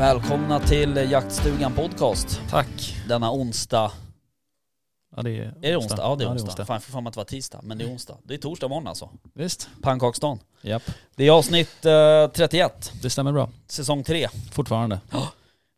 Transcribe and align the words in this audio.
Välkomna 0.00 0.60
till 0.60 0.96
Jaktstugan 1.10 1.72
Podcast 1.74 2.40
tack. 2.50 2.96
denna 3.08 3.32
onsdag. 3.32 3.92
Ja, 5.16 5.22
det 5.22 5.30
är, 5.30 5.42
Är 5.42 5.70
det 5.70 5.76
onsdag? 5.76 5.96
Ja 5.98 6.16
det 6.16 6.24
är 6.24 6.32
onsdag. 6.32 6.48
onsdag. 6.48 6.64
Fan, 6.64 6.80
för 6.80 6.92
fan 6.92 7.06
att 7.06 7.12
det 7.14 7.18
var 7.20 7.24
tisdag, 7.24 7.60
men 7.62 7.78
det 7.78 7.84
är 7.84 7.88
onsdag. 7.88 8.16
Det 8.24 8.34
är 8.34 8.38
torsdag 8.38 8.68
morgon 8.68 8.86
alltså. 8.86 9.10
Visst. 9.34 9.68
Pannkaksdagen. 9.82 10.38
Japp. 10.62 10.82
Det 11.16 11.24
är 11.24 11.30
avsnitt 11.30 11.84
eh, 11.84 12.28
31, 12.34 12.92
Det 13.02 13.10
stämmer 13.10 13.32
bra. 13.32 13.50
säsong 13.66 14.04
3. 14.04 14.28
Fortfarande. 14.52 15.00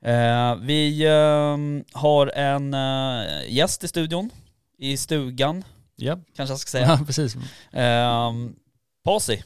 Eh, 0.04 0.54
vi 0.56 1.04
eh, 1.04 1.56
har 2.00 2.26
en 2.26 2.74
eh, 2.74 3.52
gäst 3.52 3.84
i 3.84 3.88
studion, 3.88 4.30
i 4.78 4.96
stugan 4.96 5.64
Japp. 5.96 6.18
kanske 6.36 6.52
jag 6.52 6.60
ska 6.60 6.70
säga. 6.70 6.86
Ja, 6.98 7.04
precis. 7.06 7.36
Eh, 7.73 8.32
Pasi, 9.04 9.42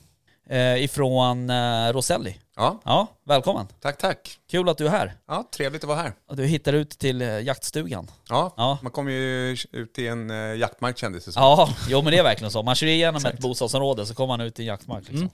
ifrån 0.78 1.50
eh, 1.50 1.92
Roselli. 1.92 2.36
Ja, 2.58 2.80
Ja, 2.84 3.06
välkommen. 3.24 3.66
tack 3.80 3.98
tack. 3.98 4.38
Kul 4.50 4.68
att 4.68 4.78
du 4.78 4.86
är 4.86 4.90
här. 4.90 5.14
Ja, 5.28 5.48
trevligt 5.56 5.82
att 5.84 5.88
vara 5.88 5.98
här. 5.98 6.12
Och 6.28 6.36
du 6.36 6.46
hittar 6.46 6.72
ut 6.72 6.90
till 6.90 7.22
eh, 7.22 7.28
jaktstugan. 7.40 8.10
Ja, 8.28 8.54
Ja. 8.56 8.78
man 8.82 8.92
kommer 8.92 9.10
ju 9.12 9.56
ut 9.72 9.98
i 9.98 10.06
en 10.06 10.30
uh, 10.30 10.56
jaktmark 10.56 10.98
kändes 10.98 11.24
det 11.24 11.32
som. 11.32 11.42
Ja, 11.42 11.68
jo 11.88 12.02
men 12.02 12.12
det 12.12 12.18
är 12.18 12.22
verkligen 12.22 12.50
så. 12.50 12.62
Man 12.62 12.74
kör 12.74 12.86
igenom 12.86 13.24
ett 13.26 13.38
bostadsområde 13.38 14.06
så 14.06 14.14
kommer 14.14 14.26
man 14.26 14.40
ut 14.40 14.58
i 14.58 14.62
en 14.62 14.66
jaktmark 14.66 15.00
liksom. 15.00 15.16
Mm. 15.16 15.30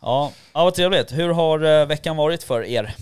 Ja, 0.00 0.32
ja, 0.52 0.64
vad 0.64 0.74
trevligt. 0.74 1.12
Hur 1.12 1.28
har 1.28 1.80
eh, 1.80 1.86
veckan 1.86 2.16
varit 2.16 2.42
för 2.42 2.62
er? 2.64 2.94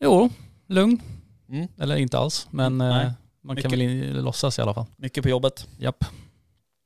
Jo, 0.00 0.30
lugn. 0.66 1.02
Mm. 1.48 1.68
Eller 1.80 1.96
inte 1.96 2.18
alls, 2.18 2.46
men 2.50 2.80
eh, 2.80 2.88
Nej. 2.88 3.04
man 3.44 3.54
Mycket. 3.54 3.62
kan 3.62 3.70
väl 3.70 3.82
in, 3.82 4.12
låtsas 4.12 4.58
i 4.58 4.62
alla 4.62 4.74
fall. 4.74 4.86
Mycket 4.96 5.22
på 5.22 5.28
jobbet? 5.28 5.66
Japp. 5.78 6.04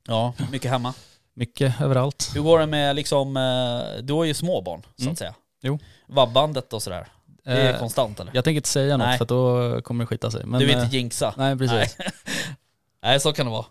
Ja, 0.07 0.33
mycket 0.51 0.71
hemma. 0.71 0.93
Mycket 1.35 1.81
överallt. 1.81 2.31
Hur 2.35 2.41
går 2.41 2.59
det 2.59 2.65
med 2.67 2.95
liksom, 2.95 3.37
eh, 3.37 4.03
du 4.03 4.13
har 4.13 4.23
ju 4.23 4.33
små 4.33 4.61
barn 4.61 4.81
så 4.95 5.01
Mm. 5.01 5.11
att 5.11 5.17
säga. 5.19 5.33
Jo. 5.63 5.79
Vabbandet 6.07 6.73
och 6.73 6.83
sådär. 6.83 7.07
Det 7.43 7.51
är 7.51 7.73
Eh, 7.73 7.79
konstant 7.79 8.19
eller? 8.19 8.31
jag 8.35 8.43
tänker 8.43 8.55
inte 8.55 8.69
säga 8.69 8.97
något 8.97 9.07
Nej. 9.07 9.17
för 9.17 9.25
att 9.25 9.29
då 9.29 9.81
kommer 9.81 10.03
det 10.03 10.07
skita 10.07 10.31
sig. 10.31 10.45
Men, 10.45 10.59
du 10.59 10.65
vill 10.65 10.77
eh, 10.77 10.83
inte 10.83 10.95
jinxa? 10.97 11.33
Nej, 11.37 11.57
precis. 11.57 11.97
Nej, 13.03 13.19
så 13.19 13.33
kan 13.33 13.45
det 13.45 13.51
vara. 13.51 13.65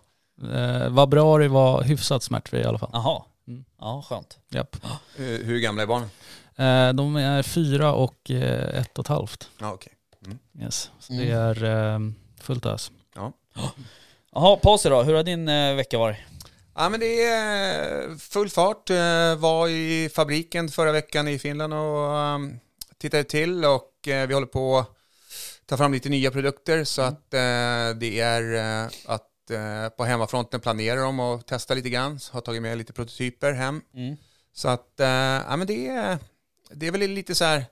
Eh, 0.85 0.95
februari 0.95 1.47
var 1.47 1.83
hyfsat 1.83 2.23
smärtfri 2.23 2.59
i 2.59 2.63
alla 2.63 2.77
fall. 2.77 2.89
Jaha. 2.93 3.23
Mm. 3.47 3.65
Ja, 3.79 4.03
skönt. 4.09 4.37
Japp. 4.49 4.75
Eh, 5.17 5.23
hur 5.23 5.59
gamla 5.59 5.81
är 5.83 5.87
barnen? 5.87 6.09
Eh, 6.55 6.93
de 6.93 7.15
är 7.15 7.43
fyra 7.43 7.93
och 7.93 8.31
eh, 8.31 8.79
ett 8.81 8.97
och 8.97 9.05
ett 9.05 9.09
halvt. 9.09 9.49
Ja, 9.59 9.71
okej. 9.73 9.93
Yes. 10.61 10.91
Så 10.99 11.13
Mm. 11.13 11.25
det 11.25 11.31
är 11.31 11.63
eh, 11.93 11.99
fullt 12.41 12.65
ös. 12.65 12.91
Jaha, 14.35 14.55
Pasi 14.55 14.89
då, 14.89 15.03
hur 15.03 15.13
har 15.13 15.23
din 15.23 15.47
eh, 15.49 15.75
vecka 15.75 15.97
varit? 15.97 16.17
Ja, 16.75 16.89
men 16.89 16.99
det 16.99 17.23
är 17.23 18.17
full 18.17 18.49
fart. 18.49 18.89
Eh, 18.89 19.35
Var 19.35 19.67
i 19.67 20.09
fabriken 20.13 20.69
förra 20.69 20.91
veckan 20.91 21.27
i 21.27 21.39
Finland 21.39 21.73
och 21.73 22.09
um, 22.35 22.59
tittade 22.97 23.23
till 23.23 23.65
och 23.65 24.07
eh, 24.07 24.27
vi 24.27 24.33
håller 24.33 24.47
på 24.47 24.77
att 24.77 24.89
ta 25.65 25.77
fram 25.77 25.93
lite 25.93 26.09
nya 26.09 26.31
produkter 26.31 26.83
så 26.83 27.01
att 27.01 27.33
eh, 27.33 27.99
det 27.99 28.19
är 28.19 28.53
eh, 28.53 28.91
att 29.05 29.51
eh, 29.51 29.89
på 29.97 30.03
hemmafronten 30.03 30.59
planerar 30.59 31.01
de 31.01 31.19
och 31.19 31.45
testa 31.45 31.73
lite 31.73 31.89
grann. 31.89 32.19
Så 32.19 32.33
har 32.33 32.41
tagit 32.41 32.61
med 32.61 32.77
lite 32.77 32.93
prototyper 32.93 33.51
hem. 33.53 33.81
Mm. 33.95 34.17
Så 34.53 34.69
att, 34.69 34.99
eh, 34.99 35.07
ja 35.07 35.55
men 35.57 35.67
det 35.67 35.87
är, 35.87 36.17
det 36.71 36.87
är 36.87 36.91
väl 36.91 37.11
lite 37.11 37.35
så 37.35 37.45
här 37.45 37.65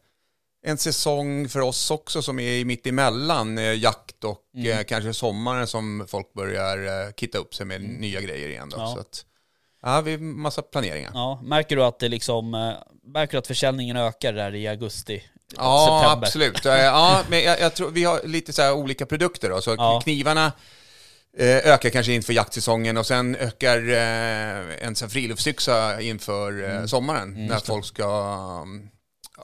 en 0.64 0.78
säsong 0.78 1.50
för 1.50 1.60
oss 1.60 1.92
också 1.92 2.22
som 2.22 2.40
är 2.40 2.66
mitt 2.66 2.88
emellan 2.88 3.58
eh, 3.58 3.74
jakt 3.74 4.24
och 4.24 4.38
Mm. 4.56 4.72
eh, 4.78 4.84
kanske 4.84 5.14
sommaren 5.14 5.68
som 5.68 6.06
folk 6.08 6.34
börjar 6.34 6.78
eh, 7.08 7.12
kitta 7.18 7.38
upp 7.38 7.56
sig 7.56 7.66
med 7.66 7.82
nya 7.82 8.22
grejer 8.22 8.50
igen 8.50 8.70
då. 8.70 8.78
Ja. 8.78 8.94
Så 8.96 9.00
att, 9.00 9.26
ja, 9.82 10.02
vi 10.02 10.12
har 10.12 10.18
massa 10.20 10.62
planeringar. 10.62 11.12
Ja, 11.14 11.42
märker 11.44 11.76
du 11.76 11.84
att 11.84 12.00
det 12.00 12.10
liksom, 12.10 12.54
eh, 12.54 12.74
märker 13.14 13.32
du 13.32 13.38
att 13.38 13.48
försäljningen 13.48 13.98
ökar 13.98 14.34
där 14.34 14.56
i 14.56 14.68
augusti? 14.68 15.24
Ja, 15.58 16.00
september? 16.02 16.28
absolut. 16.28 16.66
Eh, 16.66 16.76
Ja, 16.78 17.22
men 17.30 17.44
jag, 17.44 17.60
jag 17.60 17.74
tror 17.76 17.90
vi 17.92 18.04
har 18.04 18.22
lite 18.24 18.54
så 18.54 18.74
olika 18.74 19.06
produkter 19.06 19.50
då. 19.50 19.62
Så 19.62 19.76
Ja. 19.78 20.02
knivarna 20.04 20.52
eh, 21.38 21.58
ökar 21.58 21.90
kanske 21.90 22.14
inför 22.14 22.34
jaktsäsongen 22.34 22.98
och 22.98 23.06
sen 23.08 23.36
ökar 23.36 23.78
en 24.80 24.96
friluftsyxa 24.96 26.02
inför 26.02 26.70
eh, 26.80 26.86
sommaren 26.86 27.30
Mm, 27.36 27.46
när 27.46 27.60
folk 27.60 27.86
ska 27.86 28.06
um, 28.64 28.90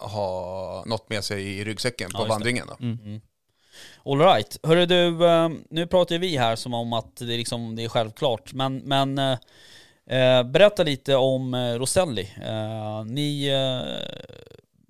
ha 0.01 0.83
något 0.85 1.09
med 1.09 1.23
sig 1.23 1.43
i 1.57 1.63
ryggsäcken 1.63 2.09
Ja, 2.13 2.19
på 2.19 2.23
det. 2.25 2.29
vandringen. 2.29 2.67
Då. 2.67 2.85
Mm. 2.85 3.21
All 4.05 4.19
right. 4.19 4.57
Hörru 4.63 4.85
du, 4.85 5.25
eh, 5.27 5.49
nu 5.69 5.87
pratar 5.87 6.15
ju 6.15 6.19
vi 6.21 6.37
här 6.37 6.55
som 6.55 6.73
om 6.73 6.93
att 6.93 7.15
det, 7.15 7.33
är 7.33 7.37
liksom, 7.37 7.75
det 7.75 7.83
är 7.83 7.89
självklart, 7.89 8.53
men, 8.53 8.77
men 8.77 9.17
eh, 9.17 9.37
eh, 10.09 10.43
berätta 10.43 10.83
lite 10.83 11.15
om 11.15 11.53
eh, 11.53 11.73
Roselli. 11.73 12.33
Eh, 12.45 13.03
ni 13.05 13.47
eh, 13.47 14.17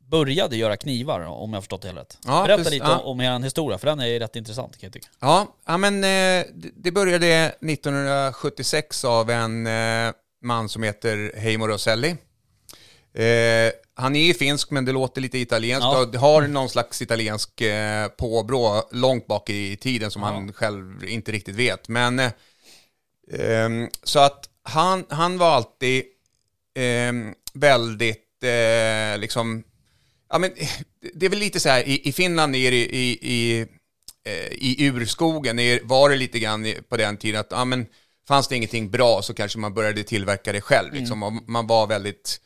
började 0.10 0.56
göra 0.58 0.78
knivar 0.78 1.20
om 1.22 1.54
jag 1.54 1.64
förstått 1.64 1.82
det 1.82 1.88
hela 1.88 2.02
rätt. 2.02 2.18
Ja, 2.26 2.44
berätta 2.44 2.58
precis. 2.58 2.74
lite 2.74 2.86
Ja. 2.86 2.98
om, 3.00 3.06
om 3.08 3.22
er 3.22 3.40
historia, 3.44 3.78
för 3.78 3.88
den 3.88 4.00
är 4.00 4.20
rätt 4.20 4.36
intressant 4.36 4.78
kan 4.78 4.88
jag 4.88 4.94
tycka. 4.94 5.08
Ja, 5.20 5.48
ja 5.66 5.78
men 5.78 6.02
det- 6.02 6.92
började 6.92 7.52
1976 7.62 9.06
av 9.06 9.30
en 9.30 9.68
man 10.44 10.70
som 10.70 10.84
heter 10.84 11.32
Heimo 11.38 11.68
Roselli. 11.68 12.16
Eh, 13.24 13.72
han 13.94 14.16
är 14.16 14.26
ju 14.28 14.34
finsk 14.34 14.72
men 14.72 14.86
det 14.86 14.92
låter 14.92 15.22
lite 15.22 15.38
italienskt 15.38 15.84
Ja. 15.84 16.02
och 16.06 16.16
har 16.16 16.48
någon 16.48 16.70
slags 16.70 17.02
italiensk 17.02 17.62
eh, 17.62 18.08
påbrå 18.08 18.90
långt 18.92 19.28
bak 19.28 19.50
i 19.50 19.76
tiden 19.76 20.12
som 20.12 20.22
Ja. 20.22 20.28
han 20.28 20.54
själv 20.54 21.04
inte 21.04 21.32
riktigt 21.32 21.56
vet. 21.56 21.88
Men 21.90 22.20
eh, 22.20 22.32
ehm, 23.34 23.90
så 24.04 24.20
att 24.20 24.50
han, 24.64 25.06
han 25.10 25.38
var 25.38 25.52
alltid 25.56 26.04
ehm, 26.80 27.34
väldigt 27.54 28.44
eh, 28.44 29.20
liksom 29.20 29.64
Ja, 30.30 30.38
men 30.38 30.52
det 31.14 31.26
är 31.26 31.30
väl 31.30 31.40
lite 31.40 31.60
så 31.60 31.70
här, 31.70 31.88
i, 31.88 32.08
i 32.10 32.12
Finland 32.12 32.56
är 32.56 32.72
det 32.72 32.78
i, 32.96 33.18
i, 33.22 33.60
eh, 34.26 34.48
i 34.52 34.76
urskogen 34.88 35.60
är, 35.60 35.80
var 35.84 36.10
det 36.10 36.16
lite 36.16 36.40
grann 36.40 36.74
på 36.90 36.98
den 36.98 37.18
tiden 37.18 37.40
att 37.40 37.48
ja, 37.50 37.66
men, 37.66 37.86
fanns 38.28 38.48
det 38.48 38.56
ingenting 38.56 38.92
bra 38.92 39.22
så 39.22 39.34
kanske 39.34 39.60
man 39.60 39.74
började 39.74 40.04
tillverka 40.04 40.52
det 40.52 40.62
själv. 40.62 40.94
Liksom. 40.94 41.24
Och 41.24 41.34
man 41.48 41.68
var 41.68 41.88
väldigt 41.88 42.42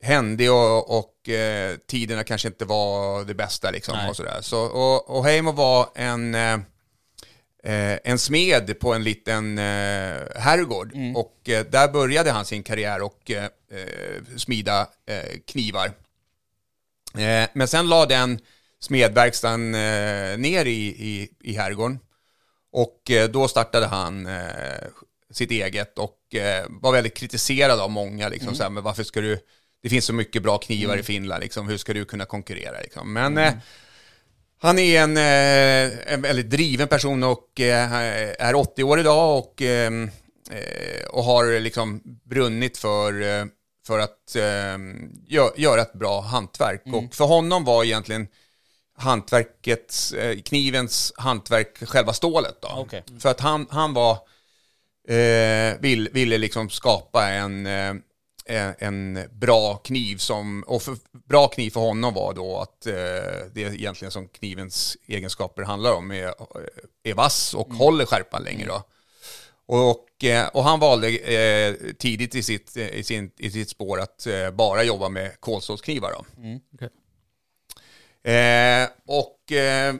händig 0.00 0.52
och, 0.52 0.98
och 0.98 1.28
eh, 1.28 1.76
tiderna 1.76 2.24
kanske 2.24 2.48
inte 2.48 2.64
var 2.64 3.24
det 3.24 3.34
bästa. 3.34 3.70
Liksom, 3.70 3.96
Nej. 3.96 4.10
och 4.10 4.16
sådär. 4.16 4.38
Så, 4.40 4.60
och, 4.60 5.16
och 5.16 5.24
Heimo 5.24 5.52
var 5.52 5.88
en, 5.94 6.34
eh, 6.34 6.54
eh, 7.64 7.98
en 8.04 8.18
smed 8.18 8.80
på 8.80 8.94
en 8.94 9.04
liten 9.04 9.58
eh, 9.58 10.22
herrgård. 10.36 10.92
Och 11.14 11.48
eh, 11.48 11.64
där 11.64 11.88
började 11.88 12.30
han 12.30 12.44
sin 12.44 12.62
karriär 12.62 13.02
och 13.02 13.30
eh, 13.30 13.44
eh, 13.44 14.22
smida 14.36 14.88
knivar. 15.46 15.92
Men 17.52 17.68
sen 17.68 17.88
la 17.88 18.06
den 18.06 18.38
smedverkstan 18.80 19.70
ner 20.40 20.64
i, 20.64 20.86
i, 20.86 21.28
i 21.40 21.56
herrgården. 21.56 21.98
Och 22.72 23.10
då 23.30 23.48
startade 23.48 23.86
han 23.86 24.28
sitt 25.32 25.50
eget 25.50 25.98
och 25.98 26.34
eh, 26.34 26.64
var 26.68 26.92
väldigt 26.92 27.14
kritiserad 27.16 27.80
av 27.80 27.90
många. 27.90 28.28
Liksom, 28.28 28.54
så 28.54 28.62
här, 28.62 28.70
men 28.70 28.82
varför 28.82 29.04
ska 29.04 29.20
du, 29.20 29.38
det 29.82 29.88
finns 29.88 30.04
så 30.04 30.12
mycket 30.12 30.42
bra 30.42 30.58
knivar 30.58 30.96
i 30.96 31.02
Finland, 31.02 31.42
liksom, 31.42 31.68
hur 31.68 31.76
ska 31.76 31.92
du 31.94 32.04
kunna 32.04 32.24
konkurrera? 32.24 32.80
Liksom? 32.80 33.12
Men 33.12 33.38
eh, 33.38 33.52
han 34.58 34.78
är 34.78 35.00
en, 35.02 35.16
eh, 35.16 36.12
en 36.14 36.22
väldigt 36.22 36.50
driven 36.50 36.88
person 36.88 37.22
och 37.22 37.60
eh, 37.60 37.92
är 38.38 38.54
80 38.54 38.82
år 38.84 39.00
idag 39.00 39.38
och, 39.38 39.62
eh, 39.62 39.92
eh, 40.50 41.06
och 41.10 41.24
har 41.24 41.60
liksom 41.60 42.00
brunnit 42.24 42.78
för, 42.78 43.12
för 43.86 43.98
att 43.98 44.36
gö- 45.28 45.52
göra 45.56 45.80
ett 45.82 45.92
bra 45.92 46.20
hantverk. 46.20 46.82
Och 46.94 47.14
för 47.14 47.24
honom 47.24 47.64
var 47.64 47.84
egentligen 47.84 48.28
hantverkets, 48.98 50.14
knivens 50.44 51.12
hantverk 51.16 51.88
själva 51.88 52.12
stålet. 52.12 52.62
Då. 52.62 52.68
Okej. 52.76 53.04
För 53.20 53.28
att 53.28 53.40
han, 53.40 53.66
han 53.70 53.94
var, 53.94 54.18
eh, 55.08 55.80
vill, 55.80 56.08
ville 56.12 56.38
liksom 56.38 56.70
skapa 56.70 57.28
en, 57.28 57.66
eh, 57.66 57.94
en- 58.78 59.28
bra 59.32 59.76
kniv 59.76 60.16
som, 60.16 60.64
och 60.66 60.82
för, 60.82 60.96
bra 61.28 61.48
kniv 61.48 61.70
för 61.70 61.80
honom 61.80 62.14
var 62.14 62.34
då 62.34 62.58
att 62.58 62.86
eh, 62.86 62.92
det 63.52 63.64
är 63.64 63.74
egentligen 63.74 64.12
som 64.12 64.28
knivens 64.28 64.96
egenskaper 65.06 65.62
handlar 65.62 65.92
om 65.92 66.10
är, 66.10 66.34
är 67.02 67.14
vass 67.14 67.54
och 67.54 67.74
håller 67.74 68.06
skärpan 68.06 68.42
länge 68.42 68.66
då. 68.66 68.82
Och, 69.68 70.24
eh, 70.24 70.48
och 70.48 70.64
han 70.64 70.80
valde 70.80 71.08
eh, 71.08 71.74
tidigt 71.98 72.34
i 72.34 72.42
sitt, 72.42 72.76
i, 72.76 73.02
sin, 73.04 73.30
i 73.38 73.50
sitt 73.50 73.70
spår 73.70 74.00
att 74.00 74.26
eh, 74.26 74.50
bara 74.50 74.82
jobba 74.82 75.08
med 75.08 75.40
kolstålsknivar 75.40 76.12
då. 76.12 76.24
Mm. 76.42 76.60
Eh, 78.24 78.88
och, 79.06 79.52
eh, 79.52 79.52
och 79.52 79.52
eh, 79.52 79.94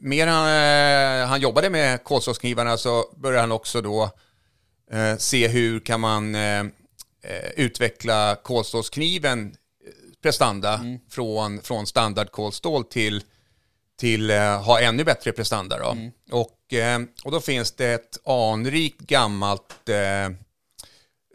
mer 0.00 0.26
han, 0.26 1.22
eh, 1.22 1.28
han 1.28 1.40
jobbade 1.40 1.70
med 1.70 2.04
kolstålsknivarna 2.04 2.76
så 2.76 3.04
började 3.16 3.40
han 3.40 3.52
också 3.52 3.80
då 3.80 4.10
eh, 4.90 5.16
se 5.16 5.48
hur 5.48 5.80
kan 5.80 6.00
man 6.00 6.34
eh, 6.34 6.60
eh, 7.22 7.50
utveckla 7.56 8.36
kolstålskniven 8.42 9.46
eh, 9.46 9.92
prestanda 10.22 10.80
från, 11.10 11.62
från 11.62 11.86
standardkolstål 11.86 12.84
till, 12.84 13.22
till 13.98 14.30
eh, 14.30 14.62
ha 14.62 14.80
ännu 14.80 15.04
bättre 15.04 15.32
prestanda. 15.32 15.78
Då. 15.78 15.96
Och, 16.30 16.74
eh, 16.74 17.00
och 17.24 17.30
då 17.32 17.40
finns 17.40 17.72
det 17.72 17.92
ett 17.92 18.26
anrikt 18.26 19.00
gammalt 19.00 19.88
eh, 19.88 20.36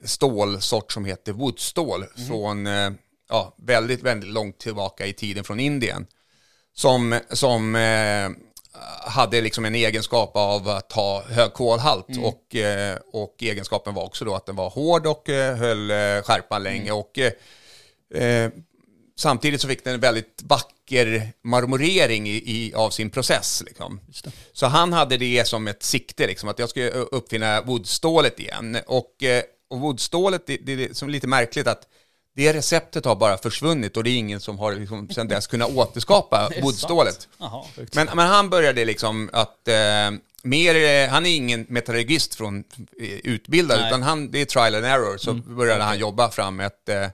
stålsort 0.05 0.91
som 0.91 1.05
heter 1.05 1.33
woodstål 1.33 2.05
från 2.27 2.67
eh, 2.67 2.91
ja, 3.29 3.55
väldigt, 3.57 4.03
väldigt 4.03 4.29
långt 4.29 4.59
tillbaka 4.59 5.05
i 5.05 5.13
tiden 5.13 5.43
från 5.43 5.59
Indien. 5.59 6.07
Som, 6.75 7.19
som 7.29 7.75
eh, 7.75 8.29
hade 9.05 9.41
liksom 9.41 9.65
en 9.65 9.75
egenskap 9.75 10.31
av 10.35 10.69
att 10.69 10.91
ha 10.91 11.23
hög 11.23 11.53
kolhalt 11.53 12.07
och, 12.23 12.55
eh, 12.55 12.97
och 13.13 13.35
egenskapen 13.39 13.93
var 13.93 14.03
också 14.03 14.25
då 14.25 14.35
att 14.35 14.45
den 14.45 14.55
var 14.55 14.69
hård 14.69 15.07
och 15.07 15.29
eh, 15.29 15.55
höll 15.55 15.89
skärpan 16.23 16.63
länge. 16.63 16.91
Och, 16.91 17.19
eh, 18.17 18.51
samtidigt 19.15 19.61
så 19.61 19.67
fick 19.67 19.83
den 19.83 19.93
en 19.93 19.99
väldigt 19.99 20.41
vacker 20.43 21.31
marmorering 21.43 22.29
i, 22.29 22.43
i, 22.45 22.73
av 22.73 22.89
sin 22.89 23.09
process. 23.09 23.63
Liksom. 23.65 23.99
Så 24.53 24.65
han 24.65 24.93
hade 24.93 25.17
det 25.17 25.47
som 25.47 25.67
ett 25.67 25.83
sikte, 25.83 26.27
liksom, 26.27 26.49
att 26.49 26.59
jag 26.59 26.69
skulle 26.69 26.89
uppfinna 26.89 27.61
woodstålet 27.61 28.39
igen. 28.39 28.77
Och, 28.87 29.23
och 29.69 29.79
woodstålet, 29.79 30.47
det, 30.47 30.57
det 30.57 30.73
är 30.73 30.93
som 30.93 31.09
lite 31.09 31.27
märkligt 31.27 31.67
att 31.67 31.87
det 32.35 32.53
receptet 32.53 33.05
har 33.05 33.15
bara 33.15 33.37
försvunnit 33.37 33.97
och 33.97 34.03
det 34.03 34.09
är 34.09 34.17
ingen 34.17 34.39
som 34.39 34.59
har 34.59 34.75
liksom 34.75 35.09
sedan 35.09 35.27
dess 35.27 35.47
kunnat 35.47 35.69
återskapa 35.69 36.49
woodstålet. 36.61 37.27
Men, 37.95 38.07
men 38.15 38.27
han 38.27 38.49
började 38.49 38.85
liksom 38.85 39.29
att, 39.33 39.67
eh, 39.67 40.11
mer, 40.43 40.75
eh, 40.75 41.09
han 41.09 41.25
är 41.25 41.35
ingen 41.35 41.65
metallurgist 41.69 42.35
från 42.35 42.63
eh, 42.99 43.07
utbildad, 43.23 43.79
Nej. 43.79 43.87
utan 43.87 44.03
han, 44.03 44.31
det 44.31 44.41
är 44.41 44.45
trial 44.45 44.75
and 44.75 44.85
error, 44.85 45.17
så 45.17 45.33
började 45.33 45.83
han 45.83 45.99
jobba 45.99 46.29
fram 46.29 46.59
ett, 46.59 46.89
eh, 46.89 47.07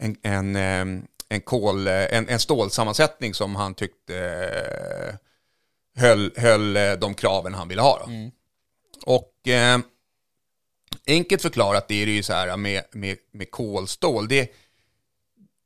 en, 0.00 0.16
en, 0.22 0.56
en, 1.28 1.40
kol, 1.44 1.86
en, 1.86 2.28
en 2.28 2.40
stålsammansättning 2.40 3.34
som 3.34 3.56
han 3.56 3.74
tyckte 3.74 4.16
eh, 4.16 5.14
höll, 6.02 6.32
höll 6.36 6.74
de 7.00 7.14
kraven 7.14 7.54
han 7.54 7.68
ville 7.68 7.82
ha. 7.82 7.98
Då. 7.98 8.30
Och 9.04 9.48
eh, 9.48 9.78
enkelt 11.06 11.42
förklarat 11.42 11.88
det 11.88 12.02
är 12.02 12.06
det 12.06 12.12
ju 12.12 12.22
så 12.22 12.32
här 12.32 12.56
med, 12.56 12.82
med, 12.92 13.16
med 13.32 13.50
kolstål. 13.50 14.28
Det, 14.28 14.52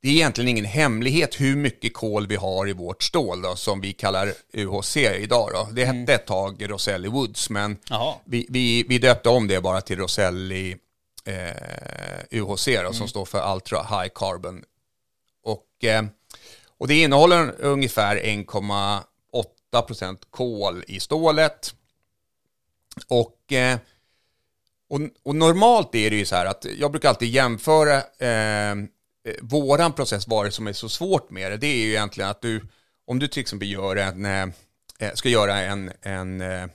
det 0.02 0.08
är 0.08 0.12
egentligen 0.12 0.48
ingen 0.48 0.64
hemlighet 0.64 1.40
hur 1.40 1.56
mycket 1.56 1.94
kol 1.94 2.26
vi 2.26 2.36
har 2.36 2.68
i 2.68 2.72
vårt 2.72 3.02
stål 3.02 3.42
då, 3.42 3.56
som 3.56 3.80
vi 3.80 3.92
kallar 3.92 4.32
UHC 4.52 4.96
idag. 4.96 5.50
Då. 5.52 5.68
Det 5.72 5.84
hette 5.84 6.14
ett 6.14 6.26
tag 6.26 6.70
Roselli 6.70 7.08
Woods, 7.08 7.50
men 7.50 7.76
vi, 8.24 8.46
vi, 8.48 8.82
vi 8.88 8.98
döpte 8.98 9.28
om 9.28 9.48
det 9.48 9.60
bara 9.60 9.80
till 9.80 9.98
Roselli 9.98 10.76
eh, 11.24 12.40
UHC 12.40 12.68
då, 12.84 12.92
som 12.92 13.08
står 13.08 13.24
för 13.24 13.54
Ultra 13.54 13.82
High 13.82 14.12
Carbon. 14.14 14.64
Och, 15.44 15.84
eh, 15.84 16.04
och 16.78 16.88
det 16.88 17.02
innehåller 17.02 17.54
ungefär 17.60 18.16
1,8 18.16 19.82
procent 19.82 20.26
kol 20.30 20.84
i 20.88 21.00
stålet. 21.00 21.74
Och, 23.08 23.52
eh, 23.52 23.78
och, 24.90 25.00
och 25.22 25.36
normalt 25.36 25.94
är 25.94 26.10
det 26.10 26.16
ju 26.16 26.24
så 26.24 26.36
här 26.36 26.46
att 26.46 26.66
jag 26.78 26.90
brukar 26.90 27.08
alltid 27.08 27.28
jämföra 27.28 27.96
eh, 27.96 28.76
våran 29.40 29.92
process, 29.92 30.28
vad 30.28 30.46
det 30.46 30.50
som 30.50 30.66
är 30.66 30.72
så 30.72 30.88
svårt 30.88 31.30
med 31.30 31.52
det, 31.52 31.56
det 31.56 31.66
är 31.66 31.76
ju 31.76 31.90
egentligen 31.90 32.30
att 32.30 32.42
du, 32.42 32.60
om 33.06 33.18
du 33.18 33.28
till 33.28 33.40
exempel 33.40 33.70
gör 33.70 33.96
en, 33.96 34.24
eh, 34.24 34.48
eh, 34.98 35.14
ska 35.14 35.28
göra 35.28 35.60
en, 35.60 35.92
en 36.02 36.40
eh, 36.40 36.66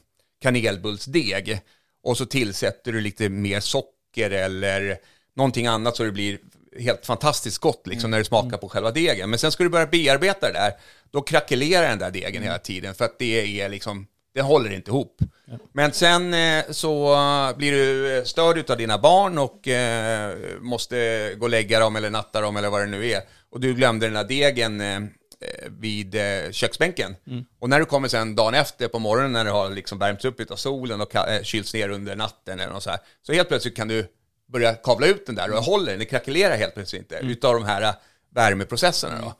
kanelbullsdeg 0.41 1.61
och 2.03 2.17
så 2.17 2.25
tillsätter 2.25 2.91
du 2.91 3.01
lite 3.01 3.29
mer 3.29 3.59
socker 3.59 4.31
eller 4.31 4.97
någonting 5.35 5.67
annat 5.67 5.95
så 5.95 6.03
det 6.03 6.11
blir 6.11 6.39
helt 6.79 7.05
fantastiskt 7.05 7.57
gott 7.57 7.87
liksom 7.87 8.11
när 8.11 8.17
det 8.17 8.25
smakar 8.25 8.57
på 8.57 8.69
själva 8.69 8.91
degen. 8.91 9.29
Men 9.29 9.39
sen 9.39 9.51
ska 9.51 9.63
du 9.63 9.69
börja 9.69 9.87
bearbeta 9.87 10.47
det 10.47 10.53
där, 10.53 10.73
då 11.11 11.21
krackelerar 11.21 11.89
den 11.89 11.99
där 11.99 12.11
degen 12.11 12.43
hela 12.43 12.59
tiden 12.59 12.95
för 12.95 13.05
att 13.05 13.19
det 13.19 13.61
är 13.61 13.69
liksom, 13.69 14.07
den 14.35 14.45
håller 14.45 14.73
inte 14.73 14.91
ihop. 14.91 15.17
Men 15.73 15.91
sen 15.91 16.33
eh, 16.33 16.63
så 16.69 17.13
eh, 17.13 17.57
blir 17.57 17.71
du 17.71 18.21
störd 18.25 18.69
av 18.71 18.77
dina 18.77 18.97
barn 18.97 19.37
och 19.37 19.67
eh, 19.67 20.35
måste 20.59 21.33
gå 21.37 21.45
och 21.45 21.49
lägga 21.49 21.79
dem 21.79 21.95
eller 21.95 22.09
natta 22.09 22.41
dem 22.41 22.57
eller 22.57 22.69
vad 22.69 22.81
det 22.81 22.85
nu 22.85 23.09
är. 23.09 23.21
Och 23.49 23.59
du 23.59 23.73
glömde 23.73 24.05
den 24.07 24.15
här 24.15 24.23
degen 24.23 24.81
eh, 24.81 24.95
eh, 24.95 25.69
vid 25.69 26.15
eh, 26.15 26.51
köksbänken. 26.51 27.15
Och 27.59 27.69
när 27.69 27.79
du 27.79 27.85
kommer 27.85 28.07
sen 28.07 28.35
dagen 28.35 28.53
efter 28.53 28.87
på 28.87 28.99
morgonen 28.99 29.31
när 29.31 29.45
det 29.45 29.51
har 29.51 29.69
liksom 29.69 29.99
värmts 29.99 30.25
upp 30.25 30.51
av 30.51 30.55
solen 30.55 31.01
och 31.01 31.15
eh, 31.15 31.43
kylts 31.43 31.73
ner 31.73 31.89
under 31.89 32.15
natten 32.15 32.59
eller 32.59 32.73
något 32.73 32.83
så 32.83 32.89
här. 32.89 32.99
Så 33.21 33.33
helt 33.33 33.47
plötsligt 33.47 33.75
kan 33.75 33.87
du 33.87 34.07
börja 34.51 34.73
kavla 34.73 35.07
ut 35.07 35.25
den 35.25 35.35
där 35.35 35.51
och 35.51 35.63
håller 35.63 35.91
den, 35.91 35.99
det 35.99 36.05
krackelerar 36.05 36.57
helt 36.57 36.73
plötsligt 36.73 37.01
inte 37.01 37.25
utav 37.25 37.53
de 37.53 37.63
här 37.63 37.81
eh, 37.81 37.93
värmeprocesserna 38.35 39.21
då. 39.21 39.33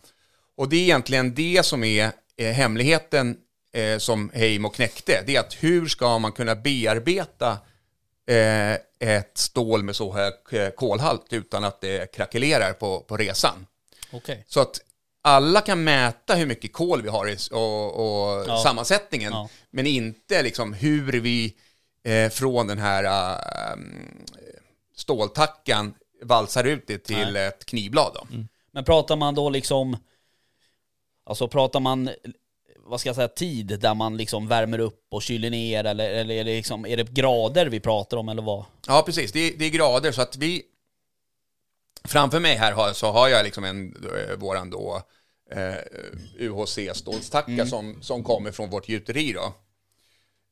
Och 0.57 0.69
det 0.69 0.75
är 0.75 0.81
egentligen 0.81 1.33
det 1.35 1.65
som 1.65 1.83
är 1.83 2.11
eh, 2.37 2.51
hemligheten 2.51 3.37
eh, 3.75 3.97
som 3.97 4.31
Heimo 4.33 4.69
knäckte. 4.69 5.23
Det 5.25 5.35
är 5.35 5.39
att 5.39 5.63
hur 5.63 5.87
ska 5.87 6.19
man 6.19 6.31
kunna 6.31 6.55
bearbeta 6.55 7.57
eh, 8.27 8.73
ett 9.13 9.37
stål 9.37 9.83
med 9.83 9.95
så 9.95 10.13
hög 10.13 10.33
eh, 10.51 10.69
kolhalt 10.69 11.33
utan 11.33 11.63
att 11.63 11.81
det 11.81 12.11
krackelerar 12.15 12.73
på, 12.73 12.99
på 12.99 13.17
resan. 13.17 13.67
Okej. 14.11 14.43
Så 14.47 14.59
att 14.59 14.79
alla 15.21 15.61
kan 15.61 15.83
mäta 15.83 16.35
hur 16.35 16.45
mycket 16.45 16.73
kol 16.73 17.01
vi 17.01 17.09
har 17.09 17.35
och, 17.51 17.95
och 17.95 18.43
Ja. 18.47 18.61
sammansättningen, 18.63 19.31
Ja. 19.33 19.49
men 19.71 19.87
inte 19.87 20.43
liksom 20.43 20.73
hur 20.73 21.11
vi 21.19 21.55
eh, 22.03 22.29
från 22.29 22.67
den 22.67 22.77
här 22.77 23.03
äh, 23.03 23.77
ståltackan 24.95 25.93
valsar 26.23 26.63
ut 26.63 26.87
det 26.87 26.97
till 26.97 27.35
ett 27.35 27.65
knivblad. 27.65 28.11
Då. 28.13 28.27
Men 28.71 28.83
pratar 28.83 29.15
man 29.15 29.35
då 29.35 29.49
liksom, 29.49 29.97
alltså 31.25 31.47
pratar 31.47 31.79
man, 31.79 32.09
vad 32.85 32.99
ska 32.99 33.09
jag 33.09 33.15
säga, 33.15 33.27
tid 33.27 33.67
där 33.79 33.93
man 33.93 34.17
liksom 34.17 34.47
värmer 34.47 34.79
upp 34.79 35.05
och 35.11 35.21
kyler 35.21 35.49
ner 35.49 35.83
eller, 35.83 36.09
eller 36.09 36.35
är, 36.35 36.43
det 36.43 36.55
liksom, 36.55 36.85
är 36.85 36.97
det 36.97 37.09
grader 37.09 37.65
vi 37.65 37.79
pratar 37.79 38.17
om 38.17 38.29
eller 38.29 38.41
vad? 38.41 38.65
Ja, 38.87 39.03
precis. 39.05 39.31
Det, 39.31 39.39
är- 39.39 39.57
det 39.57 39.65
är 39.65 39.69
grader, 39.69 40.11
så 40.11 40.21
att 40.21 40.37
vi... 40.37 40.63
Framför 42.03 42.39
mig 42.39 42.55
här 42.55 42.71
har, 42.71 42.93
så 42.93 43.11
har 43.11 43.29
jag 43.29 43.43
liksom 43.43 43.63
en, 43.63 43.95
eh, 44.29 44.35
våran 44.37 44.69
då, 44.69 45.01
eh, 45.51 45.75
UHC-stålstacka 46.39 47.65
som, 47.65 48.01
som 48.01 48.23
kommer 48.23 48.51
från 48.51 48.69
vårt 48.69 48.89
gjuteri 48.89 49.33
då. 49.33 49.53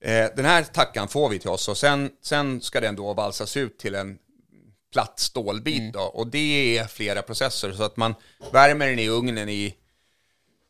Eh, 0.10 0.28
den 0.36 0.46
här 0.46 0.64
tackan 0.64 1.08
får 1.08 1.30
vi 1.30 1.40
till 1.40 1.50
oss 1.50 1.68
och 1.68 1.78
sen, 1.78 2.12
sen 2.22 2.62
ska 2.62 2.82
den 2.82 2.96
då 2.96 3.14
valsas 3.14 3.58
ut 3.58 3.78
till 3.80 3.96
en 3.96 4.18
platt 4.94 5.20
stålbit 5.20 5.94
då. 5.94 6.00
Och 6.02 6.28
det 6.28 6.78
är 6.78 6.86
flera 6.88 7.22
processer 7.22 7.72
så 7.74 7.84
att 7.84 7.98
man 7.98 8.16
värmer 8.52 8.88
den 8.88 9.00
i 9.00 9.08
ugnen 9.10 9.50
i 9.50 9.76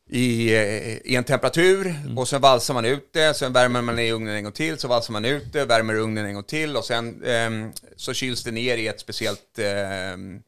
i, 0.10 0.54
eh, 0.56 0.98
i 0.98 1.16
en 1.16 1.24
temperatur 1.24 1.96
och 2.18 2.28
sen 2.28 2.42
valsar 2.42 2.74
man 2.74 2.86
ut 2.86 3.10
det, 3.14 3.34
sen 3.34 3.54
värmer 3.54 3.82
man 3.82 4.00
i 4.00 4.12
ugnen 4.12 4.36
en 4.36 4.44
gång 4.44 4.54
till, 4.54 4.78
så 4.80 4.88
valsar 4.88 5.14
man 5.14 5.26
ut 5.26 5.54
det, 5.54 5.66
värmer 5.66 5.96
ugnen 5.96 6.26
en 6.26 6.34
gång 6.34 6.44
till 6.44 6.78
och 6.78 6.86
sen 6.86 7.24
ehm, 7.26 7.72
så 7.96 8.14
kyls 8.14 8.44
det 8.44 8.52
ner 8.52 8.78
i 8.78 8.88
ett 8.88 9.00
speciellt 9.00 9.60
ehm, 9.60 10.40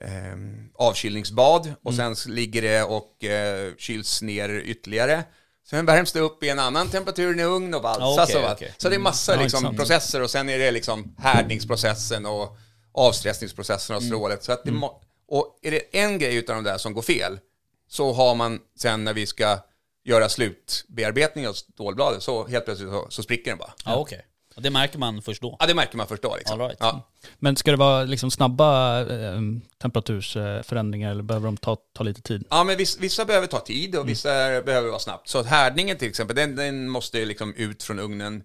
ehm, 0.00 0.68
avkylningsbad 0.74 1.74
och 1.82 1.94
sen 1.94 2.12
s- 2.12 2.26
ligger 2.26 2.62
det 2.62 2.82
och 2.82 3.24
eh, 3.24 3.72
kyls 3.78 4.22
ner 4.22 4.48
ytterligare. 4.64 5.24
Sen 5.70 5.86
värms 5.86 6.12
det 6.12 6.20
upp 6.20 6.42
i 6.42 6.48
en 6.48 6.58
annan 6.58 6.88
temperatur 6.88 7.40
i 7.40 7.42
ugn 7.42 7.74
och 7.74 7.82
valsas. 7.82 8.28
Och 8.38 8.42
va- 8.42 8.52
okej. 8.54 8.74
Så 8.76 8.88
det 8.88 8.94
är 8.94 8.98
massa 9.00 9.32
Ja, 9.34 9.42
liksom, 9.42 9.76
processer 9.76 10.22
och 10.22 10.30
sen 10.30 10.48
är 10.48 10.58
det 10.58 10.70
liksom 10.70 11.14
härdningsprocessen 11.18 12.26
och 12.26 12.56
avstressningsprocessen 12.94 13.96
av 13.96 14.00
strålet. 14.00 14.44
Så 14.44 14.52
att 14.52 14.64
det 14.64 14.70
må- 14.72 15.00
och 15.28 15.58
är 15.62 15.70
det 15.70 15.96
en 15.98 16.18
grej 16.18 16.34
utav 16.36 16.54
de 16.56 16.64
där 16.64 16.78
som 16.78 16.92
går 16.94 17.02
fel 17.02 17.38
så 17.88 18.12
har 18.12 18.34
man 18.34 18.60
sen 18.78 19.04
när 19.04 19.14
vi 19.14 19.26
ska 19.26 19.58
göra 20.04 20.28
slutbearbetning 20.28 21.48
av 21.48 21.52
stålbladet 21.52 22.22
så 22.22 22.46
helt 22.46 22.64
plötsligt 22.64 22.90
så, 22.90 23.06
så 23.10 23.22
spricker 23.22 23.50
den 23.50 23.58
bara. 23.58 23.72
Ja, 23.84 23.96
okej. 23.96 24.26
Och 24.56 24.62
det 24.62 24.70
märker 24.70 24.98
man 24.98 25.22
först 25.22 25.42
då? 25.42 25.56
Ja, 25.60 25.66
det 25.66 25.74
märker 25.74 25.96
man 25.96 26.06
först 26.06 26.22
då 26.22 26.36
liksom. 26.36 26.60
All 26.60 26.66
right. 26.66 26.76
ja. 26.80 27.08
Men 27.38 27.56
ska 27.56 27.70
det 27.70 27.76
vara 27.76 28.04
liksom 28.04 28.30
snabba 28.30 29.00
eh, 29.00 29.40
temperatursförändringar 29.82 31.10
eller 31.10 31.22
behöver 31.22 31.46
de 31.46 31.56
ta, 31.56 31.76
ta 31.94 32.04
lite 32.04 32.22
tid? 32.22 32.44
ja, 32.50 32.64
men 32.64 32.76
vissa, 32.76 33.00
vissa 33.00 33.24
behöver 33.24 33.46
ta 33.46 33.60
tid 33.60 33.96
och 33.96 34.08
vissa 34.08 34.28
behöver 34.62 34.88
vara 34.88 34.98
snabbt. 34.98 35.28
Så 35.28 35.38
att 35.38 35.46
härdningen 35.46 35.96
till 35.96 36.08
exempel, 36.08 36.36
den, 36.36 36.56
den 36.56 36.88
måste 36.88 37.18
ju 37.18 37.24
liksom 37.26 37.54
ut 37.54 37.82
från 37.82 37.98
ugnen 37.98 38.42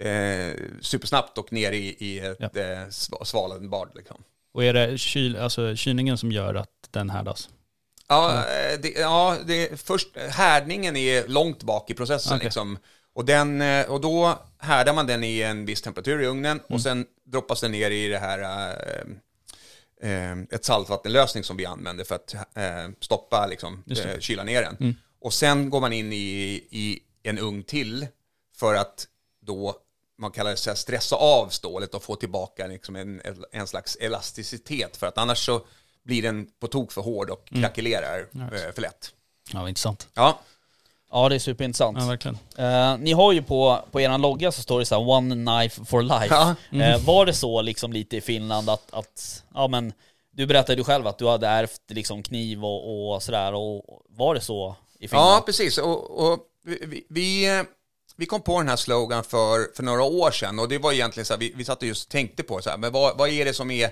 eh, 0.00 0.54
supersnabbt 0.80 1.38
och 1.38 1.52
ner 1.52 1.72
i, 1.72 1.96
i 1.98 2.18
ett 2.18 2.36
Ja. 2.40 2.46
eh, 2.54 2.86
sva- 2.86 3.24
svalande 3.24 3.68
bad. 3.68 3.88
Liksom. 3.94 4.16
Och 4.54 4.64
är 4.64 4.72
det 4.74 4.98
kyl, 4.98 5.36
alltså 5.36 5.76
kylningen 5.76 6.18
som 6.18 6.32
gör 6.32 6.54
att 6.54 6.88
den 6.90 7.10
härdas? 7.10 7.48
Ja, 8.08 8.38
eh, 8.38 8.80
det, 8.80 8.90
ja 8.90 9.36
det, 9.46 9.80
först, 9.80 10.16
härdningen 10.16 10.96
är 10.96 11.28
långt 11.28 11.62
bak 11.62 11.90
i 11.90 11.94
processen. 11.94 12.36
Okej. 12.36 12.44
Liksom. 12.44 12.78
Och, 13.14 13.24
den, 13.24 13.60
eh, 13.60 13.90
och 13.90 14.00
då 14.00 14.38
härdar 14.58 14.94
man 14.94 15.06
den 15.06 15.24
i 15.24 15.40
en 15.40 15.66
viss 15.66 15.82
temperatur 15.82 16.22
i 16.22 16.26
ugnen 16.26 16.58
Mm. 16.58 16.74
och 16.74 16.80
sen 16.80 17.06
droppas 17.24 17.60
den 17.60 17.72
ner 17.72 17.90
i 17.90 18.08
det 18.08 18.18
här 18.18 18.38
eh, 20.02 20.32
ett 20.50 20.64
saltvattenlösning 20.64 21.44
som 21.44 21.56
vi 21.56 21.66
använder 21.66 22.04
för 22.04 22.14
att 22.14 22.34
eh, 22.34 22.88
stoppa, 23.00 23.46
liksom, 23.46 23.84
kyla 24.18 24.44
ner 24.44 24.62
den. 24.62 24.96
Och 25.20 25.32
sen 25.34 25.70
går 25.70 25.80
man 25.80 25.92
in 25.92 26.12
i, 26.12 26.66
i 26.70 27.00
en 27.22 27.38
ugn 27.38 27.62
till 27.62 28.06
för 28.56 28.74
att 28.74 29.06
då, 29.46 29.76
man 30.18 30.30
kallar 30.30 30.50
det 30.50 30.56
så 30.56 30.70
här, 30.70 30.74
stressa 30.74 31.16
av 31.16 31.48
stålet 31.48 31.94
och 31.94 32.02
få 32.02 32.14
tillbaka 32.16 32.66
liksom 32.66 32.96
en, 32.96 33.22
en 33.52 33.66
slags 33.66 33.96
elasticitet. 34.00 34.96
För 34.96 35.06
att 35.06 35.18
annars 35.18 35.46
så 35.46 35.66
blir 36.06 36.22
den 36.22 36.46
på 36.60 36.66
tok 36.66 36.92
för 36.92 37.02
hård 37.02 37.30
och 37.30 37.48
krackelerar 37.48 38.26
eh, 38.34 38.74
för 38.74 38.80
lätt. 38.82 39.10
Ja, 39.52 39.68
intressant. 39.68 40.08
Ja, 40.14 40.40
Ja 41.10 41.28
det 41.28 41.34
är 41.34 41.38
superintressant. 41.38 41.98
Ja, 42.00 42.06
verkligen. 42.06 42.38
Eh, 42.56 42.98
ni 42.98 43.12
har 43.12 43.32
ju 43.32 43.42
på, 43.42 43.84
på 43.90 44.00
eran 44.00 44.20
logga 44.20 44.52
så 44.52 44.62
står 44.62 44.78
det 44.78 44.86
så 44.86 44.94
här 44.94 45.08
One 45.08 45.34
knife 45.34 45.84
for 45.84 46.02
life. 46.02 46.34
Ja. 46.34 46.54
Eh, 46.82 47.04
var 47.04 47.26
det 47.26 47.32
så 47.32 47.62
liksom 47.62 47.92
lite 47.92 48.16
i 48.16 48.20
Finland 48.20 48.70
att, 48.70 48.94
att 48.94 49.42
ja 49.54 49.68
men 49.68 49.92
du 50.30 50.46
berättade 50.46 50.78
ju 50.78 50.84
själv 50.84 51.06
att 51.06 51.18
du 51.18 51.28
hade 51.28 51.46
ärvt 51.46 51.80
liksom 51.88 52.22
kniv 52.22 52.64
och, 52.64 53.14
och 53.14 53.22
sådär 53.22 53.54
och 53.54 53.82
var 54.08 54.34
det 54.34 54.40
så 54.40 54.76
i 54.98 55.08
Finland? 55.08 55.30
Ja, 55.30 55.42
precis. 55.46 55.78
Och, 55.78 56.30
och 56.32 56.38
vi, 56.64 57.06
vi, 57.08 57.58
eh, 57.58 57.64
vi 58.16 58.26
kom 58.26 58.42
på 58.42 58.58
den 58.58 58.68
här 58.68 58.76
slogan 58.76 59.24
för, 59.24 59.74
för 59.76 59.82
några 59.82 60.02
år 60.02 60.30
sedan 60.30 60.58
och 60.58 60.68
det 60.68 60.78
var 60.78 60.92
egentligen 60.92 61.24
så 61.26 61.32
här, 61.32 61.40
vi, 61.40 61.52
vi 61.56 61.64
satt 61.64 61.82
och 61.82 61.88
just 61.88 62.08
tänkte 62.08 62.42
på 62.42 62.62
så 62.62 62.70
här, 62.70 62.76
men 62.76 62.92
vad, 62.92 63.18
vad 63.18 63.28
är 63.28 63.44
det 63.44 63.54
som 63.54 63.70
är 63.70 63.84
eh, 63.84 63.90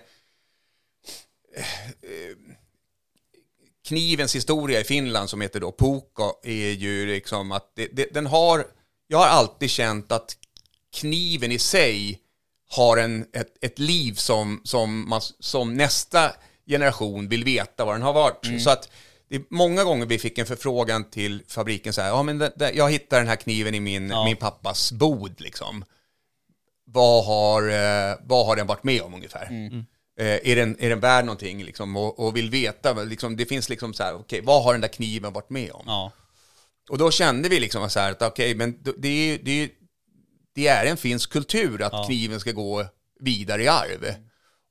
knivens 3.89 4.35
historia 4.35 4.81
i 4.81 4.85
Finland 4.85 5.31
som 5.31 5.41
heter 5.41 5.61
då 5.61 5.73
Puko 5.73 6.33
är 6.43 6.71
ju 6.71 7.07
liksom 7.07 7.53
att 7.53 7.73
det, 7.75 7.87
det, 7.87 8.15
den 8.15 8.27
har, 8.27 8.67
jag 9.07 9.19
har 9.19 9.27
alltid 9.27 9.71
känt 9.71 10.13
att 10.13 10.37
kniven 11.01 11.53
i 11.53 11.59
sig 11.59 12.21
har 12.71 12.97
en, 12.97 13.27
ett, 13.33 13.65
ett 13.65 13.79
liv 13.79 14.15
som, 14.15 14.61
som, 14.65 15.09
man, 15.09 15.21
som 15.41 15.75
nästa 15.75 16.33
generation 16.67 17.29
vill 17.29 17.45
veta 17.45 17.85
vad 17.85 17.95
den 17.95 18.03
har 18.03 18.13
varit. 18.13 18.63
Så 18.63 18.71
att 18.71 18.91
det 19.29 19.37
är 19.37 19.43
många 19.51 19.85
gånger 19.85 20.07
vi 20.07 20.19
fick 20.19 20.39
en 20.39 20.47
förfrågan 20.47 21.11
till 21.11 21.43
fabriken 21.49 21.93
så 21.93 22.01
här, 22.01 22.09
ja 22.09 22.23
men 22.23 22.39
det, 22.39 22.53
det, 22.57 22.73
jag 22.73 22.91
hittar 22.91 23.19
den 23.19 23.29
här 23.29 23.37
kniven 23.37 23.75
i 23.75 23.81
min, 23.81 24.11
Ja. 24.11 24.25
min 24.25 24.37
pappas 24.37 24.93
bod 24.93 25.41
liksom. 25.41 25.85
Vad 26.87 27.25
har, 27.25 27.63
eh, 27.69 28.17
vad 28.23 28.47
har 28.47 28.57
den 28.57 28.67
varit 28.67 28.85
med 28.85 29.03
om 29.03 29.15
ungefär? 29.15 29.43
Eh, 29.45 29.83
är, 30.23 30.57
den, 30.57 30.77
är 30.81 30.89
den 30.91 31.01
värd 31.01 31.25
någonting 31.25 31.65
liksom, 31.65 31.97
och, 31.97 32.19
och 32.19 32.37
vill 32.37 32.51
veta, 32.51 32.93
liksom, 32.93 33.37
det 33.37 33.47
finns 33.47 33.69
liksom 33.69 33.95
så 33.95 34.03
här, 34.03 34.15
okej, 34.15 34.41
vad 34.41 34.63
har 34.65 34.73
den 34.75 34.81
där 34.81 34.89
kniven 34.89 35.33
varit 35.33 35.51
med 35.51 35.71
om? 35.73 35.85
Ja. 35.87 36.13
Och 36.91 36.99
då 36.99 37.11
kände 37.11 37.49
vi 37.49 37.61
liksom 37.61 37.91
så 37.91 38.01
här 38.01 38.11
att 38.11 38.23
okej, 38.23 38.55
men 38.55 38.83
det 38.99 39.09
är, 39.09 39.39
det, 39.43 39.51
är, 39.63 39.69
det 40.55 40.67
är 40.67 40.87
en 40.87 40.97
finsk 40.97 41.31
kultur 41.33 41.83
att 41.83 41.93
Ja. 41.93 42.05
kniven 42.07 42.41
ska 42.41 42.53
gå 42.53 42.87
vidare 43.21 43.63
i 43.63 43.69
arv. 43.69 44.15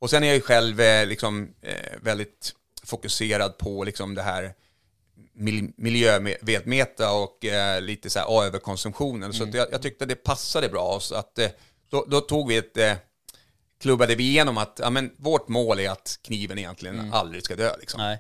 Och 0.02 0.10
sen 0.10 0.24
är 0.24 0.28
jag 0.28 0.36
ju 0.36 0.42
själv 0.42 0.82
eh, 0.82 1.06
liksom, 1.08 1.54
eh, 1.62 1.74
väldigt 2.02 2.54
fokuserad 2.84 3.58
på 3.58 3.84
liksom 3.84 4.16
det 4.16 4.22
här 4.22 4.54
mil- 5.34 5.74
miljömedvetna 5.78 7.12
och 7.12 7.46
eh, 7.46 7.82
lite 7.82 8.10
så 8.10 8.20
här 8.20 8.44
överkonsumtionen. 8.46 9.34
Så 9.34 9.44
att 9.44 9.54
jag, 9.54 9.68
jag 9.72 9.82
tyckte 9.82 10.06
det 10.06 10.16
passade 10.16 10.70
bra. 10.70 11.00
Så 11.00 11.16
att, 11.16 11.40
eh, 11.40 11.50
då, 11.90 12.06
då 12.10 12.22
tog 12.22 12.48
vi 12.50 12.58
ett, 12.58 12.78
eh, 12.78 12.94
klubbade 13.84 14.16
vi 14.16 14.24
igenom 14.24 14.58
att 14.58 14.80
ja, 14.82 14.90
men 14.90 15.12
vårt 15.18 15.48
mål 15.48 15.80
är 15.80 15.90
att 15.90 16.20
kniven 16.22 16.60
egentligen 16.60 17.14
aldrig 17.14 17.44
ska 17.44 17.56
dö. 17.56 17.78
Liksom. 17.80 18.02
Nej. 18.02 18.20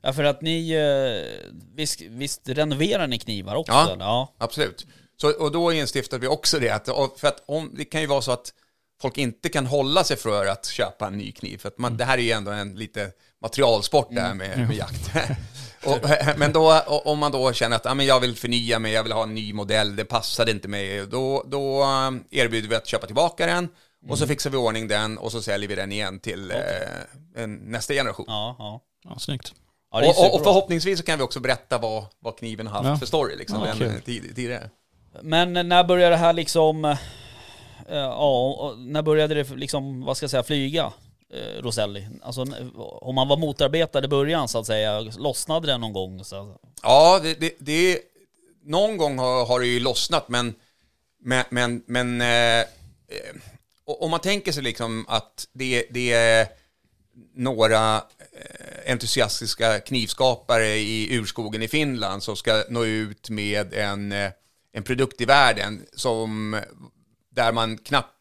Ja 0.00 0.12
för 0.12 0.24
att 0.24 0.42
ni, 0.42 0.70
eh, 0.70 1.50
visst, 1.74 2.00
visst 2.00 2.48
renoverar 2.48 3.06
ni 3.06 3.18
knivar 3.18 3.56
också? 3.56 3.72
Ja. 3.72 3.96
ja. 3.98 4.34
Absolut. 4.38 4.86
Så, 5.20 5.30
och 5.30 5.52
då 5.52 5.72
instiftade 5.72 6.20
vi 6.20 6.26
också 6.26 6.58
det, 6.58 6.70
att, 6.70 6.86
för 7.20 7.28
att 7.28 7.44
om, 7.46 7.74
det 7.76 7.84
kan 7.84 8.00
ju 8.00 8.06
vara 8.06 8.22
så 8.22 8.32
att 8.32 8.52
folk 9.00 9.18
inte 9.18 9.48
kan 9.48 9.66
hålla 9.66 10.04
sig 10.04 10.16
för 10.16 10.46
att 10.46 10.66
köpa 10.66 11.06
en 11.06 11.18
ny 11.18 11.32
kniv, 11.32 11.58
för 11.58 11.68
att 11.68 11.78
man, 11.78 11.96
det 11.96 12.04
här 12.04 12.18
är 12.18 12.22
ju 12.22 12.30
ändå 12.30 12.50
en 12.50 12.74
lite 12.74 13.10
materialsport 13.42 14.08
det 14.10 14.20
här 14.20 14.34
med, 14.34 14.58
med 14.58 14.76
jakt. 14.76 15.10
och, 15.84 15.98
men 16.36 16.52
då, 16.52 16.80
om 16.86 17.18
man 17.18 17.32
då 17.32 17.52
känner 17.52 17.76
att 17.76 17.84
ja, 17.84 17.94
men 17.94 18.06
jag 18.06 18.20
vill 18.20 18.36
förnya 18.36 18.78
mig, 18.78 18.92
jag 18.92 19.02
vill 19.02 19.12
ha 19.12 19.22
en 19.22 19.34
ny 19.34 19.52
modell, 19.52 19.96
det 19.96 20.04
passade 20.04 20.50
inte 20.50 20.68
mig, 20.68 21.06
då, 21.06 21.44
då 21.46 21.84
erbjuder 22.30 22.68
vi 22.68 22.74
att 22.74 22.86
köpa 22.86 23.06
tillbaka 23.06 23.46
den, 23.46 23.68
och 24.08 24.18
så 24.18 24.26
fixar 24.26 24.50
vi 24.50 24.56
ordning 24.56 24.88
den, 24.88 25.18
och 25.18 25.32
så 25.32 25.42
säljer 25.42 25.68
vi 25.68 25.74
den 25.74 25.92
igen 25.92 26.20
till 26.20 26.50
eh, 26.50 26.56
en, 27.42 27.54
nästa 27.54 27.94
generation. 27.94 28.26
Ja, 28.28 28.56
ja. 28.58 28.80
Ja, 29.04 29.18
snyggt. 29.18 29.54
ja 29.92 30.08
och, 30.08 30.34
och, 30.34 30.44
förhoppningsvis 30.44 30.98
så 30.98 31.04
kan 31.04 31.18
vi 31.18 31.24
också 31.24 31.40
berätta 31.40 31.78
vad, 31.78 32.04
vad 32.18 32.38
kniven 32.38 32.66
har 32.66 32.74
haft 32.74 32.88
Ja. 32.88 32.96
för 32.96 33.06
story 33.06 33.36
liksom, 33.36 33.64
Ja, 33.66 33.74
tid- 34.04 34.32
tidigare. 34.36 34.70
Men 35.22 35.52
när 35.52 35.84
började 35.84 36.10
det 36.10 36.16
här 36.16 36.32
liksom, 36.32 36.84
eh, 36.84 36.96
ja, 37.88 38.74
när 38.78 39.02
började 39.02 39.34
det 39.34 39.56
liksom, 39.56 40.04
vad 40.04 40.16
ska 40.16 40.24
jag 40.24 40.30
säga, 40.30 40.42
flyga? 40.42 40.92
Eh, 41.34 41.62
Roselli. 41.62 42.08
Alltså 42.22 42.44
om 43.00 43.14
man 43.14 43.28
var 43.28 43.36
motarbetad 43.36 44.04
i 44.04 44.08
början 44.08 44.48
så 44.48 44.58
att 44.58 44.66
säga, 44.66 45.00
lossnade 45.00 45.66
det 45.66 45.78
någon 45.78 45.92
gång? 45.92 46.24
Så, 46.24 46.56
Ja, 46.82 47.20
det, 47.22 47.40
det, 47.40 47.54
det, 47.58 47.98
någon 48.64 48.96
gång 48.96 49.18
har, 49.18 49.46
har 49.46 49.60
det 49.60 49.66
ju 49.66 49.80
lossnat, 49.80 50.28
men, 50.28 50.54
men, 51.20 51.44
men, 51.50 51.82
men 51.86 52.20
eh, 52.20 52.60
eh, 52.60 52.64
om 53.88 54.10
man 54.10 54.20
tänker 54.20 54.52
sig 54.52 54.62
liksom 54.62 55.04
att 55.08 55.48
det, 55.52 55.86
det 55.90 56.12
är 56.12 56.48
några 57.34 57.96
eh, 57.96 58.92
entusiastiska 58.92 59.80
knivskapare 59.80 60.66
i 60.66 61.16
urskogen 61.16 61.62
i 61.62 61.68
Finland 61.68 62.22
som 62.22 62.36
ska 62.36 62.64
nå 62.68 62.84
ut 62.84 63.30
med 63.30 63.74
en, 63.74 64.12
eh, 64.12 64.30
en 64.72 64.82
produkt 64.82 65.20
i 65.20 65.24
världen 65.24 65.86
som, 65.92 66.60
där 67.30 67.52
man 67.52 67.78
knappt 67.78 68.14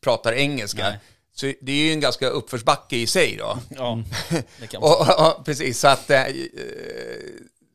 pratar 0.00 0.32
engelska. 0.32 0.88
Nej. 0.88 0.98
Så 1.34 1.52
det 1.60 1.72
är 1.72 1.76
ju 1.76 1.92
en 1.92 2.00
ganska 2.00 2.28
uppförsbacke 2.28 2.96
i 2.96 3.06
sig 3.06 3.36
då. 3.36 3.58
ja, 3.68 4.02
det 4.60 4.66
kan 4.66 4.80
man 4.80 4.90
Och, 4.90 5.00
och, 5.00 5.38
och, 5.38 5.44
precis, 5.44 5.80
så 5.80 5.88
att, 5.88 6.10
eh, 6.10 6.24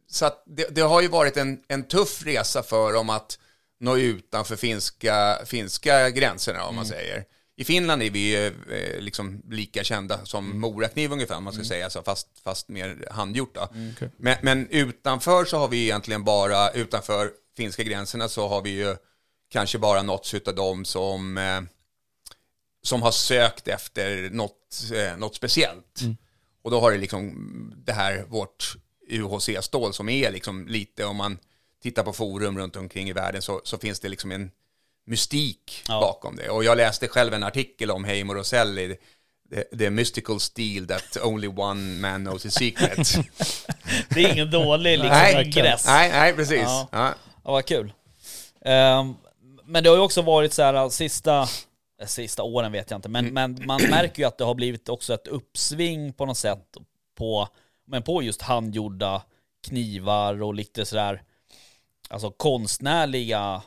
så 0.09 0.25
att 0.25 0.43
det, 0.45 0.67
det 0.75 0.81
har 0.81 1.01
ju 1.01 1.07
varit 1.07 1.37
en, 1.37 1.59
en 1.67 1.83
tuff 1.83 2.25
resa 2.25 2.63
för 2.63 2.93
dem 2.93 3.09
att 3.09 3.39
nå 3.79 3.97
utanför 3.97 4.55
finska, 4.55 5.39
finska 5.45 6.09
gränserna, 6.09 6.65
om 6.65 6.75
man 6.75 6.85
säger. 6.85 7.25
I 7.59 7.63
Finland 7.63 8.03
är 8.03 8.09
vi 8.09 8.19
ju 8.19 8.47
eh, 8.47 9.01
liksom 9.01 9.41
lika 9.49 9.83
kända 9.83 10.25
som 10.25 10.59
Morakniv 10.59 11.11
ungefär, 11.11 11.37
om 11.37 11.43
man 11.43 11.53
ska 11.53 11.63
säga 11.63 11.89
så, 11.89 12.03
fast, 12.03 12.27
fast 12.43 12.69
mer 12.69 13.07
handgjort. 13.11 13.55
Då. 13.55 13.61
Okej. 13.61 14.11
Men, 14.17 14.37
men 14.41 14.67
utanför 14.69 15.45
så 15.45 15.57
har 15.57 15.67
vi 15.67 15.83
egentligen 15.83 16.23
bara, 16.23 16.69
utanför 16.71 17.31
finska 17.57 17.83
gränserna 17.83 18.27
så 18.27 18.47
har 18.47 18.61
vi 18.61 18.69
ju 18.69 18.95
kanske 19.49 19.77
bara 19.77 20.01
nåtts 20.01 20.33
av 20.33 20.55
dem 20.55 20.85
som, 20.85 21.37
eh, 21.37 21.61
som 22.83 23.01
har 23.01 23.11
sökt 23.11 23.67
efter 23.67 24.29
något, 24.29 24.91
eh, 24.93 25.17
något 25.17 25.35
speciellt. 25.35 26.01
Och 26.61 26.71
då 26.71 26.79
har 26.79 26.91
det 26.91 26.97
liksom 26.97 27.33
det 27.85 27.93
här, 27.93 28.25
vårt 28.27 28.75
UHC-stål 29.09 29.93
som 29.93 30.09
är 30.09 30.31
liksom 30.31 30.67
lite, 30.67 31.05
om 31.05 31.17
man 31.17 31.37
tittar 31.83 32.03
på 32.03 32.13
forum 32.13 32.57
runt 32.57 32.75
omkring 32.75 33.09
i 33.09 33.13
världen 33.13 33.41
så, 33.41 33.61
så 33.63 33.77
finns 33.77 33.99
det 33.99 34.09
liksom 34.09 34.31
en 34.31 34.51
mystik 35.09 35.83
Ja. 35.87 35.99
bakom 35.99 36.35
det. 36.35 36.49
Och 36.49 36.63
jag 36.63 36.77
läste 36.77 37.07
själv 37.07 37.33
en 37.33 37.43
artikel 37.43 37.91
om 37.91 38.03
Heimo 38.03 38.33
Roselli, 38.33 38.97
the, 39.51 39.77
the 39.77 39.89
mystical 39.89 40.39
steel 40.39 40.87
that 40.87 41.17
only 41.23 41.47
one 41.47 41.99
man 41.99 42.25
knows 42.25 42.41
the 42.43 42.51
secret. 42.51 42.97
Det 44.09 44.23
är 44.23 44.31
ingen 44.33 44.51
dålig 44.51 44.91
liksom 44.99 45.09
Nej, 45.17 45.45
ingress. 45.45 45.85
nej, 45.85 46.09
nej, 46.09 46.33
precis. 46.33 46.61
Ja. 46.61 46.87
Ja. 46.91 47.13
Ja, 47.43 47.51
vad 47.51 47.65
kul. 47.65 47.93
Ehm, 48.65 49.15
men 49.65 49.83
det 49.83 49.89
har 49.89 49.97
ju 49.97 50.03
också 50.03 50.21
varit 50.21 50.53
så 50.53 50.61
här 50.63 50.89
sista, 50.89 51.47
eh, 52.01 52.07
sista 52.07 52.43
åren 52.43 52.71
vet 52.71 52.91
jag 52.91 52.97
inte, 52.97 53.09
men, 53.09 53.25
men 53.33 53.61
man 53.65 53.81
märker 53.89 54.21
ju 54.21 54.27
att 54.27 54.37
det 54.37 54.43
har 54.43 54.55
blivit 54.55 54.89
också 54.89 55.13
ett 55.13 55.27
uppsving 55.27 56.13
på 56.13 56.25
något 56.25 56.37
sätt 56.37 56.77
på, 57.17 57.47
men 57.87 58.03
på 58.03 58.21
just 58.23 58.41
handgjorda 58.41 59.21
knivar 59.67 60.43
och 60.43 60.53
lite 60.53 60.85
sådär, 60.85 61.21
alltså 62.09 62.31
konstnärliga 62.31 63.61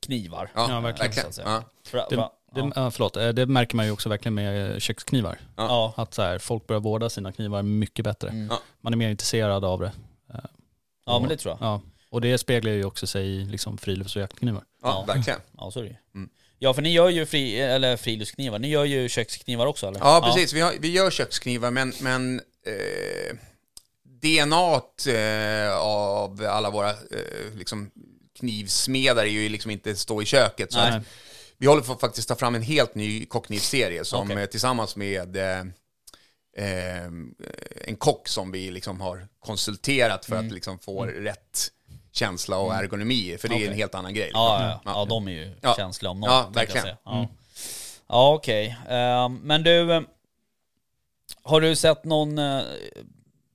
knivar. 0.00 0.50
Ja, 0.54 0.66
Ja, 0.70 0.80
verkligen. 0.80 1.08
verkligen. 1.08 1.32
Så 1.32 1.40
att 1.40 1.46
säga. 1.46 1.64
Ja. 1.92 2.06
Det, 2.10 2.16
det, 2.60 2.72
ja. 2.74 2.90
förlåt, 2.90 3.16
Eh, 3.16 3.28
det 3.28 3.46
märker 3.46 3.76
man 3.76 3.86
ju 3.86 3.92
också 3.92 4.08
verkligen 4.08 4.34
med 4.34 4.82
köksknivar. 4.82 5.38
Ja. 5.56 5.94
Att 5.96 6.14
så 6.14 6.22
här, 6.22 6.38
folk 6.38 6.66
börjar 6.66 6.80
vårda 6.80 7.10
sina 7.10 7.32
knivar 7.32 7.62
mycket 7.62 8.04
bättre. 8.04 8.28
Mm. 8.28 8.54
Man 8.80 8.92
är 8.92 8.96
mer 8.96 9.08
intresserad 9.10 9.64
av 9.64 9.80
det. 9.80 9.92
ja, 11.06 11.18
men 11.18 11.28
det 11.28 11.36
tror 11.36 11.56
jag. 11.60 11.68
Ja. 11.68 11.80
Och 12.10 12.20
det 12.20 12.38
speglar 12.38 12.72
ju 12.72 12.84
också 12.84 13.06
sig 13.06 13.26
i 13.26 13.44
liksom 13.44 13.78
frilufts 13.78 14.16
och 14.16 14.22
jaktknivar. 14.22 14.64
Ja, 14.82 15.04
Ja. 15.08 15.14
verkligen. 15.14 15.40
Ja, 15.58 15.70
så 15.70 15.80
är 15.80 15.84
det. 15.84 15.96
Mm. 16.14 16.30
Ja, 16.58 16.74
för 16.74 16.82
ni 16.82 16.92
gör 16.92 17.08
ju 17.08 17.26
fri, 17.26 17.60
eller 17.60 17.96
friluftsknivar, 17.96 18.58
ni 18.58 18.68
gör 18.68 18.84
ju 18.84 19.08
köksknivar 19.08 19.66
också 19.66 19.86
eller? 19.86 20.00
Ja, 20.00 20.22
precis. 20.24 20.52
Vi, 20.52 20.60
har, 20.60 20.72
vi 20.80 20.90
gör 20.92 21.10
köksknivar, 21.10 21.70
men, 21.70 21.92
men 22.00 22.40
eh, 22.66 23.36
DNA 24.04 24.80
eh, 25.12 25.76
av 25.78 26.46
alla 26.48 26.70
våra 26.70 26.90
eh, 26.90 27.54
liksom, 27.54 27.90
knivsmedar 28.38 29.22
är 29.22 29.28
ju 29.28 29.48
liksom 29.48 29.70
inte 29.70 29.96
stå 29.96 30.22
i 30.22 30.24
köket. 30.24 30.72
Så 30.72 30.78
att 30.78 31.02
vi 31.58 31.66
håller 31.66 31.82
på 31.82 31.92
att 31.92 32.00
faktiskt 32.00 32.28
ta 32.28 32.34
fram 32.36 32.54
en 32.54 32.62
helt 32.62 32.94
ny 32.94 33.26
kockknivserie 33.26 34.04
som 34.04 34.30
Okej. 34.30 34.42
eh, 34.42 34.46
tillsammans 34.46 34.96
med 34.96 35.36
eh, 35.36 35.60
eh, 36.56 37.04
en 37.84 37.96
kock 37.98 38.28
som 38.28 38.52
vi 38.52 38.70
liksom 38.70 39.00
har 39.00 39.28
konsulterat 39.40 40.24
för 40.24 40.36
att 40.36 40.52
liksom 40.52 40.78
få 40.78 41.04
rätt 41.06 41.70
känsla 42.12 42.58
och 42.58 42.74
ergonomi. 42.74 43.36
För 43.38 43.48
det 43.48 43.54
är 43.54 43.68
en 43.68 43.74
helt 43.74 43.94
annan 43.94 44.14
grej. 44.14 44.30
Ja, 44.32 44.58
liksom. 44.58 44.70
ja, 44.70 44.80
ja. 44.84 45.00
ja 45.00 45.04
de 45.04 45.28
är 45.28 45.32
ju 45.32 45.54
Ja. 45.60 45.74
känsliga 45.76 46.10
om 46.10 46.20
något. 46.20 46.30
Ja, 46.30 46.50
verkligen. 46.54 46.82
säga. 46.82 46.96
Ja, 47.04 47.28
ja 48.08 48.34
okej. 48.34 48.76
Ehm, 48.88 49.34
men 49.36 49.62
du, 49.62 49.92
eh, 49.92 50.02
Har 51.42 51.60
du 51.60 51.76
sett 51.76 52.04
någon, 52.04 52.40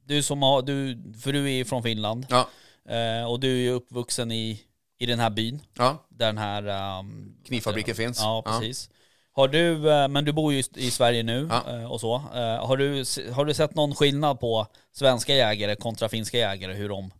du 0.03 0.23
som 0.23 0.41
har, 0.41 0.61
du, 0.61 1.03
för 1.21 1.33
du 1.33 1.45
är 1.45 1.51
ju 1.53 1.65
från 1.65 1.83
Finland 1.83 2.25
Ja, 2.29 2.49
eh, 2.95 3.25
och 3.31 3.39
du 3.39 3.51
är 3.51 3.61
ju 3.61 3.69
uppvuxen 3.71 4.31
i, 4.31 4.61
i 4.99 5.05
den 5.05 5.19
här 5.19 5.29
byn 5.29 5.61
ja. 5.73 6.05
där 6.09 6.25
den 6.25 6.37
här 6.37 6.99
um, 6.99 7.35
Knivfabriken 7.47 7.95
finns. 7.95 8.19
Ja, 8.19 8.43
precis. 8.45 8.89
Har 9.31 9.47
du, 9.47 9.91
eh, 9.91 10.07
men 10.07 10.25
du 10.25 10.31
bor 10.31 10.53
ju 10.53 10.63
i 10.75 10.91
Sverige 10.91 11.23
nu 11.23 11.47
Ja. 11.51 11.63
eh, 11.67 11.91
och 11.91 11.99
så. 11.99 12.15
Eh, 12.15 12.67
Har 12.67 12.77
du, 12.77 13.03
har 13.31 13.45
du 13.45 13.53
sett 13.53 13.75
någon 13.75 13.95
skillnad 13.95 14.39
på 14.39 14.67
svenska 14.91 15.35
jägare 15.35 15.75
kontra 15.75 16.09
finska 16.09 16.37
jägare? 16.37 16.73
Hur 16.73 16.89
de 16.89 17.13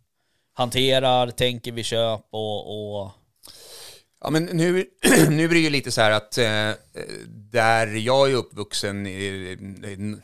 hanterar, 0.54 1.32
tänker 1.32 1.72
vid 1.72 1.86
köp 1.86 2.22
och... 2.30 3.02
och 3.02 3.12
Ja, 4.22 4.30
men 4.30 4.46
nu, 4.46 4.86
nu 5.30 5.48
blir 5.48 5.60
det 5.60 5.60
ju 5.60 5.70
lite 5.70 5.92
så 5.92 6.02
här 6.02 6.12
att 6.12 6.38
eh, 6.38 6.72
där 7.28 7.88
jag 7.88 8.32
är 8.32 8.36
uppvuxen 8.36 9.08
i, 9.08 9.10
i, 9.10 10.18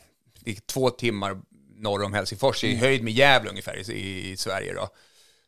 i 0.44 0.54
två 0.54 0.90
timmar 0.90 1.40
norr 1.76 2.02
om 2.02 2.14
Helsingfors, 2.14 2.64
i 2.64 2.76
höjd 2.76 3.02
med 3.02 3.12
Gävle 3.12 3.50
ungefär 3.50 3.90
i, 3.90 4.30
i 4.30 4.36
Sverige 4.36 4.74
då, 4.74 4.88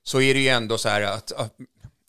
så 0.03 0.21
är 0.21 0.35
det 0.35 0.41
ju 0.41 0.49
ändå 0.49 0.79
så 0.79 0.89
här 0.89 1.03
att, 1.03 1.33
att, 1.33 1.55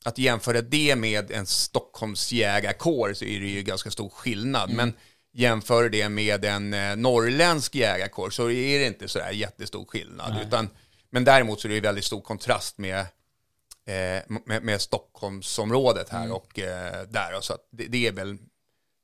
att 0.04 0.18
jämföra 0.18 0.62
det 0.62 0.96
med 0.96 1.30
en 1.30 1.46
Stockholms 1.46 2.32
jägarkår 2.32 3.12
så 3.14 3.24
är 3.24 3.40
det 3.40 3.46
ju 3.46 3.62
ganska 3.62 3.90
stor 3.90 4.08
skillnad. 4.08 4.70
Men 4.70 4.92
jämför 5.32 5.88
det 5.88 6.08
med 6.08 6.44
en 6.44 6.74
eh, 6.74 6.96
norrländsk 6.96 7.74
jägarkår 7.74 8.30
så 8.30 8.50
är 8.50 8.78
det 8.78 8.86
inte 8.86 9.08
så 9.08 9.18
där 9.18 9.30
jättestor 9.30 9.84
skillnad. 9.84 10.36
Utan, 10.46 10.68
men 11.10 11.24
däremot 11.24 11.60
så 11.60 11.66
är 11.66 11.68
det 11.68 11.74
ju 11.74 11.80
väldigt 11.80 12.04
stor 12.04 12.20
kontrast 12.20 12.78
med 12.78 13.00
eh, 13.00 14.22
med, 14.46 14.62
med 14.62 14.80
Stockholmsområdet 14.80 16.08
här 16.08 16.32
och 16.32 16.58
eh, 16.58 17.02
där. 17.08 17.36
och 17.36 17.44
Så 17.44 17.56
det, 17.72 17.84
det 17.86 18.06
är 18.06 18.12
väl, 18.12 18.38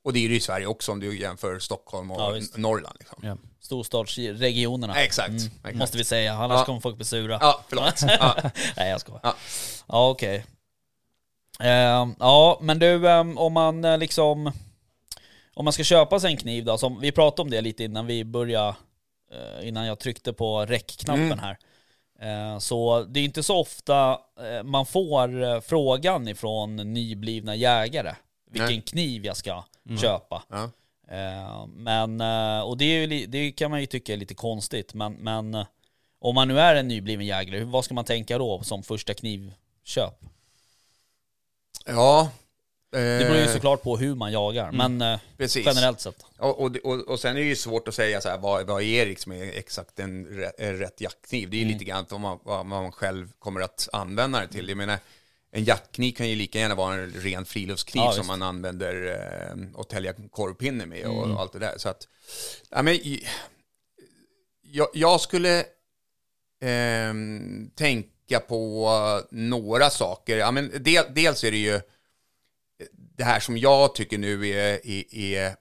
och 0.04 0.12
det 0.12 0.24
är 0.24 0.28
det 0.28 0.34
i 0.34 0.40
Sverige 0.40 0.66
också 0.66 0.92
om 0.92 1.00
du 1.00 1.18
jämför 1.20 1.58
Stockholm 1.58 2.10
och 2.10 2.36
Ja. 2.36 2.42
Norrland. 2.56 2.96
Liksom. 3.00 3.18
Ja. 3.22 3.36
storstadsregionerna. 3.60 4.94
Exakt. 5.02 5.28
Mm, 5.28 5.42
exakt. 5.58 5.76
Måste 5.76 5.98
vi 5.98 6.04
säga, 6.04 6.34
annars 6.34 6.58
Ja. 6.60 6.64
kommer 6.64 6.80
folk 6.80 6.96
bli 6.96 7.04
sura. 7.04 7.38
Ja, 7.40 7.64
förlåt. 7.68 8.02
Ja. 8.02 8.50
Nej 8.76 8.90
jag 8.90 9.00
skojar. 9.00 9.20
Ja. 9.22 9.34
Ja, 9.88 10.10
okej. 10.10 10.44
Ehm, 11.60 12.14
ja 12.18 12.58
men 12.62 12.78
du 12.78 13.08
ehm, 13.10 13.38
om 13.38 13.52
man 13.52 13.84
eh, 13.84 13.98
liksom 13.98 14.52
Om 15.54 15.64
man 15.64 15.72
ska 15.72 15.84
köpa 15.84 16.20
sig 16.20 16.30
en 16.30 16.36
kniv 16.36 16.64
då, 16.64 16.78
som 16.78 17.00
vi 17.00 17.12
pratade 17.12 17.42
om 17.42 17.50
det 17.50 17.60
lite 17.60 17.84
innan 17.84 18.06
vi 18.06 18.24
började 18.24 18.74
eh, 19.32 19.68
Innan 19.68 19.86
jag 19.86 19.98
tryckte 19.98 20.32
på 20.32 20.66
räckknappen 20.66 21.24
Mm. 21.32 21.38
här 21.38 21.56
Eh, 22.20 22.58
Så 22.58 23.02
det 23.04 23.20
är 23.20 23.24
inte 23.24 23.42
så 23.42 23.56
ofta 23.60 24.18
eh, 24.40 24.62
man 24.62 24.86
får 24.86 25.42
eh, 25.42 25.60
frågan 25.60 26.28
ifrån 26.28 26.76
nyblivna 26.76 27.54
jägare 27.54 28.14
Vilken 28.50 28.66
Nej. 28.68 28.80
kniv 28.80 29.26
jag 29.26 29.36
ska 29.36 29.64
köpa 30.00 30.42
Ja. 30.48 30.70
Eh, 31.16 31.66
Men, 31.66 32.20
eh, 32.20 32.60
och 32.60 32.76
det, 32.76 32.84
är 32.84 33.26
det 33.26 33.52
kan 33.52 33.70
man 33.70 33.80
ju 33.80 33.86
tycka 33.86 34.12
är 34.12 34.16
lite 34.16 34.34
konstigt, 34.34 34.94
men, 34.94 35.12
men 35.12 35.54
eh, 35.54 35.66
om 36.20 36.34
man 36.34 36.48
nu 36.48 36.60
är 36.60 36.74
en 36.74 36.88
nybliven 36.88 37.26
jägare, 37.26 37.64
vad 37.64 37.84
ska 37.84 37.94
man 37.94 38.04
tänka 38.04 38.38
då 38.38 38.62
som 38.62 38.82
första 38.82 39.14
knivköp? 39.14 40.24
Ja. 41.86 42.30
Det 42.90 43.18
beror 43.18 43.36
ju 43.36 43.42
eh, 43.42 43.52
såklart 43.52 43.82
på 43.82 43.96
hur 43.96 44.14
man 44.14 44.32
jagar, 44.32 44.72
men 44.72 45.02
eh, 45.02 45.18
Precis. 45.36 45.66
generellt 45.66 46.00
sett. 46.00 46.24
Och, 46.38 46.60
och, 46.60 46.76
och, 46.76 47.08
och 47.08 47.20
sen 47.20 47.36
är 47.36 47.40
det 47.40 47.46
ju 47.46 47.56
svårt 47.56 47.88
att 47.88 47.94
säga 47.94 48.20
så 48.20 48.28
här, 48.28 48.38
vad, 48.38 48.66
vad 48.66 48.82
är 48.82 49.06
liksom 49.06 49.32
exakt 49.32 49.98
en 49.98 50.26
rätt, 50.26 50.54
rätt 50.58 51.00
jackkniv? 51.00 51.50
Det 51.50 51.56
är 51.56 51.58
ju 51.58 51.64
lite 51.64 51.84
grann 51.84 52.06
vad 52.10 52.20
man, 52.20 52.38
vad 52.42 52.66
man 52.66 52.92
själv 52.92 53.32
kommer 53.38 53.60
att 53.60 53.88
använda 53.92 54.40
det 54.40 54.48
till. 54.48 54.68
Jag 54.68 54.76
menar, 54.76 54.98
en 55.50 55.64
jackkniv 55.64 56.12
kan 56.12 56.28
ju 56.28 56.36
lika 56.36 56.58
gärna 56.58 56.74
vara 56.74 56.94
en 56.94 57.10
ren 57.10 57.44
friluftskniv 57.44 58.02
Ja, 58.04 58.12
som 58.12 58.26
man 58.26 58.42
använder 58.42 59.06
eh, 59.06 59.80
att 59.80 59.88
tälja 59.88 60.14
korvpinne 60.30 60.86
med 60.86 61.06
och, 61.06 61.40
allt 61.40 61.52
det 61.52 61.58
där. 61.58 61.74
Så 61.78 61.88
att, 61.88 62.08
ja, 62.70 62.82
men, 62.82 62.98
jag, 64.62 64.88
jag 64.94 65.20
skulle 65.20 65.64
ehm, 66.60 67.70
tänka 67.74 68.15
på 68.48 69.22
några 69.30 69.90
saker. 69.90 70.36
Ja, 70.36 70.50
men 70.50 70.82
del, 70.82 71.04
dels 71.14 71.44
är 71.44 71.50
det 71.50 71.56
ju 71.56 71.80
det 72.90 73.24
här 73.24 73.40
som 73.40 73.58
jag 73.58 73.94
tycker 73.94 74.18
nu 74.18 74.48
är, 74.48 74.86
är, 74.86 75.14
är, 75.14 75.56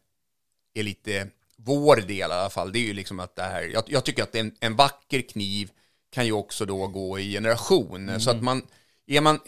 är 0.73 0.83
lite 0.83 1.27
vår 1.57 1.95
del 1.95 2.11
i 2.11 2.21
alla 2.21 2.49
fall. 2.49 2.71
Det 2.71 2.79
är 2.79 2.87
ju 2.87 2.93
liksom 2.93 3.19
att 3.19 3.35
det 3.35 3.43
här, 3.43 3.63
jag, 3.63 3.83
jag 3.87 4.03
tycker 4.03 4.23
att 4.23 4.35
en, 4.35 4.55
en 4.59 4.75
vacker 4.75 5.21
kniv 5.21 5.71
kan 6.11 6.25
ju 6.25 6.31
också 6.31 6.65
då 6.65 6.87
gå 6.87 7.19
i 7.19 7.31
generation. 7.31 8.19
Så 8.19 8.31
att 8.31 8.43
man, 8.43 8.67
är 9.07 9.21
man, 9.21 9.39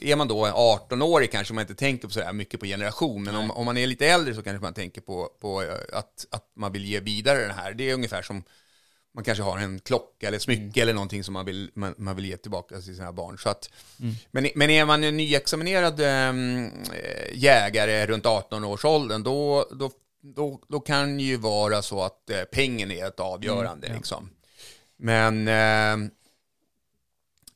är 0.00 0.16
man 0.16 0.28
då 0.28 0.46
18-årig 0.46 1.32
kanske 1.32 1.54
man 1.54 1.62
inte 1.62 1.74
tänker 1.74 2.08
på 2.08 2.14
så 2.14 2.20
här 2.20 2.32
mycket 2.32 2.60
på 2.60 2.66
generation, 2.66 3.22
men 3.22 3.36
om, 3.36 3.50
om 3.50 3.64
man 3.64 3.76
är 3.76 3.86
lite 3.86 4.06
äldre 4.06 4.34
så 4.34 4.42
kanske 4.42 4.62
man 4.62 4.74
tänker 4.74 5.00
på, 5.00 5.30
på 5.40 5.62
eh, 5.62 5.98
att, 5.98 6.26
att 6.30 6.50
man 6.56 6.72
vill 6.72 6.84
ge 6.84 7.00
vidare 7.00 7.46
det 7.46 7.52
här. 7.52 7.74
Det 7.74 7.90
är 7.90 7.94
ungefär 7.94 8.22
som 8.22 8.42
man 9.14 9.24
kanske 9.24 9.42
har 9.44 9.58
en 9.58 9.78
klocka 9.80 10.28
eller 10.28 10.38
smycke 10.38 10.82
eller 10.82 10.94
någonting 10.94 11.24
som 11.24 11.34
man 11.34 11.46
vill, 11.46 11.70
man, 11.74 11.94
man 11.98 12.16
vill 12.16 12.24
ge 12.24 12.36
tillbaka 12.36 12.74
till 12.74 12.96
sina 12.96 13.12
barn. 13.12 13.38
Så 13.38 13.48
att, 13.48 13.70
men, 14.30 14.48
men 14.54 14.70
är 14.70 14.84
man 14.84 15.04
en 15.04 15.16
nyexaminerad 15.16 16.00
eh, 16.00 16.34
jägare 17.32 18.06
runt 18.06 18.24
18-årsåldern, 18.24 19.22
då, 19.22 19.68
då, 19.72 19.90
då, 20.20 20.60
då 20.68 20.80
kan 20.80 21.20
ju 21.20 21.36
vara 21.36 21.82
så 21.82 22.02
att 22.02 22.30
eh, 22.30 22.42
pengen 22.52 22.90
är 22.90 23.06
ett 23.06 23.20
avgörande. 23.20 23.94
liksom. 23.94 24.30
Men, 24.96 25.48
ehm, 25.48 26.10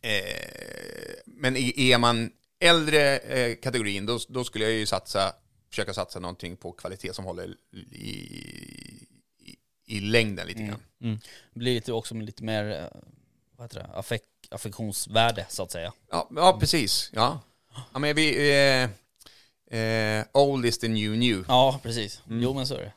eh, 0.02 1.22
men 1.26 1.56
är 1.56 1.98
man 1.98 2.30
äldre 2.60 3.54
kategorin, 3.54 4.06
då, 4.06 4.18
då 4.28 4.44
skulle 4.44 4.64
jag 4.64 4.74
ju 4.74 4.86
satsa, 4.86 5.32
försöka 5.70 5.94
satsa 5.94 6.20
någonting 6.20 6.56
på 6.56 6.72
kvalitet 6.72 7.14
som 7.14 7.24
håller 7.24 7.56
i, 7.92 9.07
i, 9.88 10.00
längden 10.00 10.46
lite 10.46 10.62
grann. 10.62 10.80
Det 11.52 11.58
blir 11.58 11.74
lite 11.74 11.92
också 11.92 12.14
med 12.14 12.26
lite 12.26 12.44
mer, 12.44 12.70
eh, 12.70 13.00
vad 13.56 13.64
heter 13.64 13.78
det, 13.80 13.98
affek, 13.98 14.22
affektionsvärde 14.50 15.46
så 15.48 15.62
att 15.62 15.70
säga. 15.70 15.92
Ja, 16.10 16.28
ja 16.36 16.56
precis. 16.60 17.10
Ja. 17.14 17.40
ja 17.92 17.98
men 17.98 18.16
vi, 18.16 18.50
eh, 19.70 19.78
eh, 19.80 20.24
old 20.32 20.66
is 20.66 20.78
the 20.78 20.88
new 20.88 21.10
new. 21.10 21.44
Ja, 21.48 21.80
precis. 21.82 22.22
Jo 22.28 22.54
men 22.54 22.66
så 22.66 22.74
är 22.74 22.80
det. 22.80 22.92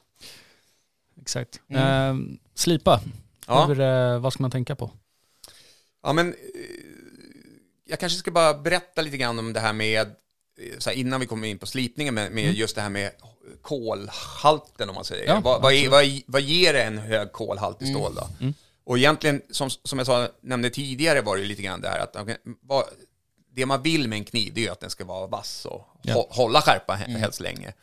Exakt. 1.21 1.61
Eh, 1.67 2.15
slipa, 2.55 3.01
Ja. 3.47 3.65
Hur, 3.65 3.79
eh, 3.79 4.19
vad 4.19 4.33
ska 4.33 4.43
man 4.43 4.51
tänka 4.51 4.75
på? 4.75 4.91
Ja, 6.03 6.13
men 6.13 6.27
eh, 6.27 6.35
jag 7.85 7.99
kanske 7.99 8.19
ska 8.19 8.31
bara 8.31 8.53
berätta 8.53 9.01
lite 9.01 9.17
grann 9.17 9.39
om 9.39 9.53
det 9.53 9.59
här 9.59 9.73
med, 9.73 10.15
här, 10.85 10.91
innan 10.91 11.19
vi 11.19 11.25
kommer 11.25 11.47
in 11.47 11.57
på 11.57 11.65
slipningen, 11.65 12.13
med, 12.13 12.31
med 12.31 12.53
just 12.53 12.75
det 12.75 12.81
här 12.81 12.89
med 12.89 13.11
kolhalten 13.61 14.89
om 14.89 14.95
man 14.95 15.05
säger. 15.05 15.25
Ja, 15.27 15.39
vad, 15.43 15.61
vad, 15.61 15.73
är- 15.73 15.89
vad, 15.89 16.05
vad 16.25 16.41
ger 16.41 16.73
en 16.73 16.97
hög 16.97 17.31
kolhalt 17.31 17.81
i 17.81 17.85
stål 17.87 18.15
då? 18.15 18.27
Och 18.83 18.97
egentligen, 18.97 19.41
som, 19.51 19.69
som 19.69 19.97
jag 19.99 20.05
sa, 20.05 20.29
nämnde 20.41 20.69
tidigare, 20.69 21.21
var 21.21 21.37
det 21.37 21.43
lite 21.43 21.61
grann 21.61 21.81
det 21.81 21.89
här 21.89 21.99
att 21.99 22.15
okej, 22.15 22.37
vad, 22.61 22.83
det 23.53 23.65
man 23.65 23.81
vill 23.81 24.07
med 24.07 24.17
en 24.17 24.25
kniv, 24.25 24.53
det 24.53 24.67
är 24.67 24.71
att 24.71 24.79
den 24.79 24.89
ska 24.89 25.05
vara 25.05 25.27
vass 25.27 25.65
och 25.65 25.87
Ja. 26.03 26.13
hå- 26.13 26.27
hålla 26.29 26.61
skärpa 26.61 26.93
he- 26.93 27.17
helst 27.17 27.39
länge. 27.39 27.73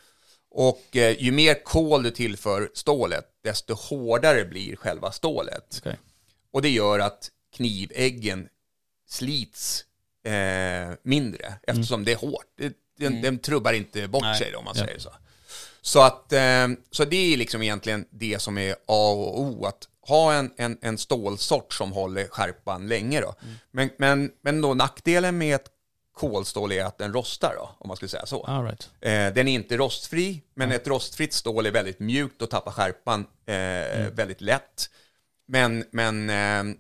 Och 0.51 0.97
eh, 0.97 1.23
ju 1.23 1.33
mer 1.33 1.65
kol 1.65 2.03
du 2.03 2.11
tillför 2.11 2.71
stålet, 2.75 3.25
desto 3.45 3.75
hårdare 3.75 4.45
blir 4.45 4.77
själva 4.77 5.13
stålet. 5.13 5.77
Okej. 5.81 5.99
Och 6.53 6.63
det 6.63 6.71
gör 6.71 6.99
att 6.99 7.31
kniväggen 7.57 8.49
slits 9.09 9.85
eh, 10.25 10.95
mindre 11.03 11.55
eftersom 11.63 12.05
det 12.05 12.13
är 12.13 12.17
hårt. 12.17 12.45
Det, 12.59 12.73
den, 12.99 13.23
den 13.23 13.39
trubbar 13.39 13.73
inte 13.73 14.09
bort 14.09 14.23
Nej. 14.23 14.39
sig 14.39 14.57
om 14.57 14.65
man 14.65 14.75
Ja. 14.77 14.85
säger 14.85 14.99
så. 14.99 15.11
Så, 15.81 16.03
att, 16.03 16.33
eh, 16.33 16.69
så 16.91 17.05
det 17.05 17.33
är 17.33 17.37
liksom 17.37 17.63
egentligen 17.63 18.07
det 18.11 18.43
som 18.43 18.59
är 18.59 18.73
A 18.73 19.09
och 19.11 19.41
O, 19.41 19.65
att 19.67 19.89
ha 20.01 20.35
en, 20.35 20.51
en, 20.57 20.79
en 20.83 20.99
stålsort 20.99 21.73
som 21.73 21.93
håller 21.93 22.29
skärpan 22.29 22.89
länge. 22.89 23.21
Då. 23.21 23.35
Men, 23.71 23.91
men, 23.99 24.31
men 24.43 24.61
då 24.61 24.75
nackdelen 24.75 25.39
med 25.39 25.55
ett 25.55 25.67
kolstål 26.15 26.73
är 26.73 26.85
att 26.85 26.99
den 26.99 27.13
rostar, 27.13 27.55
då, 27.57 27.71
om 27.79 27.89
man 27.89 27.97
skulle 27.97 28.09
säga 28.09 28.27
så. 28.27 28.45
All 28.45 28.65
right. 28.65 28.91
Eh, 29.01 29.11
den 29.35 29.49
är 29.49 29.55
inte 29.55 29.77
rostfri, 29.77 30.43
men 30.55 30.73
ett 30.73 30.87
rostfritt 30.89 31.33
stål 31.33 31.67
är 31.67 31.71
väldigt 31.71 31.99
mjukt 32.01 32.43
och 32.43 32.51
tappar 32.51 32.73
skärpan 32.73 33.27
eh, 33.47 34.11
väldigt 34.13 34.41
lätt. 34.41 34.91
Men, 35.47 35.85
men 35.91 36.31
eh, 36.31 36.75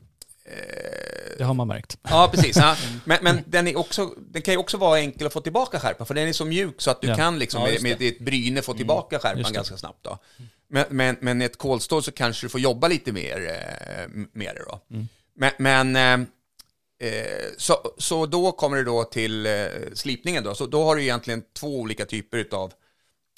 Det 1.38 1.44
har 1.44 1.54
man 1.54 1.68
märkt. 1.68 1.98
Ja, 2.02 2.30
precis. 2.34 2.56
Ja. 2.56 2.76
Men, 3.04 3.18
men 3.22 3.44
den, 3.46 3.68
är 3.68 3.78
också, 3.78 4.14
den 4.16 4.42
kan 4.42 4.54
ju 4.54 4.58
också 4.58 4.76
vara 4.76 4.98
enkel 5.00 5.26
att 5.26 5.32
få 5.32 5.40
tillbaka 5.40 5.80
skärpan, 5.80 6.06
för 6.06 6.14
den 6.14 6.28
är 6.28 6.32
så 6.32 6.44
mjuk 6.44 6.80
så 6.80 6.90
att 6.90 7.00
du 7.00 7.08
Ja. 7.08 7.14
kan 7.16 7.38
liksom 7.38 7.62
Ja, 7.62 7.80
med, 7.82 7.98
ditt 7.98 8.18
bryne 8.20 8.62
få 8.62 8.74
tillbaka 8.74 9.18
skärpan 9.18 9.52
ganska 9.52 9.76
snabbt. 9.76 9.98
Då. 10.04 10.18
Men, 10.70 10.84
men, 10.90 11.16
men 11.20 11.42
ett 11.42 11.58
kolstål 11.58 12.02
så 12.02 12.12
kanske 12.12 12.46
du 12.46 12.50
får 12.50 12.60
jobba 12.60 12.88
lite 12.88 13.12
mer 13.12 13.36
eh, 13.36 14.08
med 14.32 14.54
det. 14.56 14.62
Då. 14.70 14.80
Men, 15.34 15.52
men 15.58 15.96
eh, 15.96 16.28
eh, 17.08 17.46
så, 17.56 17.94
så 17.98 18.26
då 18.26 18.52
kommer 18.52 18.76
det 18.76 18.84
då 18.84 19.04
till 19.04 19.46
eh, 19.46 19.52
slipningen. 19.94 20.44
Då. 20.44 20.54
Så 20.54 20.66
då 20.66 20.84
har 20.84 20.96
du 20.96 21.02
egentligen 21.02 21.42
två 21.52 21.78
olika 21.78 22.06
typer 22.06 22.46
av 22.52 22.72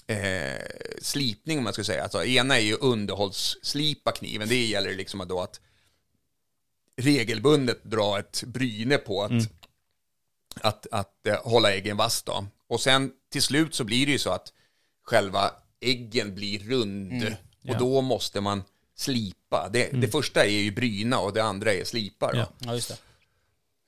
eh, 0.07 0.67
slipning, 1.03 1.59
om 1.59 1.65
man 1.65 1.73
ska 1.73 1.85
säga. 1.85 2.03
Alltså, 2.03 2.25
ena 2.25 2.57
är 2.57 2.63
ju 2.63 2.75
underhållsslipa 2.75 4.13
kniven. 4.13 4.49
Det 4.49 4.65
gäller 4.65 4.95
liksom 4.95 5.25
då 5.29 5.41
att 5.41 5.61
regelbundet 6.97 7.85
dra 7.85 8.19
ett 8.19 8.43
bryne 8.47 8.99
på 8.99 9.23
att, 9.23 9.33
att, 10.61 10.87
att 10.93 11.27
eh, 11.27 11.43
hålla 11.45 11.73
äggen 11.73 11.97
vass. 11.97 12.23
Då. 12.23 12.47
Och 12.69 12.81
sen 12.81 13.13
till 13.33 13.43
slut 13.43 13.75
så 13.75 13.85
blir 13.85 14.07
det 14.07 14.13
ju 14.13 14.19
så 14.19 14.31
att 14.31 14.53
själva 15.05 15.51
äggen 15.81 16.35
blir 16.35 16.59
rund 16.59 17.23
och 17.25 17.31
Ja. 17.63 17.79
då 17.79 18.01
måste 18.01 18.41
man 18.41 18.63
slipa. 18.97 19.69
Det, 19.73 19.89
det 19.93 20.09
första 20.09 20.45
är 20.45 20.51
ju 20.61 20.71
bryna 20.71 21.19
och 21.19 21.33
det 21.33 21.43
andra 21.43 21.73
är 21.73 21.85
slipa. 21.85 22.33
Då. 22.33 22.39
Ja. 22.39 22.47
Ja, 22.59 22.75
just 22.75 22.89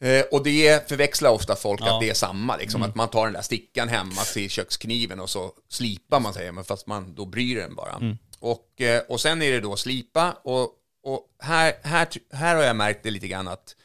det. 0.01 0.19
Eh, 0.19 0.25
och 0.33 0.45
det 0.45 0.89
förväxlar 0.89 1.31
ofta 1.31 1.57
folk 1.57 1.81
Ja. 1.81 1.95
att 1.95 2.01
det 2.01 2.11
är 2.11 2.15
samma, 2.15 2.57
liksom, 2.57 2.83
att 2.83 2.95
man 2.95 3.09
tar 3.09 3.25
den 3.25 3.33
där 3.33 3.43
stickan 3.43 3.89
hemma 3.89 4.23
till 4.33 4.51
kökskniven 4.51 5.21
och 5.21 5.31
så 5.31 5.53
slipar 5.69 6.21
man 6.21 6.35
men 6.55 6.65
fast 6.65 6.87
man 6.87 7.15
då 7.15 7.25
bryr 7.25 7.57
den 7.57 7.75
bara. 7.75 8.17
Och, 8.39 8.81
eh, 8.81 9.03
och 9.09 9.21
sen 9.21 9.43
är 9.43 9.53
det 9.53 9.61
då 9.61 9.77
slipa 9.77 10.33
och, 10.33 10.71
och 11.03 11.27
här, 11.39 11.75
här, 11.83 12.09
här 12.33 12.57
har 12.57 12.63
jag 12.63 12.77
märkt 12.77 13.03
det 13.03 13.11
lite 13.11 13.29
grann 13.29 13.49
att 13.49 13.77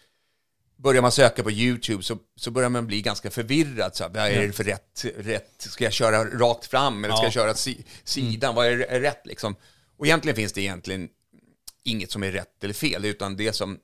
börjar 0.75 1.01
man 1.01 1.11
söka 1.11 1.43
på 1.43 1.51
YouTube 1.51 2.03
så, 2.03 2.17
så 2.35 2.51
börjar 2.51 2.69
man 2.69 2.87
bli 2.87 3.01
ganska 3.01 3.31
förvirrad. 3.31 3.95
Så 3.95 4.03
här, 4.03 4.11
vad 4.11 4.27
är 4.27 4.47
det 4.47 4.53
för 4.53 4.63
rätt, 4.63 5.05
rätt? 5.17 5.53
Ska 5.61 5.83
jag 5.83 5.93
köra 5.93 6.25
rakt 6.25 6.65
fram 6.65 7.03
eller 7.03 7.13
ska 7.15 7.21
Ja. 7.21 7.25
jag 7.25 7.33
köra 7.33 7.53
si, 7.53 7.85
sidan? 8.03 8.55
Vad 8.55 8.67
är 8.67 8.77
rätt 8.99 9.25
liksom? 9.25 9.55
Och 9.97 10.05
egentligen 10.05 10.35
finns 10.35 10.53
det 10.53 10.61
egentligen 10.61 11.09
inget 11.83 12.11
som 12.11 12.23
är 12.23 12.31
rätt 12.31 12.63
eller 12.63 12.73
fel, 12.73 13.05
utan 13.05 13.37
det 13.37 13.53
som 13.53 13.79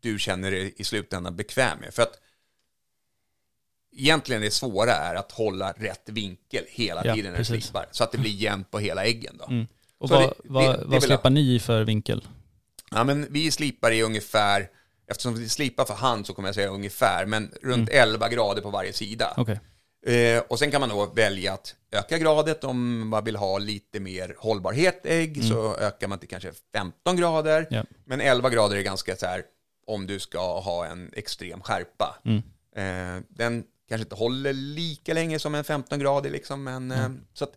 du 0.00 0.18
känner 0.18 0.50
dig 0.50 0.74
i 0.76 0.84
slutändan 0.84 1.36
bekväm 1.36 1.78
med. 1.78 1.94
För 1.94 2.02
att 2.02 2.20
egentligen 3.96 4.42
det 4.42 4.50
svåra 4.50 4.92
är 4.92 5.14
att 5.14 5.32
hålla 5.32 5.72
rätt 5.72 6.08
vinkel 6.08 6.64
hela 6.68 7.06
Ja, 7.06 7.14
tiden 7.14 7.32
när 7.32 7.38
du 7.38 7.44
slipar, 7.44 7.86
så 7.90 8.04
att 8.04 8.12
det 8.12 8.18
blir 8.18 8.30
jämnt 8.32 8.70
på 8.70 8.78
hela 8.78 9.04
äggen. 9.04 9.36
Då. 9.38 9.44
Mm. 9.44 9.66
Och 9.98 10.08
Så 10.08 10.14
vad, 10.14 10.22
det- 10.22 10.28
det- 10.28 10.48
vad, 10.48 10.78
det 10.78 10.84
vad 10.86 11.02
släpar 11.02 11.30
ni 11.30 11.54
i 11.54 11.60
för 11.60 11.84
vinkel? 11.84 12.26
Ja, 12.94 13.04
men 13.04 13.26
vi 13.30 13.50
slipar 13.50 13.90
i 13.90 14.02
ungefär, 14.02 14.68
eftersom 15.10 15.34
vi 15.34 15.48
slipar 15.48 15.84
för 15.84 15.94
hand 15.94 16.26
så 16.26 16.34
kommer 16.34 16.48
jag 16.48 16.54
säga 16.54 16.68
ungefär, 16.68 17.26
men 17.26 17.50
runt 17.62 17.90
Mm. 17.90 18.02
11 18.02 18.28
grader 18.28 18.62
på 18.62 18.70
varje 18.70 18.92
sida. 18.92 19.34
Okej. 19.36 19.60
Eh, 20.06 20.42
och 20.48 20.58
sen 20.58 20.70
kan 20.70 20.80
man 20.80 20.88
då 20.90 21.06
välja 21.06 21.52
att 21.52 21.74
öka 21.92 22.18
gradet 22.18 22.64
om 22.64 23.08
man 23.08 23.24
vill 23.24 23.36
ha 23.36 23.58
lite 23.58 24.00
mer 24.00 24.34
hållbarhet 24.38 25.00
ägg, 25.06 25.44
så 25.44 25.76
ökar 25.76 26.08
man 26.08 26.18
till 26.18 26.28
kanske 26.28 26.52
15 26.74 27.16
grader. 27.16 27.58
Mm. 27.58 27.66
Ja. 27.70 27.84
Men 28.04 28.20
11 28.20 28.50
grader 28.50 28.76
är 28.76 28.82
ganska 28.82 29.16
så 29.16 29.26
här, 29.26 29.42
om 29.86 30.06
du 30.06 30.18
ska 30.18 30.60
ha 30.60 30.86
en 30.86 31.10
extrem 31.12 31.60
skärpa. 31.60 32.18
Mm. 32.24 32.42
Eh, 32.76 33.22
den 33.28 33.64
kanske 33.88 34.02
inte 34.04 34.14
håller 34.14 34.52
lika 34.52 35.14
länge 35.14 35.38
som 35.38 35.54
en 35.54 35.64
15 35.64 35.98
grader 35.98 36.30
liksom, 36.30 36.64
men 36.64 36.90
eh, 36.90 37.08
så 37.34 37.44
att, 37.44 37.52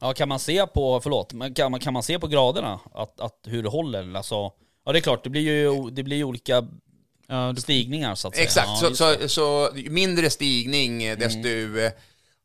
Ja, 0.00 0.12
kan 0.12 0.28
man 0.28 0.38
se 0.38 0.66
på, 0.66 1.00
förlåt, 1.00 1.32
men 1.32 1.54
kan 1.54 1.70
man, 1.70 1.80
kan 1.80 1.92
man 1.92 2.02
se 2.02 2.18
på 2.18 2.26
graderna 2.26 2.80
att, 2.94 3.20
att 3.20 3.40
hur 3.46 3.62
det 3.62 3.68
håller? 3.68 4.16
Alltså, 4.16 4.52
ja 4.84 4.92
det 4.92 4.98
är 4.98 5.00
klart, 5.00 5.24
det 5.24 5.30
blir 5.30 5.42
ju, 5.42 5.90
det 5.90 6.02
blir 6.02 6.24
olika 6.24 6.68
Ja, 7.28 7.52
du, 7.54 7.60
stigningar 7.60 8.14
så 8.14 8.28
att 8.28 8.34
säga. 8.34 8.44
Exakt, 8.44 8.68
ja, 8.82 8.90
så, 8.94 8.94
så, 8.94 9.28
så 9.28 9.70
mindre 9.74 10.30
stigning 10.30 11.04
eh, 11.04 11.18
desto 11.18 11.48
eh, 11.48 11.92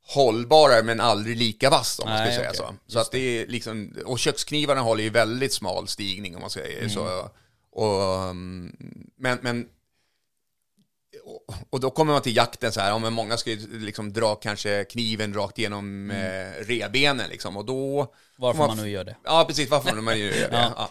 hållbarare 0.08 0.84
men 0.84 1.00
aldrig 1.00 1.38
lika 1.38 1.70
vass 1.70 2.00
om 2.00 2.10
man 2.10 2.18
ska 2.18 2.26
Nej, 2.26 2.36
säga 2.36 2.50
okej. 2.50 2.58
så. 2.88 2.94
Så 2.94 3.00
att 3.00 3.12
det 3.12 3.20
är 3.20 3.48
liksom, 3.48 3.94
och 4.06 4.20
köksknivarna 4.20 4.82
håller 4.82 5.04
ju 5.04 5.10
väldigt 5.10 5.54
smal 5.54 5.88
stigning 5.88 6.36
om 6.36 6.42
man 6.42 6.50
säger 6.50 6.90
så. 6.90 7.30
Och, 7.72 8.24
mm, 8.24 8.76
men, 9.18 9.40
men 9.42 9.68
och- 11.70 11.80
då 11.80 11.90
kommer 11.90 12.14
man 12.14 12.22
till 12.22 12.36
jakten 12.36 12.72
så 12.72 12.80
här, 12.80 12.90
ja, 12.90 12.98
men 13.00 13.14
många 13.14 13.38
ska 13.38 13.50
ju 13.52 13.80
liksom 13.80 14.14
dra 14.14 14.36
kanske 14.36 14.84
kniven 14.84 15.34
rakt 15.34 15.58
genom 15.58 16.12
eh, 16.12 16.64
rebenen 16.66 17.30
liksom 17.30 17.58
och 17.58 17.66
då 17.66 18.14
Varför 18.38 18.58
får 18.58 18.68
man 18.68 18.78
nu 18.78 18.90
gör 18.90 19.04
det. 19.04 19.16
Ja, 19.24 19.46
precis. 19.48 19.70
Varför 19.70 19.96
man 19.96 20.18
ju 20.20 20.26
gör 20.26 20.50
det. 20.50 20.72
ja. 20.78 20.90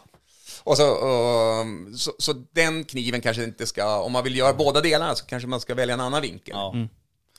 Och 0.64 0.76
så, 0.76 0.88
och, 0.90 1.66
så, 1.98 2.12
så 2.18 2.32
den 2.32 2.84
kniven 2.84 3.20
kanske 3.20 3.44
inte 3.44 3.66
ska, 3.66 3.98
om 4.00 4.12
man 4.12 4.24
vill 4.24 4.36
göra 4.36 4.52
båda 4.54 4.80
delarna 4.80 5.14
så 5.14 5.24
kanske 5.26 5.46
man 5.48 5.60
ska 5.60 5.74
välja 5.74 5.94
en 5.94 6.00
annan 6.00 6.22
vinkel. 6.22 6.54
Ja. 6.56 6.74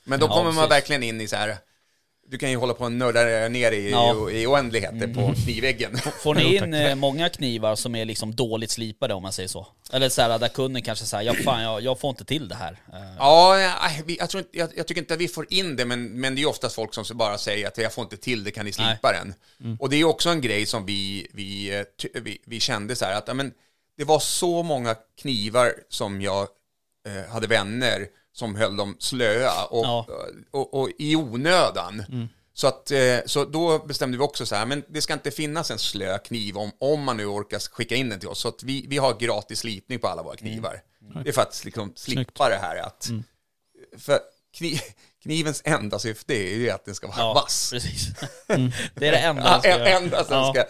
Men 0.04 0.20
då 0.20 0.26
Ja, 0.26 0.34
kommer 0.34 0.52
man 0.52 0.68
verkligen 0.68 1.02
in 1.02 1.20
i 1.20 1.28
så 1.28 1.36
här, 1.36 1.56
du 2.30 2.38
kan 2.38 2.50
ju 2.50 2.56
hålla 2.56 2.74
på 2.74 2.84
och 2.84 2.92
nörda 2.92 3.48
ner 3.48 3.72
i, 3.72 3.90
Ja. 3.90 4.10
Mm. 4.10 4.28
i 4.36 4.46
oändligheter 4.46 5.14
på 5.14 5.34
knivväggen. 5.44 5.96
Får 6.22 6.34
ni 6.34 6.56
in 6.56 6.74
eh, 6.74 6.94
många 6.94 7.28
knivar 7.28 7.76
som 7.76 7.94
är 7.94 8.04
liksom 8.04 8.34
dåligt 8.34 8.70
slipade 8.70 9.14
om 9.14 9.22
man 9.22 9.32
säger 9.32 9.48
så? 9.48 9.66
Eller 9.92 10.08
så 10.08 10.22
här, 10.22 10.38
där 10.38 10.48
kunden 10.48 10.82
kanske 10.82 11.04
säger, 11.04 11.24
ja 11.24 11.34
fan 11.44 11.62
jag, 11.62 11.82
jag 11.82 12.00
får 12.00 12.10
inte 12.10 12.24
till 12.24 12.48
det 12.48 12.54
här. 12.54 12.72
Eh, 12.92 13.16
Ja, 13.18 13.56
vi, 14.04 14.16
jag, 14.18 14.30
tror 14.30 14.38
inte, 14.42 14.58
jag, 14.58 14.70
jag 14.76 14.86
tycker 14.86 15.00
inte 15.00 15.14
att 15.14 15.20
vi 15.20 15.28
får 15.28 15.46
in 15.50 15.76
det, 15.76 15.84
men, 15.84 16.20
men 16.20 16.34
det 16.34 16.42
är 16.42 16.48
oftast 16.48 16.74
folk 16.74 16.94
som 16.94 17.16
bara 17.16 17.38
säger 17.38 17.68
att 17.68 17.78
jag 17.78 17.92
får 17.92 18.04
inte 18.04 18.16
till 18.16 18.44
det, 18.44 18.50
kan 18.50 18.64
ni 18.66 18.72
slipa 18.72 19.12
den? 19.12 19.34
Och 19.78 19.90
det 19.90 19.96
är 19.96 20.04
också 20.04 20.28
en 20.28 20.40
grej 20.40 20.66
som 20.66 20.86
vi, 20.86 21.26
vi, 21.32 21.78
eh, 21.78 21.82
ty, 22.02 22.08
vi, 22.14 22.38
vi 22.46 22.60
kände 22.60 22.96
så 22.96 23.04
här 23.04 23.14
att 23.14 23.36
men, 23.36 23.52
det 23.98 24.04
var 24.04 24.18
så 24.18 24.62
många 24.62 24.96
knivar 25.20 25.72
som 25.88 26.22
jag 26.22 26.48
eh, 27.06 27.32
hade 27.32 27.46
vänner 27.46 28.06
som 28.32 28.54
höll 28.54 28.76
dem 28.76 28.96
slöa 28.98 29.64
och, 29.64 29.84
Ja. 29.84 30.06
och, 30.50 30.74
och, 30.74 30.90
i 30.98 31.16
onödan. 31.16 32.04
Så, 32.54 32.66
att, 32.66 32.90
eh, 32.90 33.18
så 33.26 33.44
då 33.44 33.78
bestämde 33.78 34.18
vi 34.18 34.24
också 34.24 34.46
så 34.46 34.54
här, 34.54 34.66
men 34.66 34.84
det 34.88 35.00
ska 35.00 35.12
inte 35.12 35.30
finnas 35.30 35.70
en 35.70 35.78
slö 35.78 36.18
kniv 36.18 36.56
om, 36.58 36.70
om 36.80 37.02
man 37.04 37.16
nu 37.16 37.26
orkar 37.26 37.58
skicka 37.58 37.94
in 37.94 38.08
den 38.08 38.20
till 38.20 38.28
oss. 38.28 38.38
Så 38.40 38.48
att 38.48 38.62
vi, 38.62 38.86
vi 38.88 38.98
har 38.98 39.14
gratis 39.14 39.58
slipning 39.58 39.98
på 39.98 40.08
alla 40.08 40.22
våra 40.22 40.36
knivar. 40.36 40.82
Det 41.24 41.28
är 41.28 41.32
för 41.32 41.42
att 41.42 41.64
liksom 41.64 41.92
slippa 41.96 42.48
det 42.48 42.56
här 42.62 42.76
att... 42.76 43.08
För 43.98 44.18
kni, 44.58 44.80
knivens 45.22 45.62
enda 45.64 45.98
syfte 45.98 46.34
är 46.34 46.54
ju 46.56 46.70
att 46.70 46.84
den 46.84 46.94
ska 46.94 47.06
vara 47.06 47.18
ja, 47.18 47.32
vass. 47.34 47.70
precis. 47.72 48.08
det 48.94 49.06
är 49.08 49.12
det 49.12 49.16
enda 49.18 49.42
Ja, 49.42 49.50
jag 49.52 49.60
ska 49.60 49.68
göra. 49.70 49.88
enda 49.88 50.24
Ja. 50.30 50.52
ska 50.54 50.64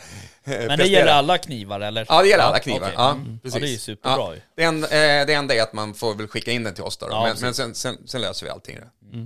Men 0.44 0.78
det 0.78 0.86
gäller 0.86 1.12
alla 1.12 1.38
knivar 1.38 1.80
eller? 1.80 2.06
Ja, 2.08 2.22
det 2.22 2.28
gäller 2.28 2.44
alla 2.44 2.58
knivar. 2.58 2.80
okej. 2.80 2.94
Ja, 2.96 3.10
Mm. 3.10 3.38
precis. 3.42 3.54
Ja, 3.60 3.66
det 3.66 3.74
är 3.74 3.78
superbra 3.78 4.34
ju. 4.34 4.40
Det, 4.56 4.62
en, 4.62 4.84
eh, 4.84 5.26
det 5.26 5.32
enda 5.34 5.54
är 5.54 5.62
att 5.62 5.72
man 5.72 5.94
får 5.94 6.14
väl 6.14 6.28
skicka 6.28 6.50
in 6.52 6.64
den 6.64 6.74
till 6.74 6.84
oss 6.84 6.96
då. 6.96 7.06
men 7.08 7.36
men 7.40 7.54
sen, 7.54 7.74
sen, 7.74 7.98
sen 8.06 8.20
löser 8.20 8.46
vi 8.46 8.50
allting. 8.50 8.78
Då. 8.80 9.18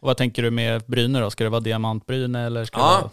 och 0.00 0.06
vad 0.06 0.16
tänker 0.16 0.42
du 0.42 0.50
med 0.50 0.82
bryne 0.86 1.20
då? 1.20 1.30
Ska 1.30 1.44
det 1.44 1.50
vara 1.50 1.60
diamantbryne 1.60 2.46
eller 2.46 2.64
ska 2.64 2.76
det 2.78 2.82
Ja, 2.84 2.90
vara... 3.00 3.04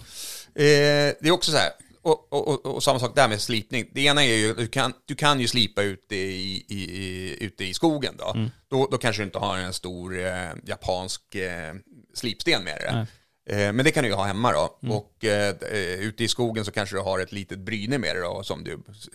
eh, 0.67 1.13
det 1.21 1.27
är 1.27 1.31
också 1.31 1.51
så 1.51 1.57
här. 1.57 1.69
Och, 2.01 2.33
och, 2.33 2.47
och, 2.47 2.75
och 2.75 2.83
samma 2.83 2.99
sak 2.99 3.15
där 3.15 3.27
med 3.27 3.41
slipning. 3.41 3.89
Det 3.93 4.01
ena 4.01 4.23
är 4.23 4.35
ju, 4.37 4.53
du 4.53 4.67
kan, 4.67 4.93
du 5.05 5.15
kan 5.15 5.39
ju 5.39 5.47
slipa 5.47 5.81
ute 5.81 6.15
i, 6.15 6.65
i, 6.69 6.75
i, 6.75 7.37
ute 7.45 7.65
i 7.65 7.73
skogen 7.73 8.13
då. 8.17 8.31
Mm. 8.35 8.51
då. 8.69 8.87
Då 8.91 8.97
kanske 8.97 9.21
du 9.21 9.25
inte 9.25 9.37
har 9.37 9.57
en 9.57 9.73
stor 9.73 10.25
eh, 10.25 10.33
japansk 10.65 11.35
eh, 11.35 11.73
slipsten 12.13 12.63
med 12.63 12.75
dig. 12.77 13.05
Eh, 13.49 13.57
men 13.73 13.77
det 13.85 13.91
kan 13.91 14.03
du 14.03 14.09
ju 14.09 14.15
ha 14.15 14.23
hemma 14.23 14.51
då. 14.51 14.77
Mm. 14.83 14.95
Och 14.95 15.25
eh, 15.25 15.55
eh, 15.71 15.99
ute 15.99 16.23
i 16.23 16.27
skogen 16.27 16.65
så 16.65 16.71
kanske 16.71 16.95
du 16.95 16.99
har 17.01 17.19
ett 17.19 17.31
litet 17.31 17.59
bryne 17.59 17.97
med 17.97 18.15
dig 18.15 18.23
då 18.23 18.43
som 18.43 18.63
du 18.63 18.71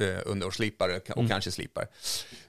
eh, 0.06 0.18
underslipar 0.26 0.88
och 0.88 1.16
Mm. 1.18 1.28
kanske 1.28 1.50
slipar. 1.50 1.86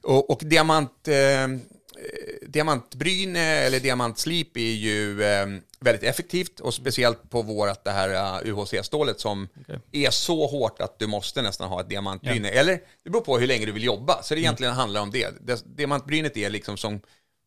Och, 0.04 0.30
och 0.30 0.42
diamant... 0.44 1.08
Eh, 1.08 1.48
Eh, 1.96 2.48
diamantbryne 2.50 3.40
eller 3.40 3.80
diamantslip 3.80 4.58
är 4.58 4.62
ju 4.62 5.24
eh, 5.24 5.46
väldigt 5.80 6.04
effektivt 6.04 6.60
och 6.60 6.74
speciellt 6.74 7.30
på 7.30 7.42
vårat 7.42 7.84
det 7.84 7.92
här 7.92 8.42
uh, 8.46 8.50
UHC-stålet 8.54 9.20
som 9.20 9.48
Okej. 9.62 9.80
är 9.92 10.10
så 10.10 10.48
hårt 10.48 10.82
att 10.82 11.00
du 11.00 11.08
måste 11.08 11.42
nästan 11.42 11.70
ha 11.70 11.82
ett 11.82 11.90
diamantbryne. 11.90 12.50
Eller 12.50 12.80
det 13.04 13.10
beror 13.10 13.22
på 13.22 13.38
hur 13.38 13.48
länge 13.48 13.66
du 13.66 13.72
vill 13.72 13.84
jobba, 13.84 14.24
så 14.24 14.34
det 14.34 14.40
Mm. 14.40 14.44
egentligen 14.46 14.74
handlar 14.74 15.02
om 15.02 15.12
det. 15.12 15.30
det. 15.42 15.64
Diamantbrynet 15.78 16.38
är 16.38 16.50
liksom 16.50 16.78
som, 16.78 17.02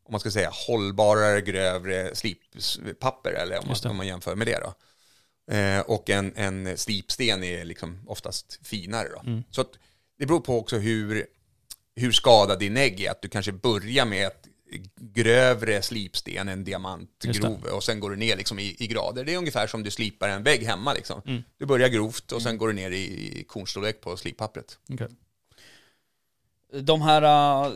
om 0.06 0.12
man 0.12 0.20
ska 0.20 0.30
säga, 0.30 0.50
hållbarare, 0.66 1.40
grövre 1.40 2.14
slippapper, 2.14 3.32
eller 3.32 3.58
om 3.58 3.68
man, 3.68 3.90
om 3.90 3.96
man 3.96 4.06
jämför 4.06 4.34
med 4.34 4.46
det 4.46 4.60
då. 4.60 4.74
Eh, 5.54 5.80
och 5.80 6.10
en, 6.10 6.32
en 6.36 6.78
slipsten 6.78 7.44
är 7.44 7.64
liksom 7.64 8.00
oftast 8.06 8.58
finare 8.62 9.08
då. 9.08 9.20
Mm. 9.30 9.44
Så 9.50 9.64
det 10.18 10.26
beror 10.26 10.40
på 10.40 10.58
också 10.58 10.76
hur, 10.76 11.26
hur 11.96 12.12
skadad 12.12 12.58
din 12.58 12.76
ägg 12.76 13.00
är. 13.00 13.10
Att 13.10 13.22
du 13.22 13.28
kanske 13.28 13.52
börjar 13.52 14.06
med 14.06 14.26
ett 14.26 14.48
grövre 15.00 15.82
slipsten 15.82 16.48
än 16.48 16.58
Just 16.58 16.66
diamantgrov 16.66 17.64
och 17.64 17.84
sen 17.84 18.00
går 18.00 18.10
du 18.10 18.16
ner 18.16 18.36
liksom 18.36 18.58
i, 18.58 18.76
i 18.78 18.86
grader. 18.86 19.24
Det 19.24 19.34
är 19.34 19.38
ungefär 19.38 19.66
som 19.66 19.82
du 19.82 19.90
slipar 19.90 20.28
en 20.28 20.42
vägg 20.42 20.62
hemma. 20.62 20.94
Liksom. 20.94 21.42
Du 21.58 21.66
börjar 21.66 21.88
grovt 21.88 22.32
och 22.32 22.42
sen 22.42 22.58
går 22.58 22.68
du 22.68 22.74
ner 22.74 22.90
i, 22.90 23.40
i 23.40 23.44
kornstorlek 23.44 24.00
på 24.00 24.16
slippappret. 24.16 24.78
Okej. 24.90 25.08
De 26.82 27.02
här, 27.02 27.22
äh, 27.66 27.72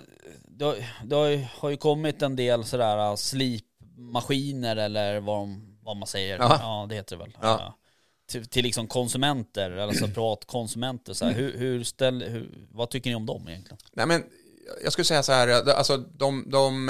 det, 0.48 0.64
har- 0.64 0.76
det 1.04 1.46
har 1.60 1.70
ju- 1.70 1.76
kommit 1.76 2.22
en 2.22 2.36
del 2.36 2.64
sådär 2.64 2.98
äh, 3.10 3.16
slipmaskiner 3.16 4.76
eller 4.76 5.20
vad, 5.20 5.38
de, 5.38 5.78
vad 5.82 5.96
man 5.96 6.06
säger. 6.06 6.38
Ja. 6.38 6.58
Ja, 6.62 6.86
det 6.88 6.94
heter 6.94 7.16
det 7.16 7.22
väl. 7.22 7.32
Ja. 7.42 7.48
Ja. 7.60 7.76
Till, 8.30 8.46
till 8.48 8.64
liksom 8.64 8.86
konsumenter, 8.86 9.76
alltså 9.76 10.06
privatkonsumenter. 10.14 11.12
Så 11.14 11.24
här. 11.24 11.32
Hur, 11.32 11.58
hur 11.58 11.84
ställ, 11.84 12.22
hur, 12.22 12.66
vad 12.70 12.90
tycker 12.90 13.10
ni 13.10 13.16
om 13.16 13.26
dem 13.26 13.48
egentligen? 13.48 13.78
Nej, 13.92 14.06
men 14.06 14.24
jag 14.82 14.92
skulle 14.92 15.04
säga 15.04 15.22
så 15.22 15.32
här, 15.32 15.68
alltså 15.70 15.96
de, 15.96 16.44
de, 16.50 16.86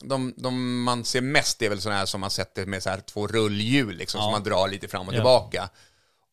de, 0.00 0.34
de 0.36 0.82
man 0.82 1.04
ser 1.04 1.20
mest 1.20 1.62
är 1.62 1.68
väl 1.68 1.80
sådana 1.80 1.98
här 1.98 2.06
som 2.06 2.20
man 2.20 2.30
sätter 2.30 2.66
med 2.66 2.82
så 2.82 2.90
här 2.90 3.00
två 3.00 3.26
rullhjul 3.26 3.96
liksom, 3.96 4.18
Ja. 4.18 4.22
som 4.24 4.32
man 4.32 4.42
drar 4.42 4.68
lite 4.68 4.88
fram 4.88 5.08
och 5.08 5.14
Ja. 5.14 5.16
tillbaka. 5.16 5.68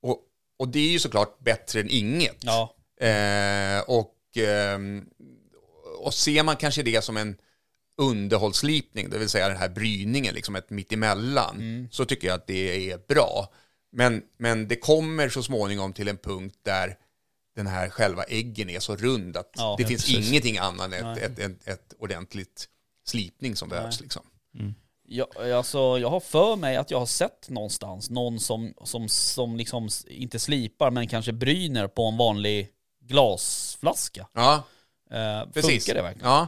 Och, 0.01 0.19
och 0.59 0.67
det 0.67 0.79
är 0.79 0.91
ju 0.91 0.99
såklart 0.99 1.39
bättre 1.39 1.79
än 1.79 1.89
inget. 1.89 2.37
Ja, 2.43 2.75
Eh, 3.01 3.79
och, 3.87 4.13
och 5.97 6.13
ser 6.13 6.43
man 6.43 6.55
kanske 6.55 6.83
det 6.83 7.03
som 7.03 7.17
en 7.17 7.37
underhållslipning, 7.97 9.09
det 9.09 9.17
vill 9.17 9.29
säga 9.29 9.47
den 9.47 9.57
här 9.57 9.69
bryningen, 9.69 10.35
liksom 10.35 10.55
ett 10.55 10.69
mittemellan, 10.69 11.87
så 11.91 12.05
tycker 12.05 12.27
jag 12.27 12.35
att 12.35 12.47
det 12.47 12.91
är 12.91 12.97
bra. 13.07 13.53
Men, 13.91 14.23
men 14.37 14.67
det 14.67 14.75
kommer 14.75 15.29
så 15.29 15.43
småningom 15.43 15.93
till 15.93 16.07
en 16.07 16.17
punkt 16.17 16.55
där 16.63 16.97
den 17.55 17.67
här 17.67 17.89
själva 17.89 18.23
äggen 18.23 18.69
är 18.69 18.79
så 18.79 18.95
rund 18.95 19.37
att 19.37 19.51
Ja, 19.57 19.75
det 19.77 19.85
finns 19.85 20.05
precis. 20.05 20.29
ingenting 20.29 20.57
annat 20.57 20.93
än 20.93 21.17
ett, 21.17 21.39
ett, 21.39 21.67
ett, 21.67 21.93
ordentligt 21.99 22.67
slipning 23.07 23.55
som 23.55 23.69
behövs. 23.69 24.01
Liksom. 24.01 24.21
Ja, 25.11 25.27
alltså, 25.55 25.77
jag 25.77 26.09
har 26.09 26.19
för 26.19 26.55
mig 26.55 26.75
att 26.75 26.91
jag 26.91 26.99
har 26.99 27.05
sett 27.05 27.49
någonstans 27.49 28.09
någon 28.09 28.39
som, 28.39 28.73
som, 28.83 29.09
som 29.09 29.57
liksom 29.57 29.89
inte 30.07 30.39
slipar 30.39 30.91
men 30.91 31.07
kanske 31.07 31.33
bryner 31.33 31.87
på 31.87 32.05
en 32.05 32.17
vanlig 32.17 32.69
glasflaska. 33.09 34.27
Ja, 34.33 34.63
Eh, 35.11 35.49
precis. 35.51 35.85
Funkar 35.85 35.95
det 35.95 36.01
verkligen? 36.01 36.29
Ja, 36.29 36.47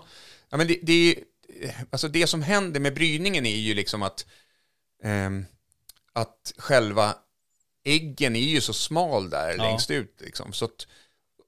ja 0.49 0.57
men 0.57 0.67
det, 0.67 0.79
det, 0.83 0.93
är 0.93 1.05
ju- 1.15 1.23
alltså 1.89 2.07
det 2.07 2.27
som 2.27 2.41
händer 2.41 2.79
med 2.79 2.93
bryningen 2.93 3.45
är 3.45 3.55
ju 3.55 3.73
liksom 3.73 4.03
att, 4.03 4.25
ehm, 5.03 5.45
att 6.13 6.53
själva 6.57 7.15
äggen 7.85 8.35
är 8.35 8.39
ju 8.39 8.61
så 8.61 8.73
smal 8.73 9.29
där 9.29 9.49
Ja. 9.57 9.63
längst 9.63 9.91
ut. 9.91 10.21
Liksom. 10.21 10.53
Så 10.53 10.65
att, 10.65 10.87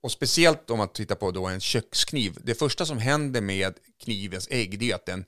och 0.04 0.12
speciellt 0.12 0.70
om 0.70 0.78
man 0.78 0.88
tittar 0.90 1.16
på 1.16 1.32
då 1.32 1.46
en 1.48 1.60
kökskniv. 1.60 2.38
Det 2.44 2.56
första 2.56 2.86
som 2.86 2.98
händer 2.98 3.42
med 3.42 3.74
knivens 4.04 4.48
ägg 4.52 4.80
det 4.80 4.92
är 4.92 4.96
att 4.96 5.06
den 5.06 5.26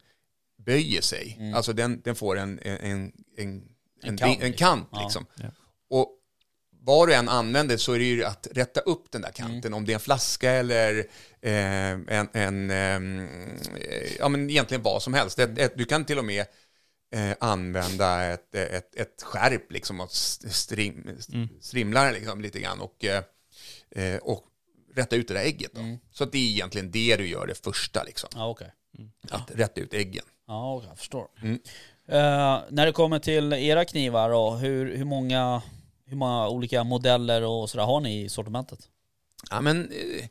böjer 0.65 1.02
sig. 1.02 1.36
Mm. 1.39 1.54
Alltså 1.54 1.74
den, 1.74 2.02
den 2.02 2.15
får 2.15 2.38
en, 2.38 2.60
en, 2.60 2.78
en, 2.78 3.12
en, 3.38 3.63
en, 4.04 4.17
kant, 4.17 4.41
en 4.41 4.54
kant. 4.54 4.88
Ja. 4.91 5.02
Liksom. 5.04 5.26
Ja. 5.36 5.45
Och 5.89 6.12
vad 6.86 7.08
du 7.08 7.13
än 7.13 7.30
använder 7.30 7.78
så 7.78 7.93
är 7.93 8.00
det 8.00 8.06
ju 8.06 8.24
att 8.24 8.48
rätta 8.52 8.80
upp 8.80 9.12
den 9.12 9.21
där 9.21 9.32
Mm. 9.39 9.52
kanten. 9.52 9.74
Om 9.74 9.86
det 9.86 9.91
är 9.91 9.93
en 9.93 10.00
flaska 10.00 10.52
eller 10.52 10.98
eh, 11.41 11.91
en, 11.91 12.30
en 12.34 12.69
eh, 12.71 14.17
ja 14.19 14.30
men 14.30 14.50
egentligen 14.50 14.84
vad 14.84 15.02
som 15.04 15.13
helst. 15.13 15.39
Ett, 15.39 15.58
ett, 15.58 15.74
du 15.78 15.86
kan 15.86 16.06
till 16.06 16.17
och 16.19 16.26
med 16.26 16.45
eh, 17.15 17.32
använda 17.39 18.24
ett, 18.26 18.56
ett, 18.56 18.95
ett 18.95 19.24
skärp 19.24 19.71
liksom 19.71 20.00
och 20.00 20.12
st- 20.12 20.50
strim, 20.50 21.10
Mm. 21.34 21.50
strimla 21.62 22.12
liksom 22.12 22.41
lite 22.41 22.60
grann 22.60 22.82
och, 22.82 23.06
eh, 23.06 23.24
eh, 23.91 24.17
och 24.17 24.43
rätta 24.95 25.15
ut 25.15 25.28
det 25.28 25.34
där 25.34 25.41
ägget. 25.41 25.71
Då. 25.74 25.82
Mm. 25.82 25.98
Så 26.12 26.24
att 26.24 26.32
det 26.32 26.38
är 26.38 26.50
egentligen 26.50 26.91
det 26.91 27.15
du 27.17 27.28
gör 27.28 27.48
det 27.48 27.63
första, 27.63 28.04
liksom. 28.04 28.30
Ja, 28.36 28.48
okej. 28.50 28.71
att 29.30 29.52
rätta 29.54 29.82
ut 29.82 29.93
äggen. 29.93 30.26
Ja, 30.48 30.76
okej, 30.76 30.89
jag 30.89 30.98
förstår. 30.98 31.28
Mm. 31.41 31.60
Eh, 32.08 32.62
när 32.69 32.86
det 32.86 32.91
kommer 32.91 33.19
till 33.19 33.54
era 33.54 33.86
knivar 33.86 34.30
då, 34.30 34.52
hur, 34.52 34.98
hur, 34.98 35.06
många, 35.06 35.62
hur 36.06 36.18
många 36.18 36.50
olika 36.50 36.84
modeller 36.84 37.44
och 37.44 37.70
sådär 37.70 37.86
har 37.86 38.00
ni 38.00 38.24
i 38.24 38.30
sortimentet? 38.30 38.80
Ja, 39.50 39.62
men, 39.62 39.91
eh, 39.91 40.26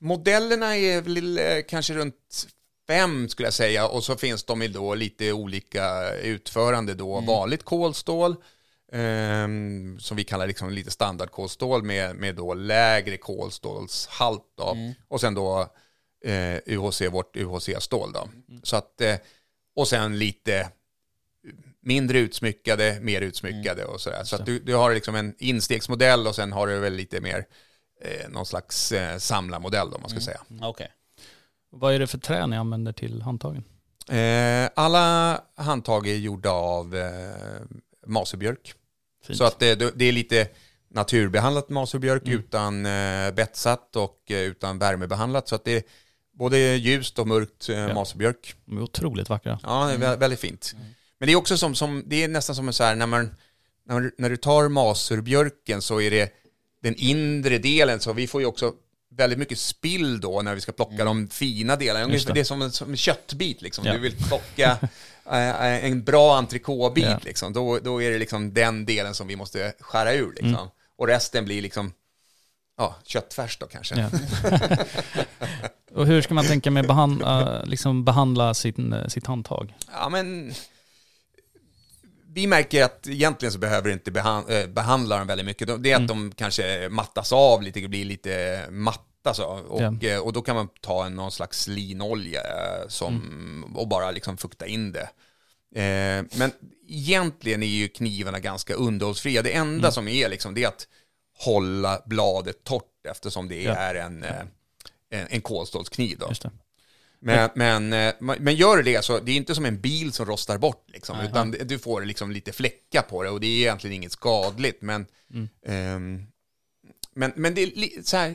modellerna 0.00 0.76
är 0.76 1.02
väl 1.02 1.38
eh, 1.38 1.44
kanske 1.68 1.94
runt 1.94 2.46
fem 2.86 3.28
skulle 3.28 3.46
jag 3.46 3.54
säga 3.54 3.88
och 3.88 4.04
så 4.04 4.16
finns 4.16 4.44
de 4.44 4.62
i 4.62 4.68
då 4.68 4.94
lite 4.94 5.32
olika 5.32 6.14
utförande 6.14 6.94
då. 6.94 7.20
Vanligt 7.20 7.62
kolstål 7.62 8.36
ehm, 8.92 9.98
som 10.00 10.16
vi 10.16 10.24
kallar 10.24 10.46
liksom 10.46 10.70
lite 10.70 10.90
standardkolstål 10.90 11.82
med, 11.82 12.16
med 12.16 12.34
då 12.34 12.54
lägre 12.54 13.16
kolstålshalt 13.16 14.44
då. 14.56 14.76
och 15.08 15.20
sen 15.20 15.34
då 15.34 15.68
eh, 16.24 16.58
UHC, 16.66 17.02
vårt 17.10 17.36
UHC-stål 17.36 18.12
då. 18.12 18.28
Så 18.62 18.76
att, 18.76 19.00
eh, 19.00 19.16
och 19.76 19.88
sen 19.88 20.18
lite 20.18 20.70
mindre 21.88 22.18
utsmyckade, 22.18 22.98
mer 23.00 23.20
utsmyckade 23.20 23.84
och 23.84 24.00
sådär. 24.00 24.24
Så 24.24 24.36
att 24.36 24.46
du, 24.46 24.58
du 24.58 24.74
har 24.74 24.94
liksom 24.94 25.14
en 25.14 25.34
instegsmodell 25.38 26.26
och 26.26 26.34
sen 26.34 26.52
har 26.52 26.66
du 26.66 26.78
väl 26.78 26.92
lite 26.94 27.20
mer 27.20 27.44
eh, 28.04 28.28
någon 28.28 28.46
slags 28.46 28.92
eh, 28.92 29.18
samlarmodell 29.18 29.88
om 29.94 30.00
man 30.00 30.10
ska 30.10 30.20
säga. 30.20 30.40
Okej. 30.62 30.92
Vad 31.70 31.94
är 31.94 31.98
det 31.98 32.06
för 32.06 32.18
trä 32.18 32.46
ni 32.46 32.56
använder 32.56 32.92
till 32.92 33.22
handtagen? 33.22 33.64
Eh, 34.10 34.70
alla 34.76 35.40
handtag 35.56 36.06
är 36.08 36.14
gjorda 36.16 36.50
av 36.50 36.96
eh, 36.96 37.06
maserbjörk. 38.06 38.74
Fint. 39.26 39.38
Så 39.38 39.44
att 39.44 39.58
det, 39.58 39.74
det 39.98 40.04
är 40.04 40.12
lite 40.12 40.48
naturbehandlat 40.90 41.68
maserbjörk 41.68 42.22
Mm. 42.26 42.38
utan 42.38 42.86
eh, 42.86 43.30
betsat 43.34 43.96
och 43.96 44.30
eh, 44.30 44.40
utan 44.40 44.78
värmebehandlat. 44.78 45.48
Så 45.48 45.54
att 45.54 45.64
det 45.64 45.76
är 45.76 45.82
både 46.32 46.58
ljust 46.58 47.18
och 47.18 47.28
mörkt 47.28 47.68
eh, 47.68 47.78
Ja. 47.78 47.94
maserbjörk. 47.94 48.54
De 48.64 48.78
är 48.78 48.82
otroligt 48.82 49.28
vackra. 49.28 49.58
Ja, 49.62 49.86
det 49.86 49.92
är 49.92 49.98
vä- 49.98 50.18
väldigt 50.18 50.40
fint. 50.40 50.74
Men 51.18 51.26
det 51.26 51.32
är 51.32 51.36
också 51.36 51.58
som, 51.58 51.74
som 51.74 52.02
det 52.06 52.24
är 52.24 52.28
nästan 52.28 52.56
som 52.56 52.68
en 52.68 52.74
så 52.74 52.84
här, 52.84 52.96
när, 52.96 53.06
man, 53.06 53.34
när, 53.86 54.10
när 54.18 54.30
du 54.30 54.36
tar 54.36 54.68
maserbjörken 54.68 55.82
så 55.82 56.00
är 56.00 56.10
det 56.10 56.32
den 56.82 56.94
inre 56.94 57.58
delen, 57.58 58.00
så 58.00 58.12
vi 58.12 58.26
får 58.26 58.40
ju 58.40 58.46
också 58.46 58.72
väldigt 59.10 59.38
mycket 59.38 59.58
spill 59.58 60.20
då 60.20 60.42
när 60.42 60.54
vi 60.54 60.60
ska 60.60 60.72
plocka 60.72 61.04
de 61.04 61.28
fina 61.28 61.76
delarna. 61.76 62.06
Det. 62.06 62.34
det. 62.34 62.40
är 62.40 62.44
som 62.44 62.62
en, 62.62 62.72
som 62.72 62.90
en 62.90 62.96
köttbit 62.96 63.62
liksom. 63.62 63.84
Ja. 63.84 63.92
Du 63.92 63.98
vill 63.98 64.16
plocka 64.16 64.78
eh, 65.30 65.84
en 65.84 66.04
bra 66.04 66.38
entrecôtebit 66.38 67.04
Ja. 67.04 67.20
liksom. 67.22 67.52
Då, 67.52 67.78
då 67.78 68.02
är 68.02 68.10
det 68.10 68.18
liksom 68.18 68.54
den 68.54 68.84
delen 68.84 69.14
som 69.14 69.26
vi 69.26 69.36
måste 69.36 69.72
skära 69.80 70.12
ur 70.12 70.32
liksom. 70.32 70.54
Mm. 70.54 70.68
Och 70.98 71.06
resten 71.06 71.44
blir 71.44 71.62
liksom, 71.62 71.92
ja, 72.76 72.96
köttfärs 73.04 73.58
då 73.58 73.66
kanske. 73.66 73.94
Ja. 74.00 74.10
och 75.94 76.06
hur 76.06 76.22
ska 76.22 76.34
man 76.34 76.46
tänka 76.46 76.70
med 76.70 76.86
behandla, 76.86 77.62
liksom 77.64 78.04
behandla 78.04 78.54
sin, 78.54 78.94
sitt 79.08 79.26
handtag? 79.26 79.74
Ja, 79.92 80.08
men 80.08 80.54
vi 82.38 82.46
märker 82.46 82.84
att 82.84 83.06
egentligen 83.08 83.52
så 83.52 83.58
behöver 83.58 83.90
inte 83.90 84.10
behan 84.10 84.46
eh, 84.48 84.66
behandla 84.66 85.18
dem 85.18 85.26
väldigt 85.26 85.46
mycket. 85.46 85.82
Det 85.82 85.92
är 85.92 85.96
att 85.96 86.08
de 86.08 86.32
kanske 86.36 86.88
mattas 86.90 87.32
av 87.32 87.62
lite, 87.62 87.88
blir 87.88 88.04
lite 88.04 88.64
matta 88.70 89.34
så. 89.34 89.44
Och, 89.46 90.04
eh, 90.04 90.20
och 90.20 90.32
då 90.32 90.42
kan 90.42 90.56
man 90.56 90.68
ta 90.80 91.06
en, 91.06 91.14
någon 91.16 91.32
slags 91.32 91.66
linolja 91.68 92.40
eh, 92.40 92.88
som, 92.88 93.72
och 93.76 93.88
bara 93.88 94.10
liksom 94.10 94.36
fukta 94.36 94.66
in 94.66 94.92
det. 94.92 95.08
Eh, 95.74 96.24
men 96.38 96.52
egentligen 96.88 97.62
är 97.62 97.66
ju 97.66 97.88
knivarna 97.88 98.38
ganska 98.40 98.74
underhållsfria. 98.74 99.42
Det 99.42 99.52
enda 99.52 99.90
som 99.90 100.08
är 100.08 100.28
liksom, 100.28 100.54
det 100.54 100.64
är 100.64 100.68
att 100.68 100.86
hålla 101.38 102.02
bladet 102.06 102.64
torrt 102.64 103.06
eftersom 103.10 103.48
det 103.48 103.62
Ja. 103.62 103.74
är 103.74 103.94
en, 103.94 104.22
eh, 104.24 104.40
en, 105.10 105.26
en 105.30 105.40
kolstålskniv. 105.40 106.18
Då. 106.18 106.26
Men, 107.20 107.50
men, 107.54 107.92
eh, 107.92 108.14
men 108.18 108.54
gör 108.54 108.82
det 108.82 109.04
så 109.04 109.18
det 109.18 109.32
är 109.32 109.36
inte 109.36 109.54
som 109.54 109.64
en 109.64 109.80
bil 109.80 110.12
som 110.12 110.26
rostar 110.26 110.58
bort 110.58 110.84
liksom, 110.86 111.16
Nej. 111.18 111.26
utan 111.26 111.50
du 111.50 111.78
får 111.78 112.02
liksom 112.04 112.30
lite 112.30 112.52
fläckar 112.52 113.02
på 113.02 113.22
det 113.22 113.30
och 113.30 113.40
det 113.40 113.46
är 113.46 113.58
egentligen 113.60 113.94
inget 113.96 114.12
skadligt. 114.12 114.82
Men, 114.82 115.06
Mm. 115.30 115.48
ehm, 115.66 116.26
men, 117.14 117.32
men 117.36 117.54
det 117.54 117.62
är 117.62 118.02
så 118.02 118.16
här, 118.16 118.34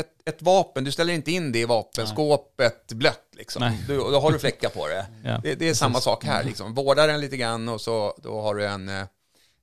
ett, 0.00 0.28
ett 0.28 0.42
vapen, 0.42 0.84
du 0.84 0.92
ställer 0.92 1.12
inte 1.14 1.30
in 1.32 1.52
det 1.52 1.58
i 1.58 1.64
vapenskåpet 1.64 2.92
blött 2.92 3.28
liksom. 3.36 3.60
Nej. 3.60 3.84
Du, 3.88 3.96
då 3.96 4.20
har 4.20 4.32
du 4.32 4.38
fläckar 4.38 4.68
på 4.68 4.88
det. 4.88 5.06
Ja. 5.24 5.40
Det, 5.42 5.54
det 5.54 5.68
är 5.68 5.74
samma 5.74 6.00
sak 6.00 6.24
här 6.24 6.44
liksom. 6.44 6.74
Vårda 6.74 7.06
den 7.06 7.20
lite 7.20 7.36
grann 7.36 7.68
och 7.68 7.80
så 7.80 8.18
då 8.22 8.40
har 8.40 8.54
du 8.54 8.66
en, 8.66 8.88
eh, 8.88 9.04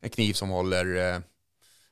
en 0.01 0.09
kniv 0.09 0.33
som 0.33 0.49
håller 0.49 1.13
eh, 1.15 1.19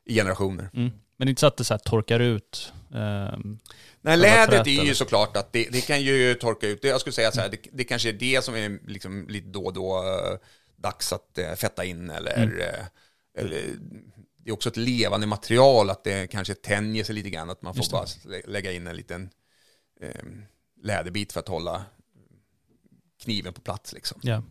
i 0.05 0.15
generationer. 0.15 0.69
Mm. 0.73 0.91
Men 1.17 1.25
det 1.25 1.29
är 1.29 1.29
inte 1.29 1.39
så 1.39 1.47
att 1.47 1.57
det 1.57 1.63
så 1.63 1.73
här 1.73 1.79
torkar 1.79 2.19
ut? 2.19 2.73
Ehm, 2.93 3.59
Nej, 4.01 4.17
lädret 4.17 4.67
är 4.67 4.83
ju 4.83 4.95
såklart 4.95 5.37
att 5.37 5.53
det, 5.53 5.69
det 5.71 5.81
kan 5.81 6.01
ju 6.01 6.33
torka 6.33 6.67
ut. 6.67 6.81
Det- 6.81 6.87
Jag 6.87 7.01
skulle 7.01 7.13
säga 7.13 7.31
så 7.31 7.41
här, 7.41 7.49
det, 7.49 7.57
det 7.71 7.83
kanske 7.83 8.09
är 8.09 8.13
det 8.13 8.43
som 8.43 8.55
är 8.55 8.79
liksom 8.87 9.27
lite 9.29 9.47
då 9.47 9.65
och 9.65 9.73
då 9.73 9.97
eh, 9.97 10.37
dags 10.75 11.13
att 11.13 11.37
eh, 11.37 11.53
fetta 11.55 11.85
in 11.85 12.09
eller, 12.09 12.43
Mm. 12.43 12.59
eh, 12.59 12.85
eller 13.37 13.61
det 14.37 14.49
är 14.49 14.53
också 14.53 14.69
ett 14.69 14.77
levande 14.77 15.27
material 15.27 15.89
att 15.89 16.03
det 16.03 16.27
kanske 16.27 16.55
tänjer 16.55 17.03
sig 17.03 17.15
lite 17.15 17.29
grann, 17.29 17.49
att 17.49 17.61
man 17.61 17.75
får 17.75 17.91
bara 17.91 18.05
lä- 18.25 18.41
lägga 18.47 18.71
in 18.71 18.87
en 18.87 18.95
liten 18.95 19.29
eh, 20.01 20.25
läderbit 20.83 21.33
för 21.33 21.39
att 21.39 21.47
hålla 21.47 21.85
kniven 23.23 23.53
på 23.53 23.61
plats 23.61 23.93
liksom. 23.93 24.19
ja. 24.23 24.43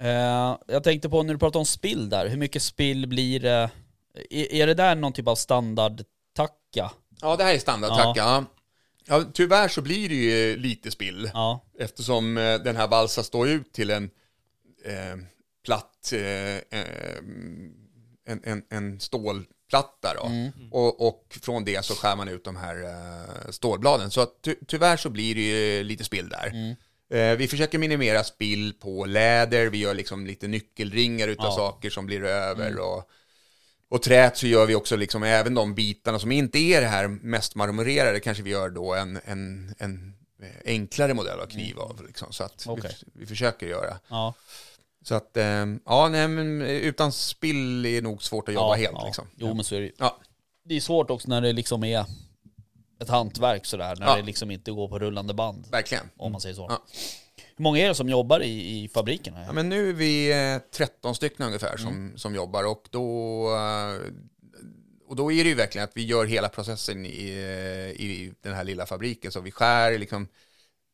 Eh, 0.00 0.58
jag 0.66 0.84
tänkte 0.84 1.08
på 1.08 1.22
när 1.22 1.32
du 1.34 1.38
pratade 1.38 1.58
om 1.58 1.66
spill 1.66 2.08
där, 2.08 2.28
hur 2.28 2.36
mycket 2.36 2.62
spill 2.62 3.06
blir 3.08 3.40
det? 3.40 3.70
Är, 4.30 4.52
är 4.52 4.66
det 4.66 4.74
där 4.74 4.94
någon 4.94 5.12
typ 5.12 5.28
av 5.28 5.34
standardtacka? 5.34 6.90
Ja, 7.20 7.36
det 7.36 7.44
här 7.44 7.54
är 7.54 7.58
standardtacka. 7.58 8.20
Ja. 8.20 8.44
Ja, 9.10 9.24
tyvärr 9.34 9.68
så 9.68 9.80
blir 9.80 10.08
det 10.08 10.14
ju 10.14 10.56
lite 10.56 10.90
spill. 10.90 11.30
Ja. 11.34 11.64
Eftersom 11.78 12.38
eh, 12.38 12.58
den 12.58 12.76
här 12.76 12.88
valsa 12.88 13.22
står 13.22 13.48
ut 13.48 13.72
till 13.72 13.90
en 13.90 14.04
eh, 14.84 15.16
platt, 15.64 16.12
eh, 16.12 16.56
eh, 16.56 17.18
en, 18.26 18.40
en, 18.44 18.62
en 18.70 19.00
stålplatta 19.00 20.14
då. 20.16 20.30
Och, 20.70 21.08
och 21.08 21.38
från 21.42 21.64
det 21.64 21.84
så 21.84 21.94
skär 21.94 22.16
man 22.16 22.28
ut 22.28 22.44
de 22.44 22.56
här 22.56 22.84
eh, 22.84 23.50
stålbladen. 23.50 24.10
Så 24.10 24.26
ty, 24.26 24.54
tyvärr 24.66 24.96
så 24.96 25.10
blir 25.10 25.34
det 25.34 25.40
ju 25.40 25.84
lite 25.84 26.04
spill 26.04 26.28
där. 26.28 26.76
Eh, 27.18 27.36
vi 27.36 27.48
försöker 27.48 27.78
minimera 27.78 28.24
spill 28.24 28.72
på 28.80 29.04
läder, 29.04 29.66
vi 29.66 29.78
gör 29.78 29.94
liksom 29.94 30.26
lite 30.26 30.48
nyckelringar 30.48 31.28
utav 31.28 31.44
Ja. 31.46 31.56
saker 31.56 31.90
som 31.90 32.06
blir 32.06 32.24
över. 32.24 32.78
Och, 32.78 33.10
och 33.88 34.02
trät 34.02 34.36
så 34.36 34.46
gör 34.46 34.66
vi 34.66 34.74
också 34.74 34.96
liksom 34.96 35.22
även 35.22 35.54
de 35.54 35.74
bitarna 35.74 36.18
som 36.18 36.32
inte 36.32 36.58
är 36.58 36.80
det 36.80 36.86
här 36.86 37.08
mest 37.08 37.54
marmorerade 37.54 38.20
kanske 38.20 38.42
vi 38.42 38.50
gör 38.50 38.70
då 38.70 38.94
en, 38.94 39.20
en, 39.24 39.74
en 39.78 40.14
enklare 40.64 41.14
modell 41.14 41.40
av 41.40 41.46
kniv 41.46 41.78
av. 41.78 42.06
Liksom, 42.06 42.32
så 42.32 42.44
att 42.44 42.64
Okej. 42.66 42.96
vi, 43.06 43.20
vi 43.20 43.26
försöker 43.26 43.66
göra. 43.66 43.98
Ja. 44.08 44.34
Så 45.02 45.14
att, 45.14 45.36
eh, 45.36 45.66
ja, 45.84 46.08
nej, 46.08 46.28
men 46.28 46.62
utan 46.62 47.12
spill 47.12 47.86
är 47.86 48.02
nog 48.02 48.22
svårt 48.22 48.48
att 48.48 48.54
jobba 48.54 48.76
ja, 48.76 48.82
helt. 48.82 48.96
ja. 48.98 49.06
Liksom. 49.06 49.26
Jo 49.36 49.54
men 49.54 49.64
så 49.64 49.74
är 49.74 49.80
det. 49.80 49.92
Ja. 49.98 50.18
Det 50.64 50.76
är 50.76 50.80
svårt 50.80 51.10
också 51.10 51.28
när 51.28 51.40
det 51.40 51.52
liksom 51.52 51.84
är 51.84 52.04
ett 53.00 53.08
hantverk 53.08 53.66
sådär, 53.66 53.96
när 53.96 54.16
det 54.16 54.22
liksom 54.22 54.50
inte 54.50 54.70
går 54.70 54.88
på 54.88 54.98
rullande 54.98 55.34
band. 55.34 55.66
Verkligen. 55.70 56.10
Om 56.16 56.32
man 56.32 56.40
säger 56.40 56.54
så. 56.54 56.78
Hur 57.58 57.62
många 57.62 57.78
är 57.78 57.88
det 57.88 57.94
som 57.94 58.08
jobbar 58.08 58.40
i, 58.42 58.84
i 58.84 58.88
fabriken? 58.88 59.34
Här? 59.34 59.44
Ja, 59.46 59.52
men 59.52 59.68
nu 59.68 59.88
är 59.88 59.92
vi 59.92 60.32
eh, 60.54 60.58
13 60.72 61.14
stycken 61.14 61.46
ungefär 61.46 61.76
som, 61.76 61.88
Mm. 61.88 62.18
som 62.18 62.34
jobbar 62.34 62.64
och 62.64 62.88
då, 62.90 63.46
eh, 63.56 64.12
och 65.08 65.16
då 65.16 65.32
är 65.32 65.44
det 65.44 65.48
ju 65.48 65.54
verkligen 65.54 65.84
att 65.84 65.96
vi 65.96 66.04
gör 66.06 66.26
hela 66.26 66.48
processen 66.48 67.06
i, 67.06 67.28
eh, 67.28 68.00
i 68.04 68.32
den 68.42 68.54
här 68.54 68.64
lilla 68.64 68.86
fabriken. 68.86 69.32
Så 69.32 69.40
vi 69.40 69.50
skär 69.50 69.98
liksom 69.98 70.28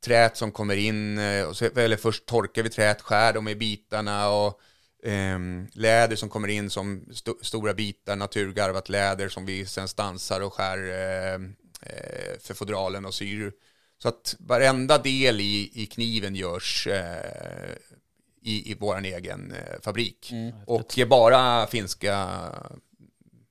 trät 0.04 0.36
som 0.36 0.50
kommer 0.52 0.76
in, 0.76 1.18
eh, 1.18 1.44
och 1.44 1.56
så, 1.56 1.64
eller 1.64 1.96
först 1.96 2.26
torkar 2.26 2.62
vi 2.62 2.70
träet, 2.70 3.00
skär 3.02 3.32
dem 3.32 3.48
i 3.48 3.54
bitarna 3.54 4.28
och 4.30 4.60
ehm, 5.04 5.66
läder 5.72 6.16
som 6.16 6.28
kommer 6.28 6.48
in 6.48 6.70
som 6.70 7.04
sto- 7.10 7.42
stora 7.42 7.74
bitar, 7.74 8.16
naturgarvat 8.16 8.88
läder 8.88 9.28
som 9.28 9.46
vi 9.46 9.66
sen 9.66 9.88
stansar 9.88 10.40
och 10.40 10.52
skär 10.54 10.78
eh, 10.78 11.34
eh, 11.90 12.38
för 12.40 12.54
fodralen 12.54 13.04
och 13.04 13.14
syr. 13.14 13.52
Så 13.98 14.08
att 14.08 14.36
varenda 14.38 14.98
del 14.98 15.40
i, 15.40 15.70
i 15.74 15.86
kniven 15.86 16.34
görs 16.34 16.86
eh, 16.86 17.74
i, 18.42 18.70
i 18.70 18.74
vår 18.80 19.04
egen 19.04 19.52
eh, 19.52 19.80
fabrik. 19.82 20.32
Och 20.66 20.98
bara 21.08 21.66
finska, 21.66 22.26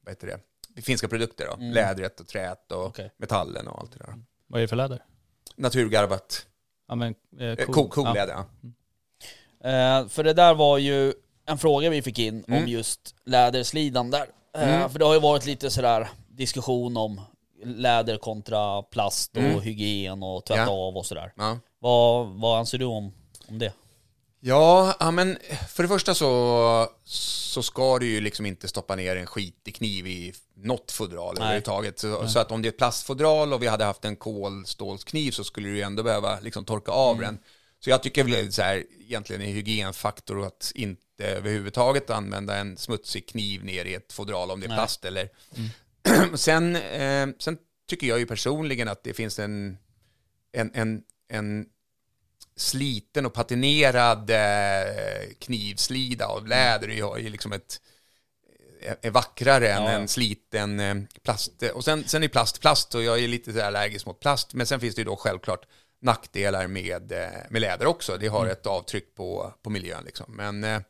vad 0.05 0.11
heter 0.11 0.27
det? 0.27 0.39
finska 0.81 1.07
produkter 1.07 1.45
då. 1.45 1.55
Lädret 1.59 2.19
och 2.19 2.27
träet 2.27 2.71
och 2.71 2.85
Okej. 2.85 3.11
metallen 3.17 3.67
och 3.67 3.79
allt 3.79 3.91
det 3.91 3.99
där. 3.99 4.13
Vad 4.47 4.57
är 4.57 4.61
det 4.61 4.67
för 4.67 4.75
läder? 4.75 5.03
Naturgarvat, 5.55 6.45
Ja, 6.87 6.95
men, 6.95 7.15
eh, 7.39 7.47
eh, 7.47 7.65
cool. 7.65 7.89
cool, 7.89 8.05
Ja. 8.05 8.13
läder. 8.13 8.33
Ja. 8.33 8.45
Eh, 9.69 10.07
för 10.07 10.23
det 10.23 10.33
där 10.33 10.53
var 10.53 10.77
ju 10.77 11.13
en 11.45 11.57
fråga 11.57 11.89
vi 11.89 12.01
fick 12.01 12.19
in 12.19 12.43
om 12.47 12.53
Mm. 12.53 12.67
just 12.67 13.15
läderslidan 13.25 14.11
där. 14.11 14.25
Eh, 14.55 14.75
Mm. 14.75 14.89
För 14.89 14.99
det 14.99 15.05
har 15.05 15.13
ju 15.13 15.19
varit 15.19 15.45
lite 15.45 15.69
sådär 15.71 16.09
diskussion 16.29 16.97
om 16.97 17.21
läder 17.65 18.17
kontra 18.17 18.81
plast 18.81 19.31
och 19.37 19.43
Mm. 19.43 19.61
hygien 19.61 20.23
och 20.23 20.45
tvätta 20.45 20.61
Ja. 20.61 20.69
av 20.71 20.97
och 20.97 21.05
sådär. 21.05 21.33
Ja. 21.35 21.59
Vad, 21.79 22.27
vad 22.27 22.59
anser 22.59 22.77
du 22.77 22.85
om, 22.85 23.13
om 23.47 23.59
det? 23.59 23.73
Ja, 24.39 24.95
ja, 24.99 25.11
men 25.11 25.37
för 25.69 25.83
det 25.83 25.89
första 25.89 26.13
så, 26.15 26.87
så 27.03 27.63
ska 27.63 27.99
du 27.99 28.05
ju 28.09 28.21
liksom 28.21 28.45
inte 28.45 28.67
stoppa 28.67 28.95
ner 28.95 29.15
en 29.15 29.25
skitig 29.25 29.75
kniv 29.75 30.07
i 30.07 30.33
något 30.55 30.91
fodral 30.91 31.37
överhuvudtaget. 31.37 31.99
Så, 31.99 32.27
så 32.27 32.39
att 32.39 32.51
om 32.51 32.61
det 32.61 32.67
är 32.67 32.71
ett 32.71 32.77
plastfodral 32.77 33.53
och 33.53 33.63
vi 33.63 33.67
hade 33.67 33.85
haft 33.85 34.05
en 34.05 34.15
kolstålskniv 34.15 35.31
så 35.31 35.43
skulle 35.43 35.69
du 35.69 35.75
ju 35.75 35.81
ändå 35.81 36.03
behöva 36.03 36.39
liksom 36.39 36.65
torka 36.65 36.91
av 36.91 37.19
den. 37.19 37.39
Så 37.83 37.89
jag 37.89 38.03
tycker 38.03 38.23
väl 38.23 38.53
så 38.53 38.61
här, 38.61 38.83
egentligen 38.99 39.41
en 39.41 39.47
hygienfaktor 39.47 40.45
att 40.45 40.71
inte 40.75 41.25
överhuvudtaget 41.25 42.09
använda 42.09 42.57
en 42.57 42.77
smutsig 42.77 43.27
kniv 43.29 43.65
ner 43.65 43.85
i 43.85 43.93
ett 43.93 44.13
fodral 44.13 44.51
om 44.51 44.59
det 44.59 44.65
är 44.65 44.75
plast 44.75 45.05
eller... 45.05 45.29
sen, 46.35 46.75
eh, 46.75 47.27
sen 47.39 47.57
tycker 47.89 48.07
jag 48.07 48.19
ju 48.19 48.25
personligen 48.25 48.87
att 48.87 49.03
det 49.03 49.13
finns 49.13 49.39
en, 49.39 49.77
en, 50.51 50.71
en, 50.73 51.03
en 51.29 51.65
sliten 52.55 53.25
och 53.25 53.33
patinerad 53.33 54.29
eh, 54.29 55.33
knivslida 55.39 56.25
av 56.27 56.47
läder 56.47 56.87
ju- 56.87 57.13
är 57.13 57.17
ju 57.17 57.29
liksom 57.29 57.53
ett 57.53 57.81
är- 59.01 59.11
vackrare 59.11 59.71
än 59.73 59.83
Ja. 59.83 59.89
en 59.89 60.07
sliten 60.07 60.79
eh, 60.79 60.95
plast. 61.23 61.63
Och 61.73 61.85
sen, 61.85 62.03
sen 62.07 62.23
är 62.23 62.27
plast 62.27 62.61
plast 62.61 62.95
och 62.95 63.03
jag 63.03 63.19
är 63.23 63.27
lite 63.27 63.53
så 63.53 63.59
här 63.59 63.67
allergisk 63.67 64.05
mot 64.05 64.19
plast. 64.19 64.53
Men 64.53 64.67
sen 64.67 64.79
finns 64.79 64.95
det 64.95 65.01
ju 65.01 65.05
då 65.05 65.15
självklart 65.15 65.65
nackdelar 66.01 66.67
med, 66.67 67.11
eh, 67.11 67.29
med 67.49 67.61
läder 67.61 67.85
också. 67.85 68.17
Det 68.17 68.27
har 68.27 68.39
Mm. 68.41 68.51
ett 68.51 68.65
avtryck 68.65 69.15
på, 69.15 69.53
på 69.61 69.69
miljön 69.69 70.03
liksom. 70.05 70.35
Men, 70.35 70.63
eh, 70.63 70.81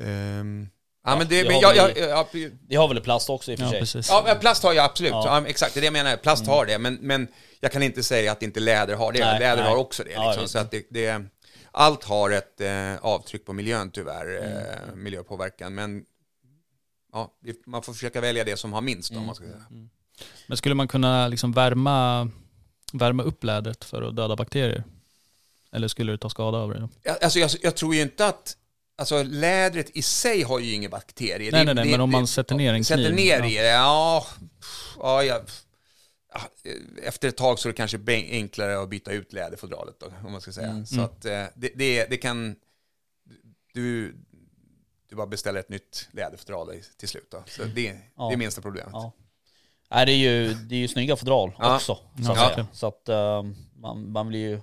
ehm, 0.00 0.68
ja, 1.10 1.18
men 1.18 1.28
det, 1.28 1.42
det 1.42 1.48
men 1.48 1.54
har 1.64 1.74
jag, 1.74 1.98
jag, 1.98 2.26
jag, 2.32 2.50
Det 2.68 2.76
har 2.76 2.88
väl 2.88 3.00
plast 3.00 3.30
också 3.30 3.52
i 3.52 3.54
och 3.54 3.58
för 3.58 3.64
Ja, 3.66 3.70
sig? 3.70 3.80
precis. 3.80 4.08
Ja, 4.08 4.36
plast 4.40 4.62
har 4.62 4.72
jag 4.72 4.84
absolut. 4.84 5.10
Ja. 5.12 5.30
Mm. 5.36 5.44
Ja. 5.44 5.50
exakt, 5.50 5.74
det 5.74 5.78
är 5.78 5.80
det 5.80 5.86
jag 5.86 5.92
menar. 5.92 6.16
Plast 6.16 6.46
har 6.46 6.66
det, 6.66 6.78
men, 6.78 6.94
men 6.94 7.28
jag 7.60 7.72
kan 7.72 7.82
inte 7.82 8.02
säga 8.02 8.32
att 8.32 8.42
inte 8.42 8.60
läder 8.60 8.94
har 8.96 9.12
det. 9.12 9.18
Nej, 9.24 9.40
läder 9.40 9.62
nej. 9.62 9.70
har 9.70 9.76
också 9.76 10.04
det. 10.04 10.10
Ja, 10.12 10.26
Liksom. 10.26 10.42
visst. 10.42 10.52
så 10.52 10.58
att 10.58 10.70
det, 10.70 10.86
det, 10.90 11.22
allt 11.72 12.04
har 12.04 12.30
ett 12.30 12.60
eh, 12.60 12.96
avtryck 13.00 13.44
på 13.46 13.52
miljön 13.52 13.90
tyvärr, 13.90 14.38
Mm. 14.38 14.56
eh, 14.58 14.94
miljöpåverkan. 14.94 15.74
Men 15.74 16.04
ja, 17.12 17.32
det- 17.40 17.66
man 17.66 17.82
får 17.82 17.92
försöka 17.92 18.20
välja 18.20 18.44
det 18.44 18.56
som 18.56 18.72
har 18.72 18.80
minst 18.80 19.10
Mm. 19.10 19.20
om 19.20 19.26
man 19.26 19.34
ska 19.34 19.44
säga. 19.44 19.64
Men 20.46 20.56
skulle 20.56 20.74
man 20.74 20.88
kunna 20.88 21.28
liksom 21.28 21.52
värma, 21.52 22.30
värma 22.92 23.22
upp 23.22 23.44
lädret 23.44 23.84
för 23.84 24.02
att 24.02 24.16
döda 24.16 24.36
bakterier? 24.36 24.84
Eller 25.72 25.88
skulle 25.88 26.12
du 26.12 26.16
ta 26.18 26.30
skada 26.30 26.58
av 26.58 26.74
det? 26.74 26.80
Då? 26.80 26.88
Jag, 27.02 27.22
alltså, 27.24 27.38
jag, 27.38 27.50
jag 27.62 27.76
tror 27.76 27.94
ju 27.94 28.02
inte 28.02 28.26
att 28.26 28.56
Alltså 28.98 29.22
lädret 29.22 29.90
i 29.96 30.02
sig 30.02 30.42
har 30.42 30.58
ju 30.58 30.72
inga 30.74 30.88
bakterier. 30.88 31.52
Nej, 31.52 31.60
Det- 31.60 31.64
nej, 31.64 31.74
nej, 31.74 31.84
det- 31.84 31.90
men 31.90 32.00
om 32.00 32.10
man 32.10 32.26
sätter 32.26 32.54
ner 32.54 32.74
en 32.74 32.84
Sätter 32.84 33.04
kniv, 33.12 33.14
ner 33.16 33.38
ja. 33.38 33.46
i 33.46 33.54
det, 33.54 33.62
ja. 33.64 34.26
ja, 34.98 35.24
ja, 35.24 35.40
efter 37.02 37.28
ett 37.28 37.36
tag 37.36 37.58
så 37.58 37.68
är 37.68 37.72
det 37.72 37.76
kanske 37.76 37.98
enklare 38.30 38.82
att 38.82 38.88
byta 38.88 39.10
ut 39.12 39.32
läderfodralet 39.32 40.00
då, 40.00 40.06
om 40.26 40.32
man 40.32 40.40
ska 40.40 40.52
säga. 40.52 40.68
Mm. 40.68 40.86
Så 40.86 41.00
att 41.00 41.24
eh, 41.24 41.44
det, 41.54 41.72
det, 41.74 42.04
det 42.10 42.16
kan... 42.16 42.56
Du, 43.74 44.16
du 45.08 45.16
bara 45.16 45.26
beställer 45.26 45.60
ett 45.60 45.68
nytt 45.68 46.08
läderfodral 46.12 46.72
till 46.96 47.08
slut 47.08 47.28
då. 47.30 47.42
Så 47.46 47.64
det, 47.64 47.96
Ja. 48.16 48.28
det 48.28 48.34
är 48.34 48.36
minsta 48.36 48.60
problemet. 48.62 48.90
Ja. 48.92 49.12
Nej, 49.90 50.06
det 50.06 50.12
är 50.12 50.16
ju, 50.16 50.54
det 50.54 50.74
är 50.74 50.78
ju 50.78 50.88
snygga 50.88 51.16
fodral 51.16 51.52
Ja. 51.58 51.74
också. 51.76 51.94
Så 51.94 52.02
Ja, 52.16 52.32
att, 52.32 52.38
verkligen. 52.38 52.68
så 52.72 52.86
att 52.86 53.08
ehm, 53.08 53.56
man, 53.76 54.12
man 54.12 54.28
vill 54.28 54.40
ju 54.40 54.60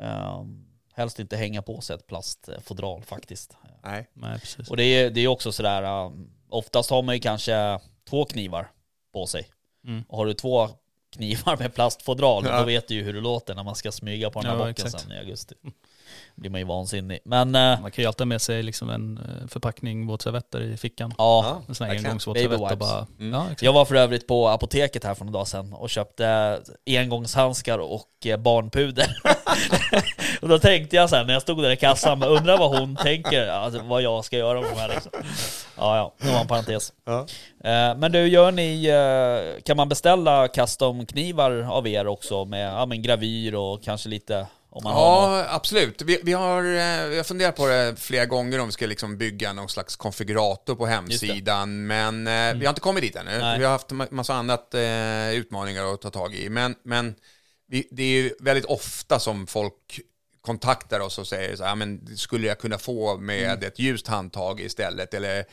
ehm, 0.00 0.63
helst 0.96 1.18
inte 1.18 1.36
hänga 1.36 1.62
på 1.62 1.80
sig 1.80 1.96
ett 1.96 2.06
plastfodral 2.06 3.02
faktiskt. 3.02 3.56
Nej. 3.84 4.08
Nej, 4.12 4.40
precis. 4.40 4.70
Och 4.70 4.76
det 4.76 4.84
är, 4.84 5.10
det 5.10 5.20
är 5.20 5.28
också 5.28 5.52
sådär, 5.52 6.04
um, 6.06 6.30
oftast 6.48 6.90
har 6.90 7.02
man 7.02 7.14
ju 7.14 7.20
kanske 7.20 7.80
två 8.08 8.24
knivar 8.24 8.70
på 9.12 9.26
sig. 9.26 9.48
Mm. 9.86 10.04
Och 10.08 10.18
har 10.18 10.26
du 10.26 10.34
två 10.34 10.68
knivar 11.12 11.56
med 11.56 11.74
plastfodral, 11.74 12.44
Ja. 12.46 12.58
då 12.60 12.64
vet 12.64 12.88
du 12.88 12.94
ju 12.94 13.02
hur 13.02 13.12
det 13.12 13.20
låter 13.20 13.54
när 13.54 13.62
man 13.62 13.74
ska 13.74 13.92
smyga 13.92 14.30
på 14.30 14.40
den 14.40 14.50
här 14.50 14.58
Ja, 14.58 14.66
bocken 14.66 14.86
exakt. 14.86 15.02
sen 15.04 15.12
i 15.12 15.18
augusti. 15.18 15.54
Blir 16.34 16.50
man 16.50 16.60
ju 16.60 16.66
vansinnig. 16.66 17.18
Men 17.24 17.54
eh, 17.54 17.80
Man 17.80 17.90
kan 17.90 18.02
ju 18.02 18.06
alltid 18.06 18.20
ha 18.20 18.26
med 18.26 18.42
sig 18.42 18.62
liksom 18.62 18.90
en 18.90 19.18
eh, 19.18 19.48
förpackning 19.48 20.06
våtservetter 20.06 20.60
i 20.60 20.76
fickan. 20.76 21.14
ja, 21.18 21.62
En 21.68 21.74
sån 21.74 21.86
här 21.86 21.96
engångsvåtservett 21.96 22.60
och 22.72 22.78
bara... 22.78 23.06
Mm. 23.20 23.32
Ja. 23.32 23.46
Jag 23.60 23.72
var 23.72 23.84
för 23.84 23.94
övrigt 23.94 24.26
på 24.26 24.48
apoteket 24.48 25.04
här 25.04 25.14
för 25.14 25.24
några 25.24 25.32
dagar 25.38 25.44
sedan 25.44 25.72
och 25.72 25.90
köpte 25.90 26.58
engångshandskar 26.86 27.78
och 27.78 28.26
eh, 28.26 28.36
barnpuder. 28.36 29.06
och 30.42 30.48
då 30.48 30.58
tänkte 30.58 30.96
jag 30.96 31.10
sen 31.10 31.26
när 31.26 31.32
jag 31.32 31.42
stod 31.42 31.62
där 31.62 31.70
i 31.70 31.76
kassan, 31.76 32.22
undrar 32.22 32.58
vad 32.58 32.78
hon 32.78 32.96
tänker, 32.96 33.48
alltså, 33.48 33.82
vad 33.82 34.02
jag 34.02 34.24
ska 34.24 34.36
göra 34.36 34.60
med 34.60 34.70
de 34.70 34.80
här 34.80 34.88
liksom. 34.88 35.12
Ja, 35.76 35.96
ja, 35.96 36.14
det 36.20 36.32
var 36.32 36.40
en 36.40 36.46
parentes. 36.46 36.92
Ja. 37.04 37.26
Men 37.96 38.12
du, 38.12 38.26
gör 38.28 38.52
ni, 38.52 38.90
kan 39.64 39.76
man 39.76 39.88
beställa 39.88 40.48
custom-knivar 40.48 41.66
av 41.70 41.88
er 41.88 42.06
också 42.06 42.44
med 42.44 42.72
ja, 42.72 42.86
men 42.86 43.02
gravyr 43.02 43.54
och 43.54 43.82
kanske 43.82 44.08
lite 44.08 44.46
om 44.74 44.84
man 44.84 44.92
har? 44.92 45.38
Ja, 45.38 45.46
absolut. 45.48 46.02
Vi, 46.02 46.20
vi, 46.22 46.32
har, 46.32 46.64
eh, 46.64 47.08
vi 47.08 47.16
har 47.16 47.24
funderat 47.24 47.56
på 47.56 47.66
det 47.66 47.94
flera 47.98 48.26
gånger 48.26 48.60
om 48.60 48.66
vi 48.66 48.72
ska 48.72 48.86
liksom 48.86 49.18
bygga 49.18 49.52
någon 49.52 49.68
slags 49.68 49.96
konfigurator 49.96 50.74
på 50.74 50.86
hemsidan. 50.86 51.86
Men 51.86 52.26
eh, 52.26 52.54
vi 52.54 52.66
har 52.66 52.68
inte 52.68 52.80
kommit 52.80 53.02
dit 53.02 53.16
ännu. 53.16 53.38
Nej. 53.38 53.58
Vi 53.58 53.64
har 53.64 53.72
haft 53.72 53.90
en 53.90 54.06
massa 54.10 54.34
annat 54.34 54.74
eh, 54.74 55.30
utmaningar 55.30 55.94
att 55.94 56.00
ta 56.00 56.10
tag 56.10 56.34
i. 56.34 56.48
Men, 56.48 56.74
men 56.82 57.14
vi, 57.66 57.88
det 57.90 58.02
är 58.02 58.22
ju 58.22 58.34
väldigt 58.40 58.64
ofta 58.64 59.18
som 59.18 59.46
folk 59.46 60.00
kontaktar 60.40 61.00
oss 61.00 61.18
och 61.18 61.26
säger 61.26 61.56
så 61.56 61.64
här, 61.64 61.74
men 61.74 62.16
skulle 62.16 62.46
jag 62.46 62.58
kunna 62.58 62.78
få 62.78 63.16
med 63.16 63.64
ett 63.64 63.78
ljust 63.78 64.06
handtag 64.06 64.60
istället? 64.60 65.14
Eller 65.14 65.44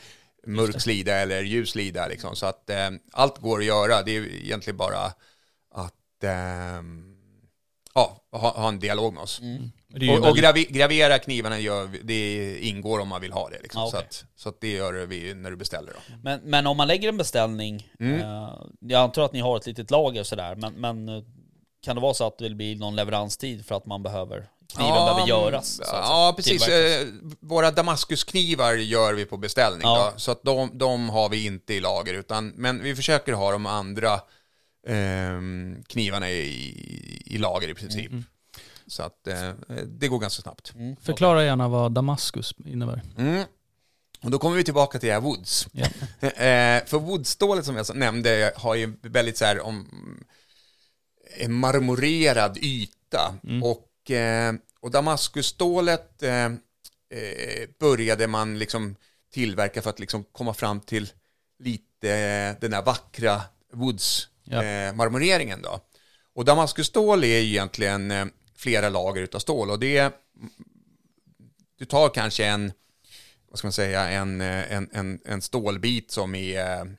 mörk 0.46 0.80
slida 0.80 1.14
eller 1.14 1.42
ljus 1.42 1.70
slida 1.70 2.06
liksom. 2.06 2.36
Så 2.36 2.46
att 2.46 2.70
eh, 2.70 2.90
allt 3.12 3.38
går 3.38 3.58
att 3.58 3.64
göra. 3.64 4.02
Det 4.02 4.16
är 4.16 4.26
egentligen 4.26 4.76
bara 4.76 5.12
att 5.74 6.24
ehm, 6.24 7.11
ja, 7.94 8.16
ha, 8.32 8.50
ha 8.60 8.68
en 8.68 8.78
dialog 8.78 9.14
med 9.14 9.22
oss. 9.22 9.40
Det 9.88 10.06
är 10.06 10.10
ju 10.12 10.18
Och, 10.20 10.28
och 10.30 10.36
gravi, 10.36 10.64
gravera 10.64 11.18
knivarna 11.18 11.58
gör, 11.58 11.90
det 12.02 12.58
ingår 12.58 12.98
om 12.98 13.08
man 13.08 13.20
vill 13.20 13.32
ha 13.32 13.48
det. 13.48 13.58
Liksom. 13.62 13.80
Ja, 13.82 13.90
så, 13.90 13.96
okej. 13.96 14.06
att, 14.08 14.24
så 14.36 14.48
att 14.48 14.60
det 14.60 14.70
gör 14.72 14.92
vi 15.06 15.34
när 15.34 15.50
du 15.50 15.56
beställer. 15.56 15.92
Då. 15.92 16.14
Men, 16.22 16.40
men 16.44 16.66
om 16.66 16.76
man 16.76 16.88
lägger 16.88 17.08
en 17.08 17.16
beställning, 17.16 17.88
Mm. 18.00 18.20
eh, 18.20 18.54
jag 18.80 19.02
antar 19.02 19.22
att 19.24 19.32
ni 19.32 19.40
har 19.40 19.56
ett 19.56 19.66
litet 19.66 19.90
lager 19.90 20.22
sådär, 20.22 20.54
men, 20.56 20.72
men 20.74 21.08
eh, 21.08 21.22
kan 21.84 21.96
det 21.96 22.02
vara 22.02 22.14
så 22.14 22.26
att 22.26 22.38
det 22.38 22.50
blir 22.50 22.76
någon 22.76 22.96
leveranstid 22.96 23.66
för 23.66 23.74
att 23.74 23.86
man 23.86 24.02
behöver, 24.02 24.46
kniven 24.74 24.94
behöver 24.94 25.26
göras? 25.28 25.76
Så 25.76 25.82
att 25.82 25.88
Ja, 26.08 26.32
precis. 26.36 26.68
Eh, 26.68 27.06
Våra 27.40 27.70
Damaskusknivar 27.70 28.72
gör 28.74 29.14
vi 29.14 29.24
på 29.24 29.36
beställning. 29.36 29.80
Ja. 29.82 30.10
Då, 30.14 30.18
så 30.20 30.30
att 30.30 30.42
de, 30.42 30.78
de 30.78 31.08
har 31.10 31.28
vi 31.28 31.46
inte 31.46 31.74
i 31.74 31.80
lager. 31.80 32.14
Utan, 32.14 32.48
men 32.48 32.82
vi 32.82 32.96
försöker 32.96 33.32
ha 33.32 33.52
de 33.52 33.66
andra 33.66 34.20
knivarna 35.86 36.30
i, 36.30 37.22
i 37.26 37.38
lager 37.38 37.68
i 37.68 37.74
princip. 37.74 38.12
Så 38.86 39.02
att 39.02 39.26
eh, 39.26 39.50
det 39.86 40.08
går 40.08 40.18
ganska 40.18 40.42
snabbt. 40.42 40.72
Mm, 40.74 40.96
Förklara 40.96 41.44
gärna 41.44 41.68
vad 41.68 41.92
Damaskus 41.92 42.54
innebär. 42.66 43.02
Mm. 43.18 43.44
Och 44.22 44.30
då 44.30 44.38
kommer 44.38 44.56
vi 44.56 44.64
tillbaka 44.64 44.98
till 44.98 45.06
det 45.06 45.12
här 45.12 45.20
Woods. 45.20 45.68
Eh, 46.20 46.84
för 46.84 46.98
Woodstålet 46.98 47.64
som 47.64 47.76
jag 47.76 47.96
nämnde 47.96 48.52
har 48.56 48.74
ju 48.74 48.96
väldigt 49.02 49.36
så 49.38 49.44
här 49.44 49.60
om 49.60 49.86
en 51.38 51.52
marmorerad 51.52 52.58
yta. 52.58 53.34
Och, 53.62 54.10
eh, 54.10 54.54
och 54.80 54.90
Damaskusstålet 54.90 56.22
eh, 56.22 56.44
eh, 56.44 57.68
började 57.78 58.26
man 58.26 58.58
liksom 58.58 58.96
tillverka 59.32 59.82
för 59.82 59.90
att 59.90 60.00
liksom 60.00 60.24
komma 60.24 60.54
fram 60.54 60.80
till 60.80 61.12
lite 61.58 62.10
eh, 62.10 62.60
den 62.60 62.72
här 62.72 62.82
vackra 62.82 63.42
Woods 63.72 64.28
Ja. 64.44 64.64
eh, 64.64 64.94
marmoreringen 64.94 65.62
då. 65.62 65.80
Och 66.34 66.44
Damaskusstål 66.44 67.24
är 67.24 67.38
ju 67.38 67.48
egentligen 67.48 68.10
eh, 68.10 68.26
flera 68.56 68.88
lager 68.88 69.22
utav 69.22 69.38
stål 69.38 69.70
och 69.70 69.78
det 69.78 70.14
du 71.78 71.84
tar 71.84 72.08
kanske 72.08 72.44
en 72.46 72.72
vad 73.48 73.58
ska 73.58 73.66
man 73.66 73.72
säga, 73.72 74.08
en, 74.08 74.40
eh, 74.40 74.72
en, 74.72 74.88
en, 74.92 75.20
en 75.24 75.42
stålbit 75.42 76.10
som 76.10 76.34
är 76.34 76.96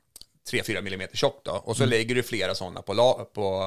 3-4 0.52 0.78
mm 0.78 1.08
tjock 1.14 1.42
då. 1.46 1.52
Och 1.52 1.78
så 1.78 1.86
lägger 1.86 2.16
du 2.16 2.24
flera 2.24 2.56
sådana 2.56 2.82
på, 2.82 2.94
la- 2.94 3.26
på, 3.34 3.64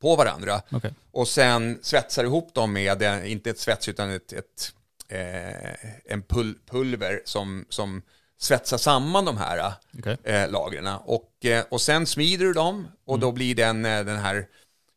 på 0.00 0.16
varandra. 0.16 0.62
Okej. 0.70 0.94
Och 1.10 1.28
sen 1.28 1.78
svetsar 1.82 2.22
du 2.22 2.28
ihop 2.28 2.54
dem 2.54 2.72
med, 2.72 3.02
eh, 3.02 3.32
inte 3.32 3.50
ett 3.50 3.58
svets 3.58 3.88
utan 3.88 4.10
ett, 4.10 4.32
ett, 4.32 4.72
eh, 5.08 6.12
en 6.12 6.22
pul 6.22 6.54
pulver 6.70 7.22
som, 7.24 7.66
som 7.68 8.02
svetsar 8.38 8.78
samman 8.78 9.24
de 9.24 9.36
här 9.36 9.72
Okej. 9.98 10.16
eh, 10.24 10.50
lagren. 10.50 10.86
Och, 11.04 11.44
eh, 11.44 11.64
och 11.68 11.80
sen 11.80 12.06
smider 12.06 12.44
du 12.44 12.52
dem 12.52 12.88
och 13.06 13.18
då 13.18 13.32
blir 13.32 13.54
den, 13.54 13.84
eh, 13.84 14.04
den 14.04 14.16
här 14.16 14.46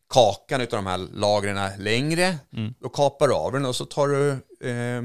kakan 0.10 0.62
av 0.62 0.68
de 0.68 0.86
här 0.86 0.98
lagren 0.98 1.70
längre. 1.78 2.38
Då 2.80 2.90
kapar 2.90 3.28
du 3.28 3.34
av 3.34 3.52
den 3.52 3.66
och 3.66 3.76
så 3.76 3.86
tar 3.86 4.08
du 4.08 4.30
eh, 4.70 4.98
eh, 4.98 5.04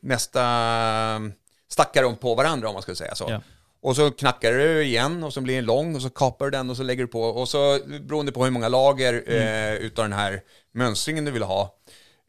nästa, 0.00 0.42
stackar 1.68 2.02
dem 2.02 2.16
på 2.16 2.34
varandra 2.34 2.68
om 2.68 2.74
man 2.74 2.82
skulle 2.82 2.96
säga 2.96 3.14
så. 3.14 3.26
Ja. 3.28 3.40
Och 3.82 3.96
så 3.96 4.10
knackar 4.10 4.52
du 4.52 4.82
igen 4.84 5.24
och 5.24 5.32
så 5.32 5.40
blir 5.40 5.54
den 5.56 5.64
lång 5.64 5.94
och 5.96 6.02
så 6.02 6.10
kapar 6.10 6.44
du 6.44 6.50
den 6.50 6.70
och 6.70 6.76
så 6.76 6.82
lägger 6.82 7.02
du 7.02 7.08
på. 7.08 7.22
Och 7.22 7.48
så 7.48 7.78
beroende 8.00 8.32
på 8.32 8.44
hur 8.44 8.50
många 8.50 8.68
lager 8.68 9.24
eh, 9.26 9.74
utav 9.74 10.04
den 10.04 10.18
här 10.18 10.40
mönstringen 10.72 11.24
du 11.24 11.30
vill 11.30 11.42
ha. 11.42 11.74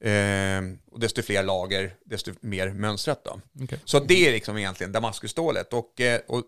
Eh, 0.01 0.61
och 0.91 0.99
desto 0.99 1.21
fler 1.21 1.43
lager, 1.43 1.95
desto 2.05 2.31
mer 2.39 2.69
mönstrat 2.69 3.23
då. 3.23 3.41
Okej. 3.63 3.79
Så 3.85 3.99
det 3.99 4.27
är 4.27 4.31
liksom 4.31 4.57
egentligen 4.57 4.91
Damaskusstålet. 4.91 5.73
Och, 5.73 6.01
eh, 6.01 6.21
och, 6.27 6.43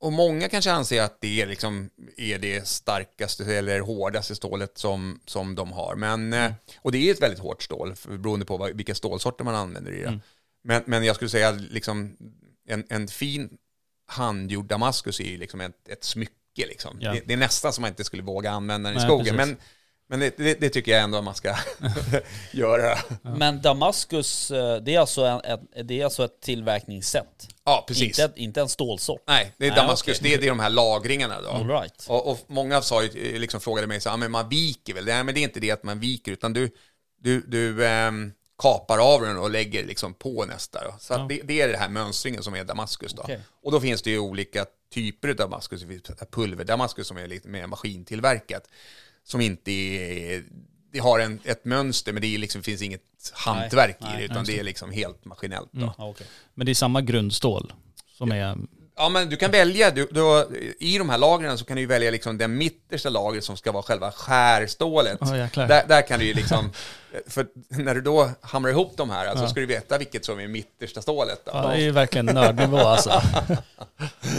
och 0.00 0.12
många 0.12 0.48
kanske 0.48 0.72
anser 0.72 1.02
att 1.02 1.20
det 1.20 1.42
är, 1.42 1.46
liksom, 1.46 1.90
är 2.16 2.38
det 2.38 2.68
starkaste 2.68 3.56
eller 3.56 3.80
hårdaste 3.80 4.34
stålet 4.34 4.78
som, 4.78 5.20
som 5.26 5.54
de 5.54 5.72
har. 5.72 5.94
Men, 5.94 6.32
eh, 6.32 6.52
och 6.78 6.92
det 6.92 6.98
är 6.98 7.12
ett 7.12 7.22
väldigt 7.22 7.40
hårt 7.40 7.62
stål 7.62 7.94
beroende 8.04 8.46
på 8.46 8.70
vilka 8.74 8.94
stålsorter 8.94 9.44
man 9.44 9.54
använder 9.54 9.92
i 9.92 10.02
det. 10.02 10.20
Men, 10.64 10.82
men 10.86 11.04
jag 11.04 11.16
skulle 11.16 11.30
säga 11.30 11.50
liksom, 11.50 12.16
en, 12.68 12.84
en 12.88 13.08
fin 13.08 13.58
handgjord 14.06 14.66
Damaskus 14.66 15.20
är 15.20 15.38
liksom 15.38 15.60
ett, 15.60 15.88
ett 15.88 16.04
smycke. 16.04 16.32
Liksom. 16.56 16.98
Ja. 17.00 17.12
Det, 17.12 17.22
det 17.26 17.32
är 17.32 17.38
nästan 17.38 17.72
som 17.72 17.82
man 17.82 17.88
inte 17.88 18.04
skulle 18.04 18.22
våga 18.22 18.50
använda 18.50 18.88
den 18.88 18.96
i 18.96 19.00
Nej, 19.00 19.08
skogen. 19.08 19.36
precis. 19.36 19.56
Men, 19.56 19.56
men 20.08 20.20
det, 20.20 20.36
det, 20.36 20.60
det 20.60 20.68
tycker 20.68 20.92
jag 20.92 21.00
ändå 21.02 21.22
man 21.22 21.34
ska 21.34 21.56
göra. 22.52 22.98
Men 23.22 23.62
Damaskus, 23.62 24.50
eh, 24.50 24.76
det 24.76 24.94
är, 24.94 25.00
alltså 25.00 25.24
en, 25.24 25.40
ett, 25.40 25.88
det 25.88 26.00
är 26.00 26.04
alltså 26.04 26.24
ett 26.24 26.40
tillverkningssätt? 26.40 27.48
Ja, 27.64 27.84
precis. 27.88 28.02
Inte, 28.02 28.24
ett- 28.24 28.36
inte 28.36 28.60
en 28.60 28.68
stålsort? 28.68 29.22
Nej, 29.26 29.52
det 29.58 29.66
är 29.66 29.70
Nej, 29.70 29.76
Damaskus. 29.80 30.18
okej. 30.20 30.30
Det, 30.30 30.34
är, 30.34 30.38
det 30.40 30.46
är 30.46 30.50
de 30.50 30.60
här 30.60 30.70
lagringarna 30.70 31.40
då. 31.40 31.48
All 31.48 31.68
right. 31.68 32.06
Och, 32.08 32.30
och 32.30 32.38
många 32.46 32.82
sa 32.82 33.02
ju, 33.02 33.38
liksom 33.38 33.60
frågade 33.60 33.86
mig 33.86 34.00
så 34.00 34.10
"Ah, 34.10 34.16
men 34.16 34.30
man 34.30 34.48
viker 34.48 34.94
väl? 34.94 35.04
Nej, 35.04 35.24
men 35.24 35.34
det 35.34 35.40
är 35.40 35.42
inte 35.42 35.60
det 35.60 35.70
att 35.70 35.82
man 35.82 36.00
viker, 36.00 36.32
utan 36.32 36.52
du, 36.52 36.70
du, 37.20 37.40
du 37.40 37.86
ehm, 37.86 38.32
kapar 38.58 38.98
av 39.14 39.20
den 39.22 39.38
och 39.38 39.50
lägger 39.50 39.84
liksom 39.84 40.14
på 40.14 40.44
nästa. 40.44 40.84
Då. 40.84 40.94
Så 41.00 41.14
att 41.14 41.28
det, 41.28 41.40
det 41.44 41.60
är 41.60 41.68
det 41.68 41.76
här 41.78 41.88
mönstringen 41.88 42.42
som 42.42 42.54
är 42.54 42.64
Damaskus 42.64 43.12
då. 43.12 43.22
Okej. 43.22 43.40
Och 43.62 43.72
då 43.72 43.80
finns 43.80 44.02
det 44.02 44.10
ju 44.10 44.18
olika 44.18 44.66
typer 44.94 45.28
av 45.28 45.36
Damaskus. 45.36 45.80
Det 45.80 45.86
finns 45.86 46.02
pulver-Damaskus 46.30 47.04
som 47.04 47.16
är 47.16 47.26
lite 47.26 47.48
mer 47.48 47.66
maskintillverkat. 47.66 48.68
Som 49.24 49.40
inte 49.40 49.70
är, 49.70 50.42
det 50.92 50.98
har 50.98 51.18
en, 51.18 51.40
ett 51.44 51.64
mönster, 51.64 52.12
men 52.12 52.22
det 52.22 52.34
är 52.34 52.38
liksom, 52.38 52.62
finns 52.62 52.82
inget 52.82 53.00
hantverk 53.32 53.96
nej, 54.00 54.14
i 54.14 54.18
det, 54.18 54.24
utan 54.24 54.44
det 54.44 54.58
är 54.58 54.62
liksom 54.62 54.92
helt 54.92 55.24
maskinellt. 55.24 55.68
Då. 55.72 55.94
Ja, 55.98 56.08
okej. 56.08 56.26
Men 56.54 56.66
det 56.66 56.72
är 56.72 56.74
samma 56.74 57.00
grundstål 57.00 57.72
som 58.18 58.32
är... 58.32 58.56
Ja, 58.96 59.08
men 59.08 59.28
du 59.28 59.36
kan 59.36 59.50
välja, 59.50 59.90
du, 59.90 60.08
du, 60.10 60.46
i 60.80 60.98
de 60.98 61.10
här 61.10 61.18
lagren 61.18 61.58
så 61.58 61.64
kan 61.64 61.76
du 61.76 61.86
välja 61.86 62.10
liksom 62.10 62.38
det 62.38 62.48
mittersta 62.48 63.08
lagret 63.08 63.44
som 63.44 63.56
ska 63.56 63.72
vara 63.72 63.82
själva 63.82 64.12
skärstålet. 64.12 65.18
Ja, 65.20 65.36
jäklar. 65.36 65.68
där, 65.68 65.84
där 65.88 66.02
kan 66.02 66.18
du 66.18 66.26
ju 66.26 66.34
liksom, 66.34 66.70
för 67.26 67.46
när 67.68 67.94
du 67.94 68.00
då 68.00 68.30
hamrar 68.40 68.70
ihop 68.70 68.92
de 68.96 69.10
här, 69.10 69.36
så 69.36 69.48
ska 69.48 69.60
du 69.60 69.66
veta 69.66 69.98
vilket 69.98 70.24
som 70.24 70.40
är 70.40 70.48
mittersta 70.48 71.02
stålet. 71.02 71.44
Då. 71.44 71.52
Ja, 71.54 71.68
det 71.68 71.74
är 71.74 71.80
ju 71.80 71.90
verkligen 71.90 72.26
nördnivå 72.26 72.78
alltså. 72.78 73.22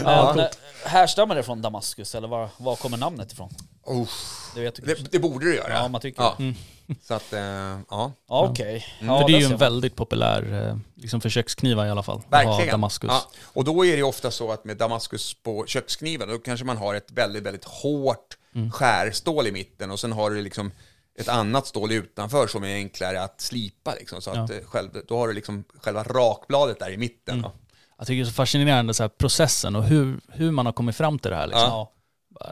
Men, 0.04 0.38
eh, 0.38 0.46
härstammar 0.84 1.34
det 1.34 1.42
från 1.42 1.62
Damaskus 1.62 2.14
eller 2.14 2.28
var, 2.28 2.48
var 2.56 2.76
kommer 2.76 2.96
namnet 2.96 3.32
ifrån? 3.32 3.54
Oh, 3.82 4.08
Det 4.56 4.84
det, 4.86 5.12
det 5.12 5.18
borde 5.18 5.44
du 5.46 5.54
göra. 5.56 5.72
Ja, 5.72 5.88
man 5.88 6.00
tycker 6.00 6.22
ja. 6.22 6.34
det. 6.38 6.54
Så 7.02 7.14
att, 7.14 7.32
eh, 7.32 7.40
ja. 7.40 7.78
Ja, 7.90 8.12
okej. 8.28 8.84
Ja, 9.00 9.20
För 9.20 9.26
det 9.28 9.34
är 9.34 9.38
ju 9.38 9.44
en 9.44 9.50
man. 9.50 9.58
väldigt 9.58 9.96
populär, 9.96 10.68
eh, 10.70 10.76
liksom 10.94 11.20
för 11.20 11.28
köksknivar 11.28 11.86
i 11.86 11.90
alla 11.90 12.02
fall. 12.02 12.16
att 12.30 12.44
ha 12.44 12.50
Verkligen. 12.50 12.72
Damaskus. 12.72 13.10
Ja. 13.12 13.30
Och 13.44 13.64
då 13.64 13.86
är 13.86 13.90
det 13.90 13.96
ju 13.96 14.02
ofta 14.02 14.30
så 14.30 14.52
att 14.52 14.64
med 14.64 14.76
Damaskus 14.76 15.34
på 15.34 15.64
kökskniven, 15.66 16.28
då 16.28 16.38
kanske 16.38 16.66
man 16.66 16.76
har 16.76 16.94
ett 16.94 17.10
väldigt, 17.12 17.42
väldigt 17.42 17.64
hårt 17.64 18.36
Mm. 18.54 18.70
skärstål 18.72 19.46
i 19.46 19.52
mitten 19.52 19.90
och 19.90 20.00
sen 20.00 20.12
har 20.12 20.30
du 20.30 20.42
liksom 20.42 20.72
ett 21.18 21.28
annat 21.28 21.66
stål 21.66 21.92
utanför 21.92 22.46
som 22.46 22.64
är 22.64 22.74
enklare 22.74 23.22
att 23.22 23.40
slipa. 23.40 23.94
Liksom, 23.94 24.22
så 24.22 24.30
att, 24.30 24.50
Ja. 24.50 24.54
eh, 24.56 24.64
själv, 24.64 24.88
då 25.08 25.18
har 25.18 25.28
du 25.28 25.34
liksom 25.34 25.64
själva 25.82 26.02
rakbladet 26.02 26.78
där 26.78 26.90
i 26.90 26.96
mitten. 26.96 27.38
Mm. 27.38 27.50
Jag 27.98 28.06
tycker 28.06 28.16
det 28.16 28.22
är 28.22 28.30
så 28.30 28.32
fascinerande 28.32 28.94
så 28.94 29.02
här, 29.02 29.08
processen 29.08 29.76
och 29.76 29.84
hur, 29.84 30.20
hur 30.28 30.50
man 30.50 30.66
har 30.66 30.72
kommit 30.72 30.96
fram 30.96 31.18
till 31.18 31.30
det 31.30 31.36
här. 31.36 31.46
Liksom. 31.46 31.62
Ja. 31.70 31.92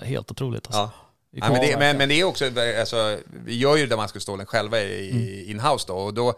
Helt 0.03 0.31
otroligt 0.31 0.67
alltså. 0.67 0.81
Ja. 0.81 0.91
Ja, 1.37 1.51
men, 1.53 1.61
det, 1.61 1.77
men, 1.79 1.97
men 1.99 2.09
det 2.09 2.21
är 2.21 2.25
också, 2.25 2.45
alltså, 2.81 3.19
vi 3.45 3.59
gör 3.59 3.77
ju 3.77 3.87
Damaskusstålen 3.87 4.47
själva 4.47 4.81
i, 4.81 5.11
Mm. 5.11 5.51
in-house 5.51 5.85
då, 5.89 5.95
och, 5.95 6.15
då, 6.15 6.29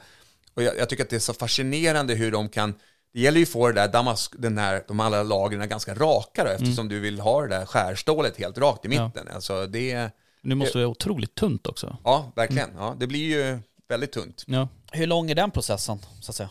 och 0.55 0.63
jag, 0.63 0.77
jag 0.79 0.89
tycker 0.89 1.05
att 1.05 1.11
det 1.11 1.17
är 1.17 1.21
så 1.21 1.35
fascinerande 1.35 2.15
hur 2.15 2.31
de 2.33 2.49
kan, 2.49 2.75
det 3.15 3.21
gäller 3.21 3.39
ju 3.39 3.43
att 3.43 3.49
få 3.49 3.67
det 3.67 3.73
där 3.73 3.89
damask, 3.89 4.33
den 4.39 4.59
här, 4.59 4.85
de 4.89 5.01
alla 5.01 5.23
lagren 5.23 5.69
ganska 5.69 5.95
raka 5.95 6.45
då, 6.45 6.51
eftersom 6.51 6.89
du 6.89 7.01
vill 7.01 7.21
ha 7.21 7.43
det 7.43 7.49
där 7.49 7.67
skärstålet 7.67 8.37
helt 8.37 8.59
rakt 8.59 8.85
i 8.85 8.89
Mm. 8.89 8.99
Ja. 8.99 9.07
mitten. 9.07 9.29
Alltså 9.35 9.67
det, 9.67 10.11
Nu 10.43 10.55
måste 10.55 10.79
det 10.79 10.85
vara 10.85 10.91
otroligt 10.91 11.35
tunt 11.35 11.67
också. 11.67 11.97
ja 12.05 12.33
verkligen, 12.37 12.71
ja, 12.79 12.97
det 12.99 13.07
blir 13.07 13.25
ju 13.25 13.59
väldigt 13.89 14.13
tunt. 14.13 14.45
Ja. 14.47 14.69
Hur 14.93 15.07
lång 15.07 15.31
är 15.31 15.35
den 15.35 15.51
processen, 15.51 15.99
så 16.21 16.31
att 16.33 16.37
säga? 16.37 16.51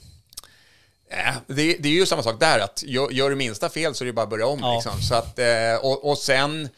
Äh, 1.09 1.35
det, 1.47 1.77
det 1.79 1.89
är 1.89 1.93
ju 1.93 2.05
samma 2.05 2.23
sak 2.23 2.39
där, 2.39 2.59
att 2.59 2.83
gör, 2.85 3.11
gör 3.11 3.29
du 3.29 3.35
minsta 3.35 3.69
fel 3.69 3.95
så 3.95 4.03
är 4.03 4.05
det 4.05 4.13
bara 4.13 4.23
att 4.23 4.29
börja 4.29 4.47
om. 4.47 4.59
Ja. 4.61 4.73
Liksom. 4.73 5.01
Så 5.01 5.15
att, 5.15 5.39
eh, 5.39 5.75
och, 5.83 6.09
och 6.09 6.17
sen 6.17 6.69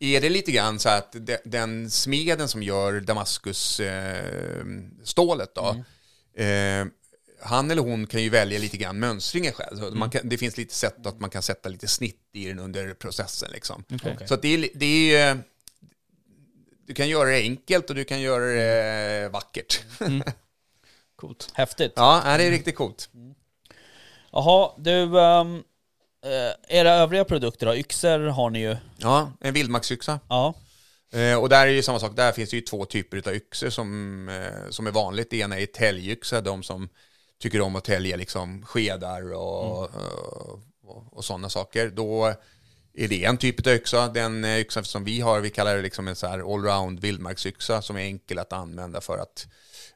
är 0.00 0.20
det 0.20 0.28
lite 0.28 0.52
grann 0.52 0.78
så 0.78 0.88
att 0.88 1.12
de, 1.12 1.36
den 1.44 1.90
smeden 1.90 2.48
som 2.48 2.62
gör 2.62 3.00
Damaskus-stålet 3.00 5.54
då, 5.54 5.76
eh, 6.42 6.86
han 7.42 7.70
eller 7.70 7.82
hon 7.82 8.06
kan 8.06 8.22
ju 8.22 8.28
välja 8.30 8.58
lite 8.58 8.76
grann 8.76 8.98
mönstringen 8.98 9.52
själv. 9.52 9.76
Så 9.78 9.90
man 9.90 10.10
kan, 10.10 10.28
det 10.28 10.38
finns 10.38 10.56
lite 10.56 10.74
sätt 10.74 11.06
att 11.06 11.20
man 11.20 11.30
kan 11.30 11.42
sätta 11.42 11.68
lite 11.68 11.88
snitt 11.88 12.20
i 12.32 12.46
den 12.46 12.58
under 12.58 12.94
processen. 12.94 13.48
Liksom. 13.52 13.84
Okej. 13.94 14.16
Så 14.26 14.34
att 14.34 14.42
det 14.42 14.48
är, 14.54 14.68
det 14.74 14.86
är 14.86 15.34
ju- 15.34 15.40
du 16.86 16.94
kan 16.94 17.08
göra 17.08 17.28
det 17.28 17.36
enkelt 17.40 17.90
och 17.90 17.96
du 17.96 18.04
kan 18.04 18.20
göra 18.20 18.44
det 18.44 19.28
vackert. 19.28 19.84
Coolt. 21.16 21.50
Häftigt. 21.54 21.92
Ja, 21.96 22.22
det 22.38 22.44
är 22.44 22.50
riktigt 22.50 22.76
coolt. 22.76 23.08
Jaha, 24.32 24.72
du... 24.78 25.20
ehm, 25.20 25.62
eh, 26.24 26.78
era 26.78 26.90
övriga 26.90 27.24
produkter 27.24 27.66
då? 27.66 27.76
Yxor 27.76 28.18
har 28.18 28.50
ni 28.50 28.60
ju. 28.60 28.76
Ja, 28.96 29.32
en 29.40 29.54
vildmarksyxa. 29.54 30.20
Ja. 30.28 30.54
Eh, 31.12 31.38
och 31.38 31.48
där 31.48 31.66
är 31.66 31.70
ju 31.70 31.82
samma 31.82 31.98
sak, 31.98 32.16
där 32.16 32.32
finns 32.32 32.50
det 32.50 32.56
ju 32.56 32.62
två 32.62 32.84
typer 32.84 33.28
av 33.28 33.34
yxor 33.34 33.70
som, 33.70 34.28
eh, 34.28 34.70
som 34.70 34.86
är 34.86 34.90
vanligt. 34.90 35.30
Det 35.30 35.36
ena 35.36 35.58
är 35.58 35.66
täljyxa, 35.66 36.40
de 36.40 36.62
som 36.62 36.88
tycker 37.38 37.60
om 37.60 37.76
att 37.76 37.84
tälja 37.84 38.16
liksom 38.16 38.66
skedar 38.66 39.32
och, 39.32 39.82
och, 39.82 39.90
och, 40.84 41.04
och 41.12 41.24
sådana 41.24 41.48
saker. 41.48 41.90
Då 41.90 42.34
är 42.94 43.08
det 43.08 43.24
en 43.24 43.36
typ 43.36 43.66
av 43.66 43.72
yxa. 43.72 44.08
Den 44.08 44.44
eh, 44.44 44.58
yxan 44.58 44.84
som 44.84 45.04
vi 45.04 45.20
har, 45.20 45.40
vi 45.40 45.50
kallar 45.50 45.76
det 45.76 45.82
liksom 45.82 46.08
en 46.08 46.16
så 46.16 46.26
här 46.26 46.54
allround 46.54 47.00
vildmarksyxa 47.00 47.82
som 47.82 47.96
är 47.96 48.00
enkel 48.00 48.38
att 48.38 48.52
använda 48.52 49.00
för 49.00 49.18
att 49.18 49.46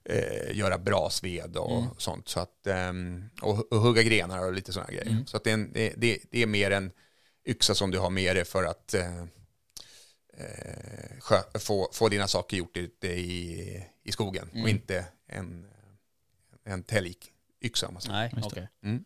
eh, 0.05 0.57
göra 0.57 0.79
bra 0.79 1.11
sved 1.11 1.57
och 1.57 2.03
sånt. 2.03 2.29
Så 2.29 2.41
att, 2.41 2.67
ehm, 2.67 3.25
och, 3.43 3.73
och 3.73 3.79
hugga 3.79 4.03
grenar 4.03 4.47
och 4.47 4.53
lite 4.53 4.73
sådana 4.73 4.91
grejer. 4.91 5.25
Så 5.27 5.37
att 5.37 5.45
det, 5.45 5.51
är 5.51 5.55
en, 5.55 5.73
det, 5.73 6.19
det, 6.31 6.43
är 6.43 6.47
mer 6.47 6.71
en 6.71 6.93
yxa 7.47 7.75
som 7.75 7.91
du 7.91 7.99
har 7.99 8.11
med 8.11 8.37
dig 8.37 8.45
för 8.45 8.65
att 8.65 8.95
eh, 8.95 9.19
eh, 10.37 11.19
skö- 11.21 11.59
få, 11.59 11.89
få 11.93 12.09
dina 12.09 12.27
saker 12.29 12.57
gjort 12.57 12.77
ute 12.77 13.09
i, 13.09 13.85
i 14.03 14.13
skogen 14.13 14.51
och 14.63 14.69
inte 14.69 15.05
en, 15.27 15.67
en 16.65 16.83
täljyxa. 16.83 17.91
Nej, 18.09 18.33
okej. 18.43 18.69
det. 18.81 18.89
Mm. 18.89 19.05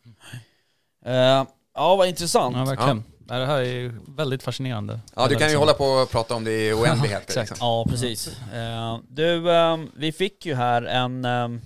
Eh, 1.05 1.47
ja, 1.75 1.97
vad 1.97 2.09
intressant. 2.09 2.57
Ja, 2.57 2.65
verkligen. 2.65 3.05
Ja. 3.09 3.18
Det 3.29 3.47
här 3.47 3.61
är 3.63 3.95
väldigt 4.17 4.43
fascinerande. 4.43 5.01
Ja, 5.17 5.29
du 5.29 5.35
kan 5.35 5.51
ju 5.51 5.57
hålla 5.57 5.75
på 5.75 5.85
och 5.85 6.11
prata 6.11 6.35
om 6.35 6.45
det 6.45 6.69
i 6.69 6.73
oändligheter. 6.73 7.41
liksom. 7.41 7.57
Ja, 7.61 7.87
precis. 7.89 8.29
Eh, 8.55 8.99
du, 9.09 9.53
ehm, 9.53 9.91
vi 9.97 10.13
fick 10.13 10.47
ju 10.47 10.55
här 10.55 10.83
en, 10.83 11.25
ehm, 11.25 11.61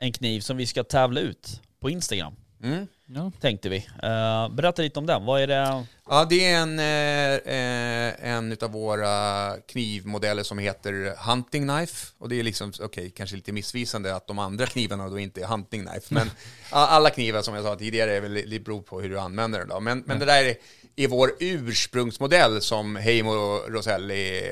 en 0.00 0.12
kniv 0.12 0.40
som 0.40 0.56
vi 0.56 0.66
ska 0.66 0.84
tävla 0.84 1.20
ut 1.20 1.60
på 1.80 1.90
Instagram, 1.90 2.34
Mm. 2.62 2.86
Ja. 3.06 3.32
tänkte 3.40 3.68
vi. 3.68 3.76
Eh, 4.02 4.48
berätta 4.48 4.82
lite 4.82 4.98
om 4.98 5.06
den. 5.06 5.24
Vad 5.24 5.42
är 5.42 5.46
det? 5.46 5.84
Ja, 6.08 6.26
det 6.30 6.44
är 6.44 6.58
en, 6.58 6.78
eh, 6.78 7.54
eh, 7.54 8.34
en 8.34 8.56
av 8.60 8.70
våra 8.70 9.52
knivmodeller 9.68 10.42
som 10.42 10.58
heter 10.58 11.14
Hunting 11.30 11.68
Knife. 11.68 12.06
Och 12.18 12.28
det 12.28 12.40
är 12.40 12.42
liksom, 12.42 12.72
okej, 12.80 13.10
kanske 13.10 13.36
lite 13.36 13.52
missvisande 13.52 14.14
att 14.14 14.26
de 14.26 14.38
andra 14.38 14.66
knivarna 14.66 15.08
då 15.08 15.18
inte 15.18 15.40
är 15.40 15.46
Hunting 15.46 15.86
Knife. 15.86 16.14
Men 16.14 16.30
alla 16.70 17.10
knivar 17.10 17.42
som 17.42 17.54
jag 17.54 17.64
sa 17.64 17.76
tidigare 17.76 18.16
är 18.16 18.20
väl 18.20 18.32
lite 18.32 18.64
beror 18.64 18.82
på 18.82 19.00
hur 19.00 19.08
du 19.08 19.18
använder 19.18 19.58
den 19.58 19.68
då. 19.68 19.80
Men, 19.80 20.02
men 20.06 20.18
det 20.18 20.24
där 20.26 20.44
är, 20.44 20.56
är 20.96 21.08
vår 21.08 21.30
ursprungsmodell 21.40 22.60
som 22.62 22.96
Heimo 22.96 23.60
Roselli 23.68 24.42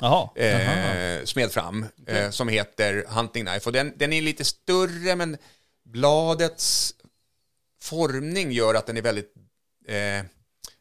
Jaha. 0.00 0.28
eh, 0.36 1.24
smed 1.24 1.52
fram, 1.52 1.86
eh, 2.06 2.30
som 2.30 2.48
heter 2.48 3.04
Hunting 3.08 3.46
Knife. 3.46 3.68
Och 3.68 3.72
den, 3.72 3.92
den 3.96 4.12
är 4.12 4.22
lite 4.22 4.44
större, 4.44 5.16
men 5.16 5.36
bladets 5.84 6.94
formning 7.86 8.52
gör 8.52 8.74
att 8.74 8.86
den 8.86 8.96
är 8.96 9.02
väldigt, 9.02 9.34
eh, 9.88 10.24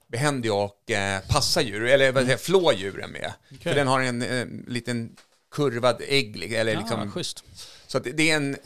behändig 0.08 0.54
och 0.54 0.92
eh, 0.92 1.22
passa 1.30 1.62
djur, 1.62 1.86
eller 1.86 2.12
vad 2.12 2.24
säger, 2.24 2.38
flå 2.38 2.74
djuren 2.74 3.12
med. 3.12 3.34
För 3.62 3.76
den 3.76 3.88
har 3.88 4.02
en 4.02 4.22
eh, 4.22 4.46
liten 4.68 5.16
kurvad 5.52 6.02
ägg, 6.08 6.54
eller 6.54 6.74
Ja, 6.74 6.80
liksom, 6.80 7.12
schysst. 7.12 7.44
så 7.88 7.98
att 7.98 8.04
det- 8.04 8.32
är 8.32 8.36
en, 8.36 8.58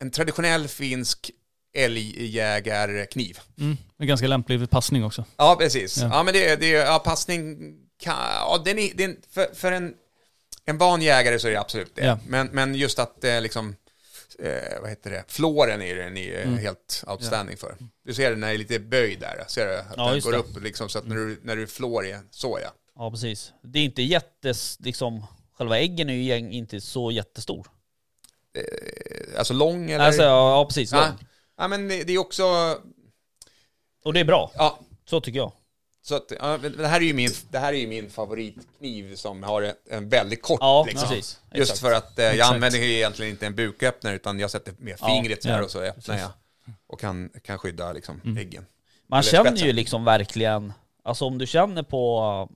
en 0.00 0.10
traditionell 0.10 0.68
finsk 0.68 1.30
älgjägarkniv. 1.76 3.38
Mm. 3.60 3.76
Är 3.98 4.04
ganska 4.06 4.26
lämplig 4.26 4.70
passning 4.70 5.04
också. 5.04 5.24
Ja, 5.36 5.56
precis. 5.60 5.98
Ja, 5.98 6.08
Ja. 6.12 6.22
men 6.22 6.34
det, 6.34 6.56
det 6.56 6.68
ja, 6.68 6.98
passning 7.04 7.56
kan, 8.00 8.14
ja, 8.16 8.62
den 8.64 8.78
är, 8.78 8.90
den, 8.94 9.16
för, 9.30 9.54
för 9.54 9.72
en, 9.72 9.94
en 10.64 10.78
van 10.78 11.02
jägare 11.02 11.38
så 11.38 11.46
är 11.48 11.52
det 11.52 11.60
absolut 11.60 11.94
det. 11.94 12.04
Ja. 12.06 12.18
Men, 12.26 12.46
men 12.52 12.74
just 12.74 12.98
att 12.98 13.24
eh, 13.24 13.40
liksom, 13.40 13.76
eh, 14.38 14.80
vad 14.80 14.90
heter 14.90 15.10
det, 15.10 15.24
flåren 15.28 15.82
är 15.82 15.94
den 15.96 16.16
är 16.16 16.42
Mm. 16.42 16.58
helt 16.58 17.04
outstanding 17.06 17.56
för. 17.56 17.76
Du 18.04 18.14
ser 18.14 18.30
den 18.30 18.40
när 18.40 18.46
det 18.48 18.54
är 18.54 18.58
lite 18.58 18.78
böjd 18.78 19.20
där, 19.20 19.44
ser 19.48 19.66
du? 19.66 19.76
Att 19.78 19.86
Ja, 19.96 20.10
den 20.10 20.20
går 20.20 20.32
det. 20.32 20.38
upp 20.38 20.62
liksom, 20.62 20.88
så 20.88 20.98
att 20.98 21.06
när 21.06 21.16
du, 21.16 21.40
när 21.42 21.56
du 21.56 21.66
flår 21.66 22.04
igen, 22.04 22.28
så 22.30 22.58
ja. 22.62 22.68
Ja, 22.96 23.10
precis. 23.10 23.52
Det 23.62 23.78
är 23.78 23.84
inte 23.84 24.02
jättes, 24.02 24.76
liksom, 24.80 25.26
själva 25.52 25.78
äggen 25.78 26.10
är 26.10 26.14
ju 26.14 26.36
inte 26.52 26.80
så 26.80 27.10
jättestor. 27.10 27.66
Eh, 28.54 29.38
Alltså 29.38 29.54
lång 29.54 29.90
eller? 29.90 30.04
Alltså, 30.04 30.22
ja, 30.22 30.50
ja 30.58 30.64
precis. 30.66 30.92
ja. 30.92 31.12
ja, 31.58 31.68
men 31.68 31.88
det 31.88 32.04
det 32.04 32.12
är 32.12 32.18
också, 32.18 32.44
Och 34.04 34.12
det 34.12 34.20
är 34.20 34.24
bra. 34.24 34.50
ja, 34.54 34.78
Så 35.04 35.20
tycker 35.20 35.38
jag. 35.38 35.52
Så 36.08 36.14
att, 36.14 36.32
ja, 36.40 36.58
det 36.58 36.86
här 36.86 37.00
är 37.00 37.04
ju 37.04 37.14
min, 37.14 37.30
det 37.50 37.58
här 37.58 37.72
är 37.72 37.76
ju 37.78 37.86
min 37.86 38.10
favoritkniv 38.10 39.16
som 39.16 39.42
har 39.42 39.72
en, 39.90 40.08
väldigt 40.08 40.42
kort 40.42 40.58
Ja, 40.60 40.84
liksom. 40.88 41.08
precis. 41.08 41.40
Just 41.54 41.72
Exakt. 41.72 41.80
för 41.80 41.92
att 41.92 42.18
eh, 42.18 42.24
jag 42.24 42.34
Exakt. 42.34 42.54
använder 42.54 42.78
ju 42.78 42.92
egentligen 42.92 43.30
inte 43.32 43.46
en 43.46 43.54
buköppnare 43.54 44.14
utan 44.14 44.40
jag 44.40 44.50
sätter 44.50 44.74
med 44.78 44.96
Ja, 45.00 45.06
fingret 45.06 45.42
så 45.42 45.48
här 45.48 45.58
ja, 45.58 45.64
och 45.64 45.70
så 45.70 45.80
öppnar 45.80 46.18
jag. 46.18 46.30
Och 46.86 47.00
kan, 47.00 47.30
kan 47.44 47.58
skydda 47.58 47.92
liksom 47.92 48.20
äggen. 48.38 48.66
Man 49.06 49.18
Eller 49.20 49.30
känner 49.30 49.50
spetsen. 49.50 49.66
ju 49.66 49.72
liksom 49.72 50.04
verkligen, 50.04 50.72
alltså 51.04 51.24
om 51.24 51.38
du 51.38 51.46
känner 51.46 51.82
på, 51.82 52.48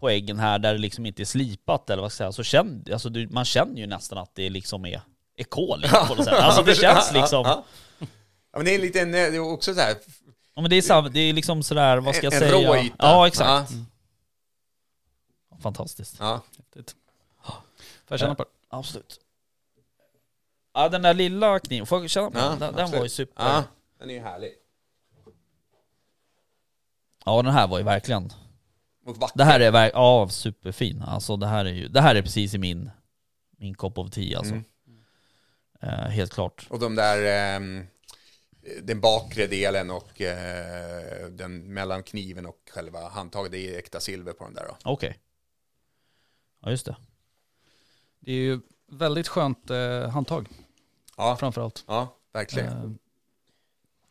på 0.00 0.08
äggen 0.08 0.38
här 0.38 0.58
där 0.58 0.72
det 0.72 0.78
liksom 0.78 1.06
inte 1.06 1.22
är 1.22 1.24
slipat 1.24 1.90
eller 1.90 2.02
vad 2.02 2.12
ska 2.12 2.24
jag 2.24 2.34
säga, 2.34 2.44
så 2.44 2.48
känner, 2.50 2.92
alltså 2.92 3.08
du, 3.08 3.28
man 3.28 3.44
känner 3.44 3.80
ju 3.80 3.86
nästan 3.86 4.18
att 4.18 4.34
det 4.34 4.50
liksom 4.50 4.84
är, 4.86 5.00
är 5.36 5.44
kol 5.44 5.80
liksom, 5.80 6.08
på 6.08 6.14
något 6.14 6.24
sätt. 6.24 6.34
Alltså 6.38 6.62
det 6.62 6.74
känns 6.74 7.12
liksom, 7.12 7.42
Ja, 7.44 7.64
ja. 7.98 8.06
ja 8.52 8.58
men 8.58 8.64
det 8.64 8.74
är 8.74 8.78
lite 8.78 9.00
en, 9.00 9.12
det 9.12 9.18
är 9.18 9.38
också 9.38 9.74
så 9.74 9.80
här, 9.80 9.94
ja, 10.60 10.62
men 10.62 10.70
det 10.70 10.76
är, 10.76 10.82
sam, 10.82 11.12
det 11.12 11.20
är 11.20 11.32
liksom 11.32 11.62
sådär, 11.62 11.96
vad 11.96 12.14
ska 12.14 12.26
jag 12.26 12.32
en 12.32 12.38
säga? 12.40 12.68
rå 12.70 12.76
yta. 12.76 12.94
Ja, 12.98 13.26
exakt. 13.26 13.72
Ja, 15.50 15.56
Fantastiskt. 15.62 16.16
ja. 16.20 16.42
Häftigt. 16.56 16.96
Får 17.44 17.54
jag 18.08 18.20
känna 18.20 18.34
på 18.34 18.42
det? 18.42 18.48
Absolut. 18.68 19.20
Ja 20.74 20.88
den 20.88 21.02
där 21.02 21.14
lilla 21.14 21.58
kniven, 21.58 21.86
får 21.86 22.00
jag 22.00 22.10
känna 22.10 22.30
på 22.30 22.38
Ja, 22.38 22.48
den? 22.48 22.58
Den, 22.58 22.74
den 22.74 22.90
var 22.90 23.02
ju 23.02 23.08
super. 23.08 23.44
ja, 23.44 23.52
Ja. 23.54 23.64
den 23.98 24.10
är 24.10 24.14
ju 24.14 24.20
härlig. 24.20 24.52
den 27.24 27.46
här 27.52 27.66
var 27.68 27.78
ju 27.78 27.84
verkligen, 27.84 28.32
det 29.34 29.44
här 29.44 29.60
är 29.60 29.90
ja 29.94 30.28
superfin. 30.28 31.02
Alltså 31.02 31.36
det 31.36 31.46
här 31.46 31.64
är 31.64 31.72
ju, 31.72 31.88
det 31.88 32.00
här 32.00 32.14
är 32.14 32.22
precis 32.22 32.54
i 32.54 32.58
min, 32.58 32.90
min 33.58 33.74
kopp 33.74 33.98
of 33.98 34.10
tea 34.10 34.38
alltså. 34.38 34.54
Mm. 34.54 34.64
Eh, 35.82 35.88
helt 36.10 36.32
klart. 36.32 36.66
Och 36.70 36.78
de 36.78 36.94
där, 36.94 37.24
ehm, 37.56 37.86
den 38.82 39.00
bakre 39.00 39.46
delen 39.46 39.90
och 39.90 40.20
eh, 40.20 41.26
den 41.30 41.74
mellan 41.74 42.02
kniven 42.02 42.46
och 42.46 42.58
själva 42.70 43.08
handtaget, 43.08 43.52
det 43.52 43.58
är 43.74 43.78
äkta 43.78 44.00
silver 44.00 44.32
på 44.32 44.44
den 44.44 44.54
där. 44.54 44.74
Okej. 44.84 45.18
Ja 46.62 46.70
just 46.70 46.86
det. 46.86 46.96
Det 48.20 48.30
är 48.32 48.36
ju 48.36 48.60
väldigt 48.92 49.28
skönt 49.28 49.70
eh, 49.70 50.08
handtag 50.08 50.48
Ja, 51.16 51.36
framförallt. 51.36 51.84
ja 51.86 52.16
verkligen. 52.32 52.68
Eh, 52.68 52.90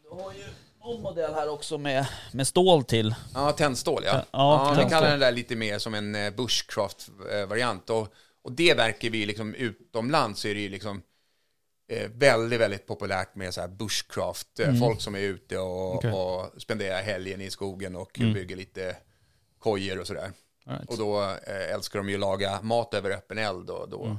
Du 0.03 0.09
har 0.23 0.33
ju 0.33 0.43
någon 0.79 1.01
modell 1.01 1.33
här 1.33 1.49
också 1.49 1.77
med, 1.77 2.07
med 2.33 2.47
stål 2.47 2.83
till. 2.83 3.15
Ja, 3.33 3.51
tändstål 3.51 4.01
ja. 4.05 4.11
Ja, 4.15 4.25
Ja, 4.31 4.69
vi 4.71 4.75
tändstål. 4.77 4.89
kallar 4.89 5.11
den 5.11 5.19
där 5.19 5.31
lite 5.31 5.55
mer 5.55 5.79
som 5.79 5.93
en 5.93 6.15
eh, 6.15 6.31
bushcraft-variant. 6.33 7.89
Och, 7.89 8.07
och 8.41 8.51
det 8.51 8.73
verkar 8.73 9.09
vi 9.09 9.25
liksom 9.25 9.53
utomlands 9.55 10.41
så 10.41 10.47
är 10.47 10.55
det 10.55 10.61
ju 10.61 10.69
liksom 10.69 11.01
eh, 11.89 12.09
väldigt, 12.15 12.59
väldigt 12.59 12.87
populärt 12.87 13.35
med 13.35 13.53
så 13.53 13.61
här 13.61 13.67
bushcraft. 13.67 14.59
eh, 14.59 14.73
Folk 14.79 15.01
som 15.01 15.15
är 15.15 15.19
ute 15.19 15.57
och, 15.57 15.95
Okej. 15.95 16.11
och 16.11 16.61
spenderar 16.61 17.01
helgen 17.01 17.41
i 17.41 17.49
skogen 17.51 17.95
och 17.95 18.11
bygger 18.33 18.55
lite 18.55 18.95
kojor 19.59 19.99
och 19.99 20.07
sådär. 20.07 20.31
right. 20.65 20.89
Och 20.89 20.97
då 20.97 21.21
eh, 21.23 21.73
älskar 21.73 21.99
de 21.99 22.09
ju 22.09 22.15
att 22.15 22.19
laga 22.19 22.61
mat 22.61 22.93
över 22.93 23.11
öppen 23.11 23.37
eld 23.37 23.69
och 23.69 23.89
då... 23.89 24.17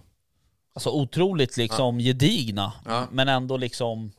Alltså 0.75 0.91
otroligt 0.91 1.57
liksom 1.57 1.99
gedigna. 1.99 2.73
Ja. 2.85 3.07
Men 3.13 3.29
ändå 3.29 3.57
liksom... 3.57 4.13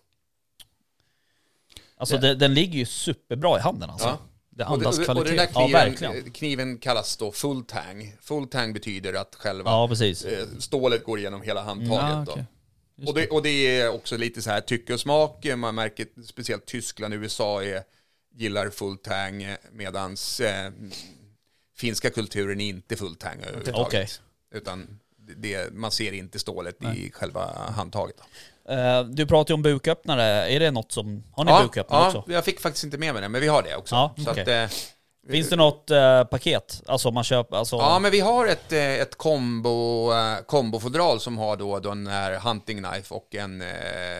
Alltså 1.97 2.17
Det- 2.17 2.27
den, 2.27 2.39
den 2.39 2.53
ligger 2.53 2.79
ju 2.79 2.85
superbra 2.85 3.57
i 3.57 3.61
handen 3.61 3.89
alltså. 3.89 4.07
Ja. 4.07 4.17
Det 4.49 4.63
Och, 4.65 4.71
andas 4.71 4.97
det, 4.97 5.01
och 5.07 5.15
den 5.15 5.15
kvalitet. 5.15 5.35
där 5.35 5.49
Ja, 5.53 5.65
kniven, 5.65 5.71
verkligen. 5.71 6.25
eh, 6.25 6.31
kniven 6.31 6.77
kallas 6.77 7.17
då 7.17 7.31
full 7.31 7.63
tang. 7.65 8.15
Full 8.21 8.47
tang 8.47 8.73
betyder 8.73 9.13
att 9.13 9.35
själva 9.35 9.71
Ja, 9.71 9.89
eh, 10.05 10.47
stålet 10.59 11.03
går 11.03 11.19
igenom 11.19 11.41
hela 11.41 11.61
handtaget. 11.63 12.27
Ja, 12.27 12.35
då. 12.35 12.45
Och 13.07 13.13
det, 13.13 13.27
och 13.27 13.43
det 13.43 13.79
är 13.79 13.89
också 13.89 14.17
lite 14.17 14.41
så 14.41 14.49
här 14.49 14.61
tycke 14.61 14.93
och 14.93 14.99
smak. 14.99 15.45
Man 15.55 15.75
märker 15.75 16.07
speciellt 16.25 16.65
Tyskland, 16.65 17.13
USA 17.13 17.63
är, 17.63 17.83
gillar 18.35 18.69
full 18.69 18.97
tang 18.97 19.55
medans 19.71 20.39
eh, 20.39 20.71
finska 21.77 22.09
kulturen 22.09 22.61
är 22.61 22.65
inte 22.65 22.95
full 22.95 23.15
tang 23.15 23.39
överhuvudtaget. 23.41 23.87
Okej. 23.87 24.07
Utan 24.53 24.99
det, 25.37 25.73
man 25.73 25.91
ser 25.91 26.11
inte 26.11 26.39
stålet 26.39 26.83
i 26.95 27.11
själva 27.11 27.71
handtaget. 27.75 28.15
Eh, 28.69 29.03
du 29.03 29.25
pratar 29.25 29.51
ju 29.51 29.55
om 29.55 29.61
buköppnare. 29.61 30.23
Är 30.49 30.59
det 30.59 30.71
något 30.71 30.91
som... 30.91 31.23
Har 31.31 31.45
ni 31.45 31.51
ja, 31.51 31.63
buköppnare 31.63 32.01
ja, 32.01 32.19
också? 32.19 32.31
jag 32.31 32.45
fick 32.45 32.59
faktiskt 32.59 32.83
inte 32.83 32.97
med 32.97 33.13
mig 33.13 33.21
det, 33.21 33.29
men 33.29 33.41
vi 33.41 33.47
har 33.47 33.63
det 33.63 33.75
också. 33.75 33.95
Ja, 33.95 34.15
så 34.17 34.31
okej. 34.31 34.41
att, 34.41 34.71
eh, 34.71 34.77
Finns 35.29 35.49
det 35.49 35.55
något 35.55 35.91
eh, 35.91 36.23
paket? 36.23 36.81
Alltså 36.85 37.07
om 37.07 37.13
man 37.13 37.23
köper... 37.23 37.57
Alltså, 37.57 37.75
Ja, 37.75 37.99
men 37.99 38.11
vi 38.11 38.19
har 38.19 38.47
ett, 38.47 38.71
eh, 38.71 38.79
ett 38.93 39.17
kombo, 39.17 40.11
eh, 40.13 40.37
kombofodral 40.45 41.19
som 41.19 41.37
har 41.37 41.57
då 41.57 41.79
den 41.79 42.07
här 42.07 42.39
hunting 42.39 42.83
knife 42.83 43.13
och 43.13 43.35
en 43.35 43.61
eh, 43.61 43.67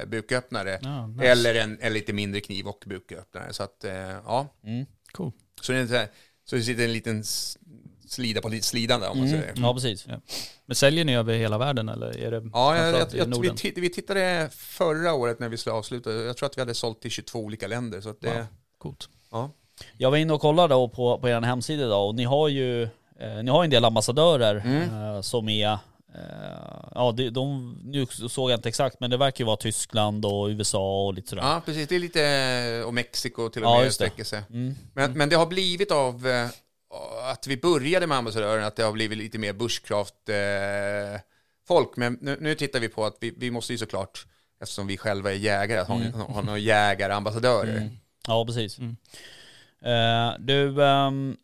buköppnare. 0.08 0.80
Ja, 0.82 1.08
nice. 1.08 1.26
Eller 1.26 1.56
en, 1.56 1.78
en 1.82 1.93
lite 1.93 2.14
mindre 2.14 2.41
kniv 2.41 2.68
och 2.68 2.84
buköppnare. 2.88 3.54
Så 3.54 3.64
att, 3.64 3.84
eh, 3.84 3.93
ja. 4.26 4.47
Mm. 4.66 4.86
Cool. 5.12 5.32
Så 5.62 5.72
det, 5.72 5.88
så, 5.88 5.93
här, 5.95 6.08
så 6.45 6.56
det 6.56 6.62
sitter 6.62 6.84
en 6.84 6.93
liten 6.93 7.24
slida 8.08 8.41
på 8.41 8.49
lite 8.49 8.68
slidande 8.68 9.08
om 9.08 9.18
man 9.20 9.28
Mm. 9.28 9.41
säger. 9.41 9.54
Ja, 9.58 9.74
precis. 9.74 10.06
Ja. 10.10 10.20
Men 10.66 10.76
säljer 10.76 11.06
ni 11.06 11.16
över 11.16 11.34
hela 11.34 11.58
världen 11.58 11.89
eller 11.89 12.18
är 12.18 12.32
det 12.32 12.49
Ja, 12.54 12.78
jag, 12.78 12.99
jag, 12.99 13.08
jag, 13.14 13.41
vi, 13.41 13.49
titt, 13.56 13.78
vi 13.78 13.89
tittade 13.89 14.49
förra 14.54 15.14
året 15.14 15.39
när 15.39 15.49
vi 15.49 15.58
skulle 15.58 15.74
avsluta. 15.76 16.12
Jag 16.12 16.38
tror 16.38 16.49
att 16.49 16.58
vi 16.58 16.62
hade 16.62 16.74
sålt 16.74 17.02
till 17.02 17.12
22 17.12 17.39
olika 17.39 17.68
länder. 17.68 18.02
Så 18.02 18.10
att 18.10 18.22
det, 18.22 18.34
Wow. 18.34 18.45
Coolt. 18.78 19.10
ja. 19.32 19.52
Jag 19.97 20.11
var 20.11 20.17
inne 20.17 20.34
och 20.34 20.41
kollade 20.41 20.73
då 20.73 20.88
på, 20.88 21.17
på 21.17 21.29
er 21.29 21.41
hemsida 21.41 21.84
idag 21.86 22.07
och 22.07 22.15
ni 22.15 22.23
har 22.23 22.47
ju 22.47 22.84
eh, 23.19 23.43
ni 23.43 23.51
har 23.51 23.63
en 23.63 23.69
del 23.69 23.86
ambassadörer 23.86 24.55
Mm. 24.65 25.15
eh, 25.15 25.21
som 25.21 25.49
är 25.49 25.71
eh, 25.71 25.79
Ja, 26.95 27.11
de, 27.17 27.29
de, 27.29 27.77
nu 27.84 28.05
såg 28.29 28.51
jag 28.51 28.57
inte 28.57 28.69
exakt 28.69 28.99
men 28.99 29.09
det 29.09 29.17
verkar 29.17 29.39
ju 29.43 29.45
vara 29.45 29.57
Tyskland 29.57 30.25
och 30.25 30.47
USA 30.47 31.05
och 31.05 31.13
lite 31.13 31.29
sådär. 31.29 31.43
ja, 31.43 31.61
precis. 31.65 31.88
Det 31.88 31.95
är 31.95 31.99
lite, 31.99 32.84
och 32.86 32.93
Mexiko 32.93 33.49
till 33.49 33.63
och 33.63 33.69
Ja, 33.69 33.82
med 33.82 33.93
sträcker 33.93 34.23
sig. 34.23 34.41
Mm. 34.49 34.75
Men, 34.93 35.13
men 35.13 35.29
det 35.29 35.36
har 35.36 35.45
blivit 35.45 35.91
av 35.91 36.27
eh, 36.27 36.47
att 37.32 37.47
vi 37.47 37.57
började 37.57 38.07
med 38.07 38.17
ambassadören, 38.17 38.63
att 38.65 38.75
det 38.75 38.84
har 38.84 38.91
blivit 38.91 39.17
lite 39.17 39.38
mer 39.38 39.53
bushcraft 39.53 40.13
eh, 40.29 41.21
folk. 41.67 41.97
Men 41.97 42.17
nu, 42.21 42.38
nu 42.41 42.55
tittar 42.55 42.79
vi 42.79 42.88
på 42.89 43.05
att 43.05 43.17
vi, 43.19 43.34
vi 43.38 43.51
måste 43.51 43.73
ju 43.73 43.77
såklart, 43.77 44.25
eftersom 44.61 44.88
vi 44.88 44.97
själva 44.97 45.32
är 45.32 45.36
jägare, 45.36 45.79
att 45.79 45.88
ha, 45.88 45.95
ha 46.27 46.41
några 46.41 46.57
jägarambassadörer. 46.59 47.89
Ja, 48.27 48.45
precis. 48.45 48.77
Mm. 48.79 48.97
Eh, 49.86 50.34
du, 50.39 50.84
ehm, 50.84 51.38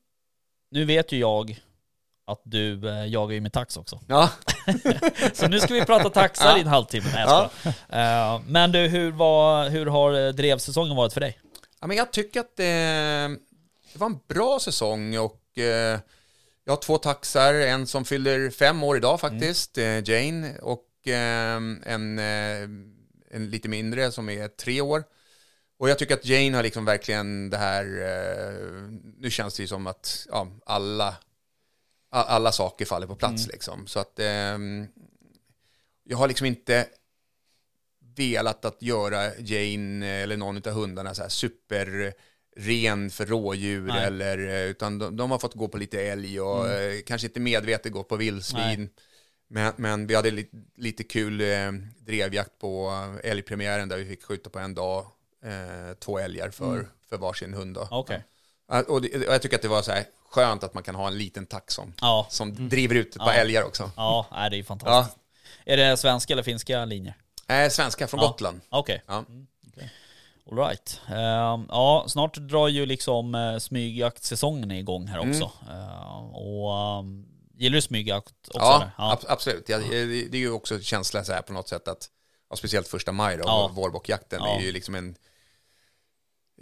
nu 0.72 0.86
vet 0.86 1.12
ju 1.12 1.18
jag 1.20 1.60
att 2.28 2.42
du 2.44 2.90
eh, 2.90 3.06
jagar 3.06 3.34
ju 3.34 3.42
med 3.42 3.54
tax 3.54 3.78
också. 3.78 4.00
Ja, 4.08 4.30
Så 5.34 5.48
nu 5.48 5.60
ska 5.60 5.74
vi 5.74 5.86
prata 5.86 6.10
taxar 6.10 6.58
i 6.58 6.62
en 6.62 6.68
halvtimme. 6.68 7.10
Nej, 7.14 7.26
Ja. 7.28 7.50
Eh, 7.90 8.42
men 8.48 8.72
du, 8.72 8.80
hur, 8.80 9.12
var, 9.12 9.70
hur 9.70 9.86
har 9.86 10.32
drevsäsongen 10.32 10.96
varit 10.96 11.14
för 11.14 11.22
dig? 11.22 11.40
ja 11.82 11.88
men 11.88 11.98
jag 11.98 12.12
tycker 12.14 12.40
att 12.40 12.56
det, 12.56 12.64
det 13.94 14.00
var 14.00 14.08
en 14.08 14.20
bra 14.28 14.60
säsong 14.60 15.18
och 15.18 15.42
jag 16.64 16.72
har 16.74 16.82
två 16.82 16.98
taxar, 16.98 17.54
en 17.54 17.88
som 17.88 18.06
fyller 18.06 18.50
fem 18.50 18.84
år 18.84 18.98
idag 18.98 19.20
faktiskt, 19.20 19.78
eh, 19.78 20.10
Jane, 20.10 20.60
och 20.62 20.84
en, 21.08 22.20
en 22.20 23.50
lite 23.50 23.70
mindre 23.70 24.12
som 24.12 24.30
är 24.30 24.48
tre 24.48 24.82
år. 24.82 25.04
Och 25.80 25.90
jag 25.90 26.00
tycker 26.00 26.14
att 26.14 26.26
Jane 26.26 26.56
har 26.56 26.64
liksom 26.64 26.86
verkligen 26.86 27.50
det 27.50 27.58
här, 27.58 27.86
eh, 27.86 28.90
nu 29.18 29.30
känns 29.32 29.56
det 29.56 29.64
ju 29.64 29.68
som 29.68 29.88
att 29.88 30.28
ja, 30.30 30.48
alla, 30.66 31.16
alla 32.10 32.52
saker 32.52 32.86
faller 32.86 33.08
på 33.08 33.16
plats 33.16 33.48
liksom. 33.48 33.88
Så 33.88 34.00
att 34.00 34.20
ehm, 34.20 34.88
jag 36.04 36.18
har 36.18 36.28
liksom 36.28 36.48
inte 36.48 36.88
velat 38.16 38.66
att 38.66 38.82
göra 38.82 39.36
Jane 39.38 40.08
eller 40.08 40.38
någon 40.38 40.58
av 40.58 40.74
hundarna 40.74 41.14
så 41.14 41.22
här 41.22 41.30
superren 41.30 43.10
för 43.10 43.26
rådjur 43.26 43.88
Nej. 43.88 44.06
eller 44.06 44.48
eh, 44.48 44.70
utan 44.70 45.00
de, 45.00 45.18
de 45.18 45.32
har 45.32 45.40
fått 45.40 45.54
gå 45.54 45.68
på 45.68 45.78
lite 45.78 46.02
älg 46.02 46.42
och 46.42 46.70
eh, 46.70 47.02
kanske 47.06 47.28
inte 47.28 47.40
medvetet 47.40 47.92
gå 47.92 48.04
på 48.04 48.16
vildsvin. 48.16 48.90
Men, 49.50 49.74
men 49.78 50.08
vi 50.08 50.16
hade 50.16 50.32
lite, 50.32 50.58
lite 50.76 51.04
kul 51.04 51.42
eh, 51.42 51.72
drevjakt 52.00 52.60
på 52.60 52.92
älgpremiären 53.24 53.90
där 53.90 53.98
vi 53.98 54.06
fick 54.06 54.24
skjuta 54.24 54.50
på 54.50 54.60
en 54.60 54.74
dag 54.74 55.06
eh, 55.44 55.94
två 56.00 56.20
älgar 56.20 56.50
för, 56.50 56.88
för 57.10 57.18
varsin 57.18 57.54
hund. 57.54 57.76
Då. 57.76 57.88
Ja, 57.92 58.84
Och, 58.88 59.02
det, 59.02 59.28
och 59.28 59.34
jag 59.34 59.42
tycker 59.42 59.56
att 59.56 59.62
det 59.62 59.68
var 59.68 59.82
så 59.82 59.92
här 59.92 60.06
skönt 60.30 60.64
att 60.64 60.74
man 60.74 60.84
kan 60.84 60.96
ha 60.96 61.08
en 61.08 61.18
liten 61.18 61.46
tax 61.46 61.74
som, 61.74 61.94
Ja, 62.02 62.28
som 62.30 62.70
driver 62.70 62.96
ut 62.96 63.16
ett 63.16 63.22
par 63.22 63.34
Ja. 63.34 63.40
älgar 63.40 63.64
också. 63.64 63.92
ja 63.96 64.28
det 64.32 64.38
är 64.38 64.52
ju 64.52 64.64
fantastiskt. 64.64 65.18
Är 65.66 65.78
det 65.78 65.98
svenska 65.98 66.34
eller 66.34 66.44
finska 66.44 66.86
linjer? 66.86 67.16
Eh, 67.48 67.70
svenska 67.70 68.08
från 68.08 68.20
Ja. 68.22 68.28
Gotland. 68.28 68.62
Okej. 68.70 69.02
Ja. 69.08 69.26
All 70.52 70.58
right. 70.58 71.02
Ehm, 71.08 71.66
ja, 71.70 72.06
snart 72.08 72.38
drar 72.38 72.68
ju 72.68 72.86
liksom 72.86 73.36
uh, 73.36 73.58
smygjaktsäsongen 73.60 74.72
igång 74.72 75.08
här 75.08 75.20
också. 75.20 75.52
Ehm, 75.72 76.30
och 76.36 77.00
um, 77.00 77.26
gillar 77.58 77.76
du 77.76 77.82
smygjakt 77.82 78.34
också? 78.48 78.60
Ja, 78.60 78.92
ja. 78.98 79.12
ab- 79.14 79.26
absolut. 79.28 79.70
Ja, 79.70 79.78
det 79.78 80.06
det 80.06 80.38
är 80.38 80.40
ju 80.40 80.52
också 80.52 80.80
känsla 80.80 81.24
så 81.24 81.34
här 81.34 81.42
på 81.42 81.54
något 81.54 81.70
sätt 81.70 81.88
att, 81.88 82.08
ja, 82.50 82.56
speciellt 82.56 82.88
första 82.88 83.12
maj 83.12 83.38
då, 83.38 83.44
Ja. 83.46 83.72
vårbockjakten, 83.76 84.40
Ja. 84.44 84.58
är 84.60 84.62
ju 84.64 84.72
liksom 84.72 84.96
en, 84.96 85.16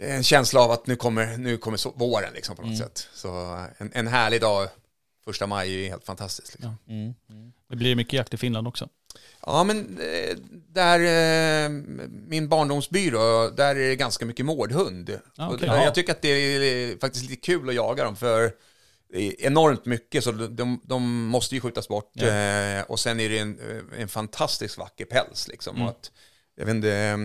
en 0.00 0.22
känsla 0.22 0.60
av 0.60 0.70
att 0.70 0.86
nu 0.86 0.96
kommer, 0.96 1.36
nu 1.36 1.56
kommer 1.56 1.76
så, 1.76 1.90
våren 1.90 2.32
liksom 2.34 2.56
på 2.56 2.62
något 2.62 2.68
Mm. 2.68 2.78
sätt. 2.78 3.08
Så 3.14 3.28
en, 3.78 3.90
en 3.94 4.06
härlig 4.06 4.40
dag, 4.40 4.68
första 5.24 5.46
maj 5.46 5.74
är 5.74 5.78
ju 5.78 5.88
helt 5.88 6.04
fantastiskt. 6.04 6.54
Liksom. 6.54 6.76
Mm. 6.88 7.14
Mm. 7.30 7.52
Det 7.68 7.76
blir 7.76 7.94
mycket 7.96 8.12
jakt 8.12 8.34
i 8.34 8.36
Finland 8.36 8.68
också. 8.68 8.88
Ja, 9.46 9.64
men 9.64 9.98
eh, 10.00 10.36
där, 10.68 11.00
eh, 11.00 11.68
min 12.08 12.48
barndomsby 12.48 13.10
då, 13.10 13.50
där 13.56 13.76
är 13.76 13.88
det 13.88 13.96
ganska 13.96 14.26
mycket 14.26 14.46
mårdhund. 14.46 15.20
Ja, 15.36 15.48
Och 15.48 15.54
okej. 15.54 15.68
Jag 15.68 15.94
tycker 15.94 16.12
att 16.12 16.22
det 16.22 16.28
är 16.28 16.98
faktiskt 16.98 17.30
lite 17.30 17.40
kul 17.40 17.68
att 17.68 17.74
jaga 17.74 18.04
dem, 18.04 18.16
för 18.16 18.52
enormt 19.38 19.84
mycket, 19.84 20.24
så 20.24 20.32
de, 20.32 20.80
de 20.84 21.26
måste 21.26 21.54
ju 21.54 21.60
skjutas 21.60 21.88
bort. 21.88 22.10
Ja. 22.12 22.26
Eh, 22.26 22.82
och 22.82 23.00
sen 23.00 23.20
är 23.20 23.28
det 23.28 23.38
en, 23.38 23.60
en 23.98 24.08
fantastiskt 24.08 24.78
vacker 24.78 25.04
päls. 25.04 25.48
Liksom. 25.48 25.76
Mm. 25.76 25.88
Och 25.88 25.94
att, 25.94 26.12
jag 26.54 26.66
vet 26.66 26.74
inte, 26.74 26.92
eh, 26.92 27.16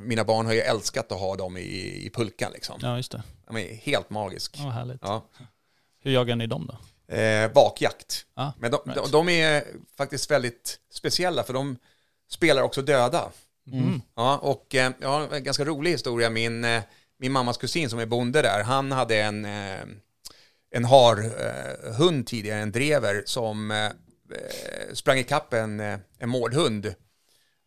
mina 0.00 0.24
barn 0.24 0.46
har 0.46 0.52
ju 0.52 0.60
älskat 0.60 1.12
att 1.12 1.20
ha 1.20 1.36
dem 1.36 1.56
i, 1.56 2.06
i 2.06 2.10
pulkan. 2.14 2.52
Liksom. 2.52 2.78
Ja, 2.82 2.96
just 2.96 3.12
det. 3.12 3.22
De 3.46 3.56
är 3.56 3.74
helt 3.74 4.10
magisk. 4.10 4.54
Ja, 4.58 4.70
härligt. 4.70 4.98
Ja. 5.02 5.28
Hur 6.02 6.12
jagar 6.12 6.36
ni 6.36 6.46
dem 6.46 6.66
då? 6.66 6.78
Eh, 7.14 7.52
vakjakt. 7.52 8.26
Ah, 8.34 8.52
Men 8.58 8.70
de, 8.70 8.80
right. 8.84 9.02
de, 9.04 9.10
de 9.10 9.28
är 9.28 9.64
faktiskt 9.96 10.30
väldigt 10.30 10.78
speciella, 10.92 11.44
för 11.44 11.52
de 11.52 11.76
spelar 12.30 12.62
också 12.62 12.82
döda. 12.82 13.32
Mm. 13.72 14.02
Ja, 14.16 14.38
och 14.38 14.74
eh, 14.74 14.92
jag 15.00 15.08
har 15.08 15.34
en 15.34 15.44
ganska 15.44 15.64
rolig 15.64 15.90
historia. 15.90 16.30
Min, 16.30 16.64
eh, 16.64 16.82
min 17.18 17.32
mammas 17.32 17.56
kusin 17.56 17.90
som 17.90 17.98
är 17.98 18.06
bonde 18.06 18.42
där, 18.42 18.62
han 18.62 18.92
hade 18.92 19.22
en, 19.22 19.44
eh, 19.44 19.80
en 20.70 20.84
harhund 20.84 22.18
eh, 22.18 22.24
tidigare, 22.24 22.60
en 22.60 22.72
drever, 22.72 23.22
som 23.26 23.70
eh, 23.70 23.90
sprang 24.92 25.18
ikapp 25.18 25.52
en, 25.52 25.80
eh, 25.80 25.98
en 26.18 26.28
mårdhund 26.28 26.94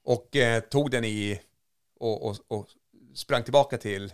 och 0.04 0.36
eh, 0.36 0.60
tog 0.60 0.92
den 0.92 1.06
i 1.06 1.42
och, 2.00 2.30
och, 2.30 2.38
och 2.48 2.68
sprang 3.16 3.44
tillbaka 3.44 3.78
till, 3.78 4.14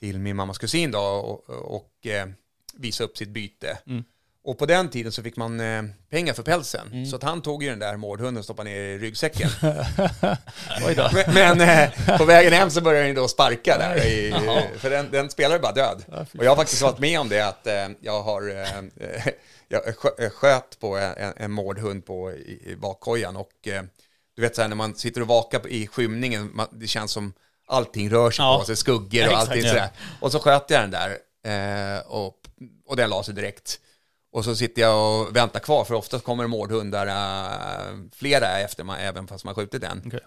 till 0.00 0.18
min 0.18 0.36
mammas 0.36 0.58
kusin 0.58 0.90
då 0.90 1.00
och, 1.00 1.50
och 1.50 2.06
eh, 2.06 2.28
visade 2.74 3.08
upp 3.10 3.16
sitt 3.16 3.28
byte. 3.28 3.78
Mm. 3.86 4.04
Och 4.48 4.58
på 4.58 4.66
den 4.66 4.88
tiden 4.88 5.12
så 5.12 5.22
fick 5.22 5.36
man 5.36 5.60
eh, 5.60 5.82
pengar 6.10 6.34
för 6.34 6.42
pälsen. 6.42 7.06
Så 7.06 7.16
att 7.16 7.22
han 7.22 7.42
tog 7.42 7.62
ju 7.62 7.70
den 7.70 7.78
där 7.78 7.96
mårdhunden 7.96 8.38
och 8.38 8.44
stoppade 8.44 8.70
ner 8.70 8.80
i 8.80 8.98
ryggsäcken. 8.98 9.50
Men, 11.34 11.60
eh, 11.60 12.18
på 12.18 12.24
vägen 12.24 12.52
hem 12.52 12.70
så 12.70 12.80
började 12.80 13.06
den 13.06 13.14
då 13.14 13.28
sparka 13.28 13.78
där, 13.78 14.06
i, 14.06 14.30
Jaha. 14.30 14.62
för 14.78 14.90
den, 14.90 15.10
den 15.10 15.30
spelade 15.30 15.60
bara 15.60 15.72
död. 15.72 16.04
Och 16.38 16.44
jag 16.44 16.50
har 16.50 16.56
faktiskt 16.56 16.82
varit 16.82 16.98
med 16.98 17.20
om 17.20 17.28
det, 17.28 17.40
att 17.40 17.66
eh, 17.66 17.88
jag 18.00 18.22
har 18.22 18.50
eh, 18.50 18.78
eh, 19.08 19.32
jag 19.68 19.82
eh, 20.18 20.30
sköt 20.30 20.80
på 20.80 20.96
en, 20.96 21.32
en 21.36 21.50
mårdhund 21.50 22.06
på, 22.06 22.32
i, 22.32 22.62
i 22.66 22.76
bakkojan 22.76 23.36
och 23.36 23.52
eh, 23.66 23.82
du 24.36 24.42
vet 24.42 24.56
så 24.56 24.62
här 24.62 24.68
när 24.68 24.76
man 24.76 24.94
sitter 24.94 25.20
och 25.20 25.28
vakar 25.28 25.66
i 25.66 25.86
skymningen, 25.86 26.50
man, 26.54 26.66
det 26.72 26.86
känns 26.86 27.12
som 27.12 27.32
allting 27.66 28.10
rör 28.10 28.30
sig 28.30 28.44
Ja. 28.44 28.58
på 28.58 28.64
sig, 28.66 28.76
skuggor 28.76 29.26
och 29.26 29.32
Exakt, 29.32 29.48
allting 29.48 29.62
ja. 29.64 29.68
sådär. 29.68 29.88
Och 30.20 30.32
så 30.32 30.38
sköt 30.38 30.70
jag 30.70 30.80
den 30.82 30.90
där 30.90 31.18
eh, 31.96 32.00
och, 32.06 32.34
och 32.86 32.96
den 32.96 33.10
la 33.10 33.22
sig 33.22 33.34
direkt. 33.34 33.80
Och 34.32 34.44
så 34.44 34.56
sitter 34.56 34.82
jag 34.82 35.20
och 35.20 35.36
väntar 35.36 35.60
kvar, 35.60 35.84
för 35.84 35.94
ofta 35.94 36.20
kommer 36.20 36.46
mårdhundar, 36.46 37.06
äh, 37.06 37.96
flera 38.12 38.58
efter 38.58 38.84
man, 38.84 38.98
även 38.98 39.26
fast 39.28 39.44
man 39.44 39.54
skjutit 39.54 39.82
en. 39.82 40.02
Okej. 40.06 40.20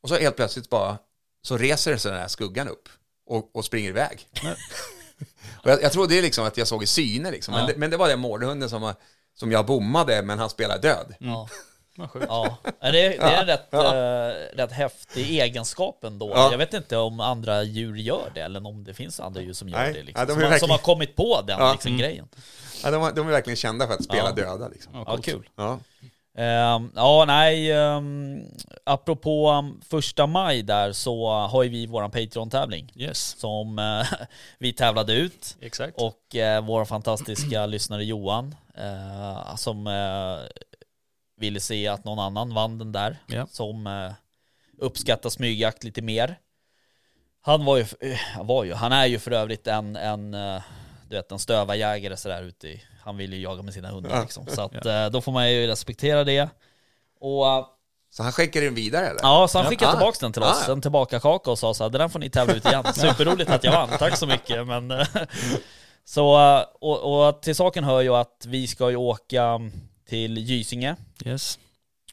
Och 0.00 0.08
så 0.08 0.14
helt 0.16 0.36
plötsligt 0.36 0.70
bara, 0.70 0.98
så 1.42 1.56
reser 1.56 1.96
sig 1.96 2.10
den 2.10 2.20
här 2.20 2.28
skuggan 2.28 2.68
upp 2.68 2.88
och, 3.26 3.56
och 3.56 3.64
springer 3.64 3.88
iväg. 3.88 4.28
och 5.62 5.70
jag, 5.70 5.82
jag 5.82 5.92
trodde 5.92 6.22
liksom 6.22 6.44
att 6.44 6.56
jag 6.56 6.68
såg 6.68 6.82
i 6.82 6.86
syne 6.86 7.30
liksom, 7.30 7.52
men, 7.54 7.60
Ja. 7.60 7.66
det, 7.66 7.76
men 7.78 7.90
det 7.90 7.96
var 7.96 8.08
den 8.08 8.20
mårdhunden 8.20 8.70
som, 8.70 8.94
som 9.34 9.52
jag 9.52 9.66
bommade, 9.66 10.22
men 10.22 10.38
han 10.38 10.50
spelade 10.50 10.80
död. 10.80 11.14
Ja. 11.18 11.48
Vad 11.98 12.10
sjukt. 12.10 12.26
Ja, 12.28 12.56
Ja, 12.80 12.90
det, 12.92 13.06
är- 13.06 13.10
det 13.18 13.24
är 13.34 13.40
en 13.40 13.46
rätt, 13.46 13.74
eh, 13.74 14.56
rätt 14.56 14.72
häftig 14.72 15.40
egenskap 15.40 16.04
ändå. 16.04 16.30
Ja. 16.34 16.50
Jag 16.50 16.58
vet 16.58 16.74
inte 16.74 16.96
om 16.96 17.20
andra 17.20 17.62
djur 17.62 17.96
gör 17.96 18.30
det 18.34 18.40
eller 18.40 18.66
om 18.66 18.84
det 18.84 18.94
finns 18.94 19.20
andra 19.20 19.40
djur 19.40 19.52
som 19.52 19.68
gör 19.68 19.78
Nej. 19.78 19.92
det. 19.92 20.02
Liksom. 20.02 20.20
Ja, 20.20 20.26
de 20.26 20.32
som, 20.32 20.42
har, 20.42 20.42
som 20.42 20.50
verkligen- 20.50 20.70
har 20.70 20.78
kommit 20.78 21.16
på 21.16 21.42
den 21.46 21.58
Ja. 21.60 21.72
liksom, 21.72 21.98
grejen. 21.98 22.28
Ja, 22.84 22.90
de, 22.90 23.12
de 23.14 23.26
är 23.28 23.32
verkligen 23.32 23.56
kända 23.56 23.86
för 23.86 23.94
att 23.94 24.04
spela 24.04 24.24
Ja. 24.28 24.32
döda. 24.32 24.68
Liksom. 24.68 24.92
Ja, 24.94 25.04
Ja, 25.06 25.12
coolt. 25.12 25.24
kul. 25.24 25.48
Ja. 25.56 25.78
Ehm, 26.38 26.90
ja, 26.94 27.24
nej, 27.26 27.72
um, 27.72 28.42
apropå 28.84 29.50
um, 29.50 29.80
första 29.90 30.26
maj 30.26 30.62
där 30.62 30.92
så 30.92 31.28
har 31.30 31.62
ju 31.62 31.68
vi 31.68 31.86
våran 31.86 32.10
Patreon-tävling 32.10 32.92
Yes, 32.96 33.36
som 33.40 33.78
eh, 33.78 34.06
vi 34.58 34.72
tävlade 34.72 35.12
ut. 35.12 35.56
exakt. 35.60 35.94
Och 36.00 36.36
eh, 36.36 36.64
vår 36.64 36.84
fantastiska 36.84 37.66
lyssnare 37.66 38.04
Johan 38.04 38.54
eh, 38.78 39.56
som 39.56 39.86
ville 41.38 41.60
se 41.60 41.88
att 41.88 42.04
någon 42.04 42.18
annan 42.18 42.54
vann 42.54 42.78
den 42.78 42.92
där. 42.92 43.18
Ja. 43.26 43.46
Som 43.50 43.86
eh, 43.86 44.12
uppskattar 44.78 45.30
smygjakt 45.30 45.84
lite 45.84 46.02
mer. 46.02 46.38
Han 47.42 47.64
var 47.64 47.76
ju, 47.76 47.82
eh, 48.00 48.42
var 48.44 48.64
ju, 48.64 48.74
han 48.74 48.92
är 48.92 49.06
ju 49.06 49.18
för 49.18 49.30
övrigt 49.30 49.66
en, 49.66 49.96
en 49.96 50.34
eh, 50.34 50.62
du 51.08 51.16
vet 51.16 51.32
en 51.32 51.38
stövarjägare 51.38 52.16
sådär 52.16 52.42
ute 52.42 52.68
i, 52.68 52.82
han 53.04 53.16
vill 53.16 53.32
ju 53.32 53.40
jaga 53.40 53.62
med 53.62 53.74
sina 53.74 53.88
hundar 53.90 54.10
Ja. 54.10 54.22
liksom. 54.22 54.46
Så 54.46 54.62
att 54.62 54.86
eh, 54.86 55.06
då 55.10 55.20
får 55.20 55.32
man 55.32 55.52
ju 55.52 55.66
respektera 55.66 56.24
det. 56.24 56.48
Och 57.20 57.44
Så 58.10 58.22
han 58.22 58.32
skickar 58.32 58.60
den 58.60 58.74
vidare 58.74 59.06
eller? 59.06 59.20
Ja, 59.22 59.48
så 59.48 59.58
han 59.58 59.64
Ja. 59.64 59.70
skickade 59.70 59.90
Ah. 59.92 59.94
tillbaka 59.94 60.16
den 60.20 60.32
till 60.32 60.42
oss, 60.42 60.62
Ah, 60.62 60.64
ja. 60.66 60.72
en 60.72 60.80
tillbaka 60.82 61.20
kaka 61.20 61.50
och 61.50 61.58
sa 61.58 61.74
så 61.74 61.84
här, 61.84 61.90
det 61.90 61.98
där 61.98 62.08
får 62.08 62.18
ni 62.18 62.30
tävla 62.30 62.54
ut 62.54 62.64
igen. 62.66 62.84
Superroligt 62.94 63.50
att 63.50 63.64
jag 63.64 63.72
vann, 63.72 63.88
tack 63.98 64.16
så 64.16 64.26
mycket. 64.26 64.66
Men, 64.66 64.92
så, 66.04 66.36
och, 66.80 67.26
och 67.28 67.42
till 67.42 67.54
saken 67.54 67.84
hör 67.84 68.00
ju 68.00 68.14
att 68.14 68.44
vi 68.46 68.66
ska 68.66 68.90
ju 68.90 68.96
åka 68.96 69.60
till 70.08 70.38
Gysinge 70.38 70.96
Yes, 71.24 71.58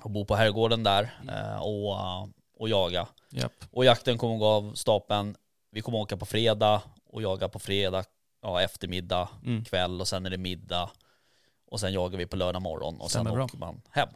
och 0.02 0.10
bo 0.12 0.26
på 0.26 0.36
herrgården 0.36 0.84
där 0.84 1.20
eh, 1.30 1.58
och, 1.62 2.00
eh, 2.00 2.28
och 2.60 2.70
jaga. 2.70 3.08
japp. 3.32 3.54
Och 3.72 3.86
jakten 3.86 4.18
kommer 4.18 4.38
gå 4.38 4.46
av 4.48 4.74
stapeln, 4.74 5.36
vi 5.72 5.82
kommer 5.82 5.98
åka 5.98 6.18
på 6.18 6.26
fredag 6.26 6.82
och 7.10 7.22
jaga 7.22 7.50
på 7.50 7.60
fredag, 7.60 8.04
ja, 8.42 8.62
eftermiddag, 8.62 9.30
Mm. 9.46 9.66
kväll 9.66 10.02
och 10.02 10.08
sen 10.08 10.26
är 10.26 10.30
det 10.30 10.38
middag. 10.38 10.90
Och 11.72 11.80
sen 11.80 11.94
jagar 11.94 12.18
vi 12.18 12.26
på 12.26 12.36
lördag 12.36 12.62
morgon 12.62 13.00
och 13.02 13.12
sen 13.12 13.28
åker 13.28 13.58
man 13.58 13.82
hem. 13.92 14.10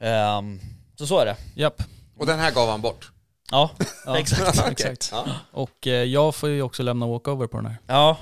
Ehm, 0.00 0.60
så 0.98 1.06
så 1.06 1.18
är 1.18 1.26
det. 1.26 1.36
Japp. 1.56 1.82
Och 2.16 2.26
den 2.26 2.38
här 2.38 2.52
gav 2.52 2.68
han 2.68 2.80
bort. 2.80 3.12
Ja, 3.50 3.70
Ja, 4.06 4.18
exakt. 4.18 4.68
Exakt. 4.68 5.08
Ja. 5.12 5.26
Och 5.52 5.86
eh, 5.86 5.92
jag 6.04 6.34
får 6.34 6.48
ju 6.48 6.62
också 6.62 6.82
lämna 6.82 7.06
walkover 7.06 7.46
på 7.46 7.56
den 7.56 7.66
här. 7.66 7.76
Ja, 7.86 8.18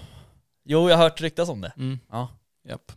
jo 0.65 0.89
jag 0.91 0.97
har 0.97 1.05
hört 1.05 1.21
ryktas 1.21 1.49
om 1.49 1.61
det. 1.61 1.73
Mm. 1.77 1.99
Ja. 2.11 2.29
Japp. 2.69 2.93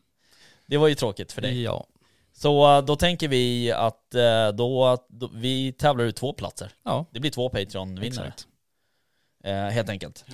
Det 0.68 0.78
var 0.78 0.88
ju 0.88 0.96
tråkigt 0.96 1.32
för 1.32 1.42
dig. 1.42 1.62
Ja. 1.62 1.88
Så 2.32 2.78
eh, 2.78 2.86
då 2.86 2.96
tänker 2.96 3.28
vi 3.28 3.72
att 3.72 4.16
eh, 4.16 4.50
då, 4.50 4.98
då, 5.10 5.30
vi 5.34 5.74
tävlar 5.74 6.06
ut 6.06 6.16
två 6.16 6.34
platser. 6.34 6.72
Ja, 6.84 7.06
Det 7.12 7.20
blir 7.20 7.32
två 7.32 7.50
Patreon-vinnare. 7.50 8.34
Eh, 9.44 9.66
helt 9.68 9.90
enkelt. 9.90 10.26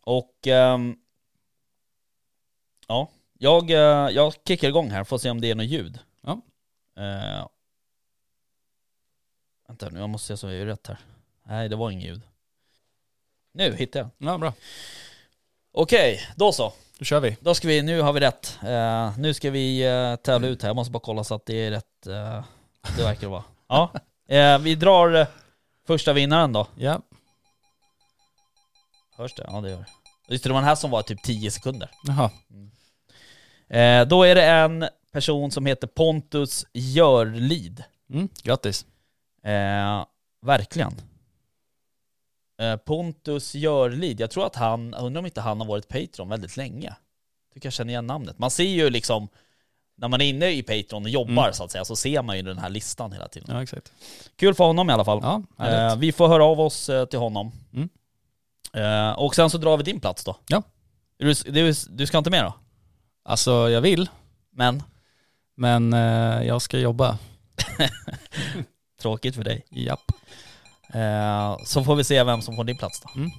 Och 0.00 0.46
ehm, 0.46 0.96
ja, 2.88 3.08
jag, 3.38 3.70
eh, 3.70 4.10
jag 4.10 4.34
kickar 4.48 4.68
igång 4.68 4.90
här 4.90 5.14
att 5.14 5.20
se 5.22 5.30
om 5.30 5.40
det 5.40 5.50
är 5.50 5.54
något 5.54 5.66
ljud. 5.66 5.98
Ja. 6.20 6.40
Eh, 6.96 7.48
vänta 9.68 9.88
nu, 9.88 9.98
jag 10.00 10.08
måste 10.08 10.26
se 10.26 10.36
så 10.36 10.46
jag 10.46 10.60
är 10.60 10.66
rätt 10.66 10.86
här. 10.86 10.98
Nej, 11.42 11.68
det 11.68 11.76
var 11.76 11.90
inget 11.90 12.06
ljud. 12.06 12.22
Nu 13.52 13.74
hittade 13.76 14.10
jag. 14.18 14.30
Ja, 14.30 14.38
bra. 14.38 14.52
Okej, 15.72 16.20
då 16.36 16.52
så. 16.52 16.72
Då 16.98 17.04
kör 17.04 17.20
vi. 17.20 17.36
Då 17.40 17.54
ska 17.54 17.68
vi, 17.68 17.82
nu 17.82 18.00
har 18.00 18.12
vi 18.12 18.20
rätt. 18.20 18.58
Eh, 18.62 19.18
nu 19.18 19.34
ska 19.34 19.50
vi 19.50 19.88
uh, 19.88 20.16
tävla 20.16 20.48
ut 20.48 20.62
här. 20.62 20.68
Jag 20.68 20.76
måste 20.76 20.90
bara 20.92 21.00
kolla 21.00 21.24
så 21.24 21.34
att 21.34 21.46
det 21.46 21.66
är 21.66 21.70
rätt. 21.70 22.06
eh, 22.06 22.44
det 22.96 23.02
verkar 23.02 23.28
vara. 23.28 23.44
Ja, 24.28 24.58
vi 24.58 24.74
drar 24.74 25.26
första 25.86 26.12
vinnaren 26.12 26.52
då. 26.52 26.66
Ja, 26.76 27.00
Hörs 29.16 29.34
det? 29.34 29.44
Ja 29.48 29.60
det 29.60 29.70
gör 29.70 29.78
det. 29.78 29.86
Just 30.28 30.44
det, 30.44 30.48
det 30.48 30.52
var 30.52 30.60
den 30.60 30.68
här 30.68 30.74
som 30.74 30.90
var 30.90 31.02
typ 31.02 31.22
10 31.22 31.50
sekunder. 31.50 31.90
jaha. 32.02 32.30
Eh, 33.68 34.06
då 34.08 34.22
är 34.22 34.34
det 34.34 34.44
en 34.46 34.88
person 35.12 35.50
som 35.50 35.66
heter 35.66 35.86
Pontus 35.86 36.66
Görlid. 36.72 37.84
Mm. 38.12 38.28
Grattis. 38.42 38.86
Verkligen. 40.42 40.92
Eh, 42.58 42.76
Pontus 42.76 43.54
Görlid, 43.54 44.20
jag 44.20 44.30
tror 44.30 44.46
att 44.46 44.56
han, 44.56 44.94
undrar 44.94 45.18
om 45.20 45.26
inte 45.26 45.40
han 45.40 45.60
har 45.60 45.66
varit 45.66 45.88
Patreon 45.88 46.28
väldigt 46.28 46.56
länge. 46.56 46.94
Tycker 47.54 47.66
jag 47.66 47.72
känner 47.72 47.90
igen 47.90 48.06
namnet. 48.06 48.38
Man 48.38 48.50
ser 48.50 48.64
ju 48.64 48.90
liksom, 48.90 49.28
när 49.96 50.08
man 50.08 50.20
är 50.20 50.24
inne 50.24 50.50
i 50.50 50.62
Patreon 50.62 51.02
och 51.04 51.08
jobbar 51.10 51.42
Mm. 51.42 51.52
så 51.52 51.64
att 51.64 51.70
säga, 51.70 51.84
så 51.84 51.96
ser 51.96 52.22
man 52.22 52.36
ju 52.36 52.42
den 52.42 52.58
här 52.58 52.68
listan 52.68 53.12
hela 53.12 53.28
tiden. 53.28 53.56
Ja, 53.56 53.62
exakt. 53.62 53.92
Kul 54.36 54.54
för 54.54 54.64
honom 54.64 54.90
i 54.90 54.92
alla 54.92 55.04
fall. 55.04 55.20
Ja, 55.22 55.66
eh, 55.66 55.96
vi 55.96 56.12
får 56.12 56.28
höra 56.28 56.44
av 56.44 56.60
oss 56.60 56.88
eh, 56.88 57.04
till 57.04 57.18
honom. 57.18 57.52
Mm. 57.72 57.88
Eh, 58.72 59.12
och 59.18 59.34
sen 59.34 59.50
så 59.50 59.58
drar 59.58 59.76
vi 59.76 59.82
din 59.82 60.00
plats 60.00 60.24
då. 60.24 60.36
Ja. 60.48 60.62
Du, 61.16 61.32
du, 61.32 61.72
du 61.90 62.06
ska 62.06 62.18
inte 62.18 62.30
med 62.30 62.44
då? 62.44 62.54
Alltså 63.24 63.50
jag 63.70 63.80
vill, 63.80 64.08
Men? 64.50 64.82
men 65.56 65.92
eh, 65.92 66.42
jag 66.46 66.62
ska 66.62 66.78
jobba. 66.78 67.18
Tråkigt 69.00 69.34
för 69.34 69.44
dig. 69.44 69.64
Japp. 69.70 70.12
Eh, 70.94 71.56
så 71.64 71.84
får 71.84 71.96
vi 71.96 72.04
se 72.04 72.24
vem 72.24 72.42
som 72.42 72.56
får 72.56 72.64
din 72.64 72.76
plats 72.76 73.00
då. 73.00 73.20
Mm. 73.20 73.30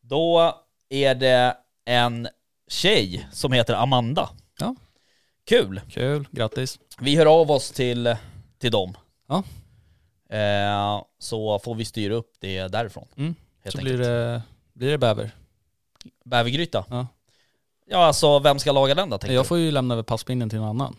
Då 0.00 0.54
är 0.88 1.14
det 1.14 1.56
en 1.84 2.28
tjej 2.68 3.28
som 3.32 3.52
heter 3.52 3.74
Amanda. 3.74 4.30
Ja. 4.58 4.74
Kul! 5.46 5.80
Kul, 5.90 6.28
grattis. 6.30 6.78
Vi 6.98 7.16
hör 7.16 7.26
av 7.26 7.50
oss 7.50 7.70
till, 7.70 8.16
till 8.58 8.70
dem. 8.70 8.96
Ja. 9.28 9.42
Eh, 10.36 11.04
så 11.18 11.58
får 11.58 11.74
vi 11.74 11.84
styra 11.84 12.14
upp 12.14 12.32
det 12.40 12.68
därifrån. 12.68 13.08
Mm. 13.16 13.34
Så 13.62 13.78
enkelt. 13.78 13.84
blir 13.84 13.98
det, 13.98 14.42
blir 14.72 14.90
det 14.90 14.98
bäver. 14.98 15.30
Bävergryta? 16.24 16.84
Ja. 16.88 17.06
Ja 17.86 18.04
alltså 18.04 18.38
vem 18.38 18.58
ska 18.58 18.72
laga 18.72 18.94
den 18.94 19.10
då 19.10 19.18
tänker 19.18 19.34
Jag 19.34 19.46
får 19.46 19.58
ju 19.58 19.70
lämna 19.70 19.94
över 19.94 20.02
passpinnen 20.02 20.50
till 20.50 20.58
någon 20.58 20.68
annan. 20.68 20.96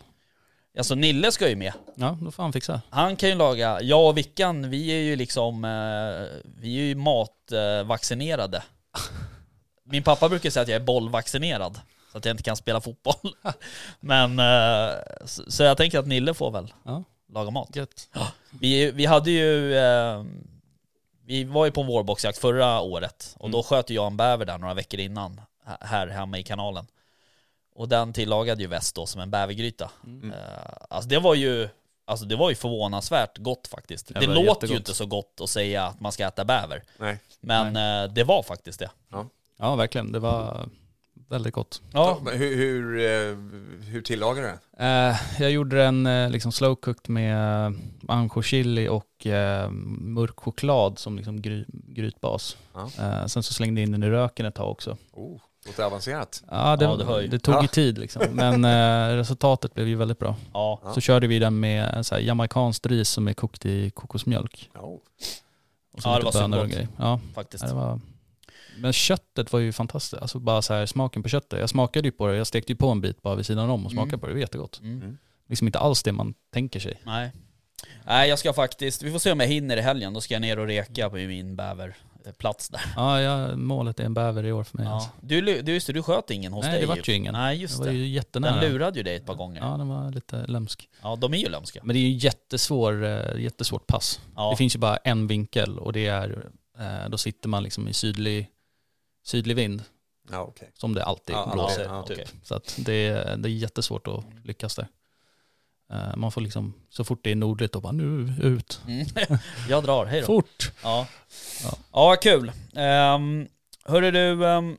Alltså 0.78 0.96
Nille 0.96 1.32
ska 1.32 1.50
ju 1.50 1.56
med. 1.56 1.74
Ja, 1.96 2.18
då 2.22 2.32
får 2.32 2.44
han 2.44 2.54
fixa. 2.54 2.82
Han 2.90 3.16
kan 3.16 3.30
ju 3.30 3.36
laga, 3.36 3.82
jag 3.82 4.08
och 4.08 4.18
Vickan 4.18 4.70
vi 4.70 4.90
är 4.90 5.00
ju 5.02 5.16
liksom, 5.16 5.66
eh, 5.66 6.42
vi 6.62 6.78
är 6.80 6.84
ju 6.84 6.96
matvaccinerade. 6.96 8.64
Min 9.84 10.04
pappa 10.04 10.30
brukar 10.30 10.50
säga 10.50 10.64
att 10.64 10.70
jag 10.70 10.82
är 10.82 10.86
bollvaccinerad. 10.86 11.80
Så 12.12 12.18
att 12.18 12.26
jag 12.26 12.34
inte 12.34 12.44
kan 12.44 12.56
spela 12.58 12.82
fotboll. 12.82 13.36
Men, 14.00 14.40
eh, 14.40 14.96
så, 15.26 15.64
jag 15.64 15.78
tänker 15.78 16.00
att 16.00 16.08
Nille 16.08 16.34
får 16.34 16.52
väl 16.52 16.74
Ja. 16.84 17.04
laga 17.34 17.52
mat. 17.52 17.76
Gött. 17.76 18.10
Vi, 18.60 18.92
vi 18.92 19.06
hade 19.06 19.32
ju, 19.32 19.78
eh, 19.78 20.24
vi 21.26 21.44
var 21.44 21.66
ju 21.66 21.72
på 21.72 21.82
en 21.82 21.88
vårboxjakt 21.88 22.38
förra 22.38 22.80
året 22.80 23.36
och 23.40 23.50
då 23.50 23.64
sköt 23.64 23.90
jag 23.90 24.08
en 24.08 24.18
bäver 24.18 24.46
där 24.46 24.58
några 24.58 24.74
veckor 24.74 25.00
innan, 25.00 25.42
här 25.82 26.08
hemma 26.08 26.38
i 26.38 26.44
kanalen. 26.44 26.88
Och 27.76 27.90
den 27.90 28.14
tillagade 28.14 28.62
ju 28.62 28.68
väst 28.68 28.96
då 28.96 29.06
som 29.06 29.22
en 29.22 29.32
bävergryta. 29.32 29.92
Mm. 30.06 30.32
Eh, 30.32 30.38
alltså 30.90 31.10
det 31.10 31.20
var 31.20 31.36
ju, 31.36 31.70
alltså 32.06 32.26
det 32.26 32.36
var 32.36 32.50
ju 32.50 32.56
förvånansvärt 32.56 33.38
gott 33.38 33.68
faktiskt. 33.68 34.08
Det 34.08 34.20
Det, 34.20 34.28
låter 34.28 34.42
jättegott. 34.44 34.72
ju 34.72 34.76
inte 34.78 34.94
så 34.94 35.06
gott 35.06 35.40
att 35.42 35.50
säga 35.50 35.84
att 35.86 36.00
man 36.00 36.12
ska 36.12 36.28
äta 36.28 36.46
bäver. 36.46 36.84
Nej. 36.98 37.20
Men 37.42 37.76
eh, 38.08 38.14
det 38.14 38.24
var 38.24 38.44
faktiskt 38.44 38.80
det. 38.80 38.90
Ja, 39.60 39.76
verkligen. 39.76 40.12
Det 40.12 40.20
var 40.20 40.70
väldigt 41.30 41.54
gott. 41.54 41.82
Ja, 41.94 42.20
Men 42.24 42.38
Hur, 42.38 42.56
hur, 42.56 43.00
eh, 43.00 43.38
hur 43.92 44.02
tillagar 44.02 44.42
du 44.42 44.48
den? 44.48 44.60
Eh, 45.12 45.18
jag 45.40 45.52
gjorde 45.52 45.76
den 45.78 46.32
liksom 46.32 46.52
slow 46.52 46.76
cooked 46.76 47.10
med 47.10 47.66
eh, 47.66 47.72
mango 48.02 48.42
chili 48.42 48.88
och 48.88 49.28
eh, 49.28 49.70
mörk 50.00 50.40
choklad 50.40 51.00
som 51.00 51.16
liksom 51.18 51.42
gry, 51.42 51.66
grytbas. 51.68 52.58
Ja. 52.74 52.90
Eh, 53.00 53.26
sen 53.26 53.44
så 53.44 53.54
slängde 53.54 53.82
jag 53.82 53.86
in 53.88 53.92
den 53.92 54.04
i 54.04 54.10
röken 54.10 54.46
ett 54.46 54.56
tag 54.56 54.72
också. 54.72 54.98
Oh, 55.12 55.42
låter 55.66 55.84
avancerat. 55.84 56.44
Ja, 56.52 56.76
det, 56.76 56.86
Ja, 56.86 56.96
det 56.96 57.28
det 57.28 57.40
tog 57.40 57.56
Ja. 57.56 57.62
ju 57.62 57.68
tid 57.68 57.98
liksom. 57.98 58.22
Men 58.32 58.66
eh, 58.66 59.16
resultatet 59.16 59.74
blev 59.74 59.88
ju 59.88 59.96
väldigt 59.96 60.20
bra. 60.20 60.36
ja. 60.54 60.80
Ja. 60.84 60.94
Så 60.94 61.02
körde 61.02 61.28
vi 61.28 61.40
den 61.40 61.60
med 61.60 61.90
en 61.94 62.04
så 62.04 62.16
här 62.16 62.22
jamaicanskt 62.22 62.86
ris 62.86 63.10
som 63.10 63.28
är 63.28 63.34
kokt 63.34 63.66
i 63.66 63.90
kokosmjölk. 63.90 64.70
Ja. 64.74 64.98
Ja, 66.04 66.18
det 66.20 66.26
var 66.26 66.32
så 66.32 66.48
gott. 66.48 66.88
Ja, 66.98 67.20
faktiskt. 67.36 67.64
ja, 67.64 67.70
det 67.70 67.76
var... 67.76 68.00
Men 68.78 68.94
köttet 68.94 69.54
var 69.54 69.60
ju 69.60 69.72
fantastiskt. 69.72 70.22
Alltså 70.22 70.40
bara 70.40 70.62
så 70.62 70.74
här 70.74 70.86
smaken 70.86 71.24
på 71.24 71.30
köttet. 71.30 71.60
Jag 71.60 71.70
smakade 71.70 72.08
ju 72.08 72.12
på 72.12 72.28
det. 72.28 72.36
Jag 72.38 72.48
stekte 72.48 72.72
ju 72.72 72.76
på 72.76 72.90
en 72.90 73.02
bit 73.02 73.22
bara 73.22 73.36
vid 73.36 73.46
sidan 73.46 73.70
om 73.70 73.86
och 73.86 73.92
smakade 73.92 74.10
Mm. 74.10 74.20
på 74.20 74.26
det. 74.26 74.32
Det 74.32 74.36
var 74.36 74.42
jättegott. 74.42 74.80
Mm. 74.84 75.18
Liksom 75.50 75.68
inte 75.68 75.80
alls 75.80 76.04
det 76.04 76.12
man 76.12 76.34
tänker 76.54 76.80
sig. 76.80 77.02
Nej. 77.06 77.32
Nej, 78.06 78.30
jag 78.30 78.40
ska 78.40 78.54
faktiskt, 78.54 79.04
vi 79.04 79.12
får 79.12 79.20
se 79.20 79.32
om 79.32 79.40
jag 79.40 79.48
hinner 79.48 79.78
i 79.78 79.82
helgen. 79.82 80.14
Då 80.14 80.22
ska 80.22 80.34
jag 80.34 80.42
ner 80.42 80.60
och 80.60 80.68
reka 80.68 81.10
på 81.10 81.16
min 81.16 81.56
bäverplats 81.56 82.70
där. 82.70 82.82
Ja, 82.96 83.22
ja, 83.22 83.56
målet 83.56 84.00
är 84.00 84.04
en 84.04 84.14
bäver 84.14 84.44
i 84.46 84.52
år 84.52 84.64
för 84.64 84.78
mig. 84.78 84.88
Ja. 84.88 84.94
Alltså. 84.94 85.10
Du, 85.22 85.42
du, 85.62 85.74
just 85.74 85.88
det, 85.88 85.94
du 85.94 86.04
sköt 86.04 86.32
ingen 86.32 86.54
hos 86.54 86.64
Nej, 86.66 86.72
dig 86.72 86.82
det 86.82 86.88
vart 86.88 87.08
ju 87.10 87.14
ingen. 87.14 87.34
Nej, 87.34 87.56
Det 87.56 87.62
just 87.62 87.80
var 87.80 87.86
det. 87.86 87.94
ju 87.94 88.08
jättenära. 88.08 88.56
Den 88.62 88.72
lurade 88.72 88.98
ju 89.00 89.04
dig 89.04 89.16
ett 89.16 89.26
par 89.26 89.36
gånger. 89.36 89.62
Ja, 89.62 89.78
den 89.78 89.88
var 89.88 90.12
lite 90.12 90.46
lömsk. 90.48 90.90
Ja, 91.02 91.16
de 91.16 91.34
är 91.34 91.38
ju 91.38 91.50
lömska. 91.50 91.80
Men 91.84 91.94
det 91.94 92.00
är 92.00 92.08
ju 92.08 92.12
jättesvår, 92.18 93.04
eh, 93.06 93.42
jättesvårt 93.42 93.88
pass. 93.88 94.20
Ja. 94.36 94.50
Det 94.50 94.58
finns 94.58 94.76
ju 94.76 94.80
bara 94.80 94.98
en 94.98 95.28
vinkel 95.28 95.80
och 95.80 95.94
det 95.94 96.08
är, 96.08 96.50
eh, 96.80 97.10
då 97.10 97.18
sitter 97.18 97.50
man 97.50 97.64
liksom 97.64 97.88
i 97.88 97.94
sydlig, 97.94 98.48
sydlig 99.26 99.56
vind, 99.56 99.84
Ja, 100.32 100.42
okej. 100.42 100.72
som 100.74 100.94
det 100.94 101.04
alltid 101.06 101.36
Ja, 101.36 101.50
blåser. 101.54 101.84
ja, 101.84 102.04
typ. 102.04 102.28
Så 102.44 102.56
att 102.56 102.76
det, 102.78 102.94
är- 103.08 103.38
det 103.38 103.50
är 103.50 103.52
jättesvårt 103.52 104.08
att 104.08 104.24
lyckas 104.44 104.76
där. 104.76 104.88
Eh, 105.94 106.16
Man 106.16 106.32
får 106.32 106.42
liksom, 106.42 106.74
så 106.90 107.04
fort 107.04 107.20
det 107.24 107.32
är 107.32 107.36
nordligt, 107.36 107.72
då 107.72 107.82
bara 107.82 107.92
nu 107.92 108.34
ut. 108.42 108.82
Mm. 108.88 109.06
jag 109.70 109.84
drar, 109.84 110.06
hej 110.06 110.20
då. 110.22 110.26
Fort! 110.26 110.72
Ja. 110.84 111.08
Ja. 111.64 111.78
Ja, 111.92 112.16
kul. 112.22 112.52
Um, 112.74 113.48
hörru 113.86 114.12
du, 114.12 114.48
ehm, 114.48 114.78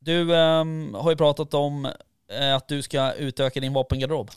du 0.00 0.36
ehm, 0.36 0.94
har 0.94 1.10
ju 1.10 1.16
pratat 1.16 1.54
om 1.54 1.84
eh, 2.32 2.54
att 2.54 2.68
du 2.68 2.82
ska 2.82 3.12
utöka 3.12 3.60
din 3.60 3.72
vapengarderob. 3.72 4.30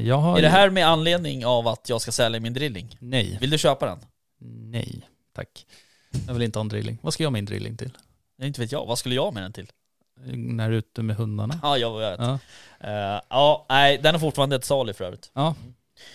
Jag 0.00 0.16
har 0.16 0.38
Är 0.38 0.42
det 0.42 0.48
här 0.48 0.70
med 0.70 0.88
anledning 0.88 1.46
av 1.46 1.68
att 1.68 1.88
jag 1.88 2.00
ska 2.00 2.12
sälja 2.12 2.40
min 2.40 2.54
drilling? 2.54 2.96
Nej, 3.00 3.38
Vill 3.40 3.50
du 3.50 3.58
köpa 3.58 3.86
den? 3.86 3.98
nej, 4.70 5.08
tack. 5.32 5.66
Jag 6.26 6.34
vill 6.34 6.42
inte 6.42 6.58
ha 6.58 6.60
en 6.60 6.68
drilling. 6.68 6.98
Vad 7.02 7.14
ska 7.14 7.22
jag 7.22 7.28
ha 7.28 7.32
min 7.32 7.44
drilling 7.44 7.76
till? 7.76 7.90
Inte 8.42 8.60
vet 8.60 8.72
jag. 8.72 8.86
Vad 8.86 8.98
skulle 8.98 9.14
jag 9.14 9.34
med 9.34 9.42
den 9.42 9.52
till? 9.52 9.70
När 10.26 10.68
du 10.68 10.74
är 10.74 10.78
ute 10.78 11.02
med 11.02 11.16
hundarna? 11.16 11.54
Ja, 11.62 11.78
jag 11.78 11.98
vet. 11.98 12.18
Ja. 12.20 12.38
Eh, 12.80 13.20
ja, 13.30 13.66
nej, 13.68 13.98
den 13.98 14.14
är 14.14 14.18
fortfarande 14.18 14.56
ett 14.56 14.64
salig 14.64 14.96
för 14.96 15.04
övrigt. 15.04 15.30
ja. 15.34 15.54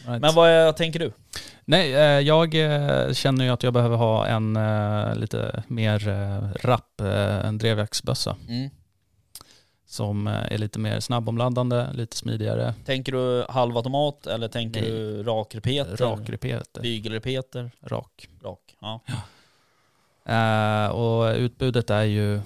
Right. 0.07 0.21
Men 0.21 0.35
vad 0.35 0.77
tänker 0.77 0.99
du? 0.99 1.11
Nej, 1.65 1.93
eh, 1.93 1.99
jag 2.01 2.55
eh, 2.55 3.13
känner 3.13 3.45
ju 3.45 3.51
att 3.51 3.63
jag 3.63 3.73
behöver 3.73 3.95
ha 3.97 4.27
en 4.27 4.57
lite 5.19 5.63
mer 5.67 5.99
rapp, 6.67 7.01
en 7.45 7.57
drevjaktsbössa 7.57 8.35
Mm. 8.47 8.69
som 9.85 10.27
är 10.27 10.57
lite 10.57 10.79
mer 10.79 10.99
snabbomladdande, 10.99 11.87
lite 11.93 12.17
smidigare, 12.17 12.73
Tänker 12.85 13.11
du 13.11 13.45
halvautomat 13.49 14.27
eller 14.27 14.47
tänker 14.47 14.81
Nej. 14.81 14.89
du 14.91 15.23
rakrepeter? 15.23 15.97
rakrepeter, 15.97 16.81
Bygelrepeter? 16.81 17.71
rak. 17.81 18.27
Rak. 18.43 18.75
Ja. 18.81 19.01
Eh, 20.25 20.87
och 20.91 21.35
utbudet 21.35 21.89
är 21.89 22.03
ju 22.03 22.41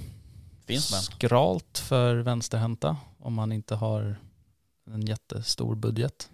Finns 0.67 1.05
skralt 1.05 1.77
för 1.77 2.15
vänsterhänta 2.15 2.97
om 3.19 3.33
man 3.33 3.51
inte 3.51 3.75
har 3.75 4.15
en 4.93 5.01
jättestor 5.01 5.75
budget. 5.75 6.29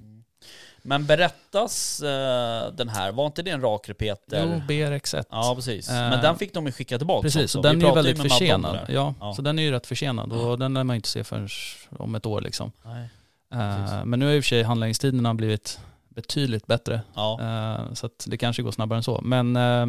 Men 0.82 1.06
berättas 1.06 2.02
eh, 2.02 2.72
den 2.74 2.90
här, 2.90 3.12
var 3.12 3.26
inte 3.26 3.42
det 3.42 3.52
en 3.52 3.62
rakrepeter? 3.62 4.62
Jo, 4.68 4.74
BRX1. 4.74 5.24
Ja 5.30 5.54
precis. 5.56 5.90
Eh, 5.90 5.96
Men 5.96 6.22
den 6.22 6.36
fick 6.38 6.54
de 6.54 6.66
ju 6.66 6.72
skicka 6.72 6.98
tillbaka 6.98 7.22
Precis, 7.22 7.56
och 7.56 7.64
den 7.64 7.82
är 7.82 7.88
ju 7.88 7.96
väldigt 7.96 8.22
försenad. 8.22 8.80
Ja, 8.88 9.14
Ja. 9.20 9.34
så 9.34 9.42
den 9.42 9.60
är 9.60 9.64
ju 9.64 9.72
rätt 9.72 9.88
försenad 9.88 10.32
och 10.34 10.60
den 10.60 10.74
lär 10.74 10.84
man 10.84 10.96
inte 10.96 11.10
se 11.10 11.24
förrän 11.24 11.50
om 11.90 12.16
ett 12.16 12.26
år 12.26 12.42
liksom. 12.42 12.72
Nej. 12.86 13.10
Eh, 13.54 14.06
men 14.06 14.20
nu 14.20 14.26
har 14.26 14.34
i 14.34 14.40
och 14.40 14.44
för 14.44 14.48
sig 14.50 14.64
handläggningstiderna 14.64 15.34
blivit 15.34 15.80
betydligt 16.10 16.68
bättre. 16.68 17.02
Ja. 17.16 17.40
Eh, 17.42 17.94
så 17.94 18.06
att 18.06 18.26
det 18.28 18.38
kanske 18.38 18.62
går 18.64 18.72
snabbare 18.72 18.98
än 18.98 19.04
så. 19.04 19.22
Men 19.24 19.56
eh, 19.56 19.86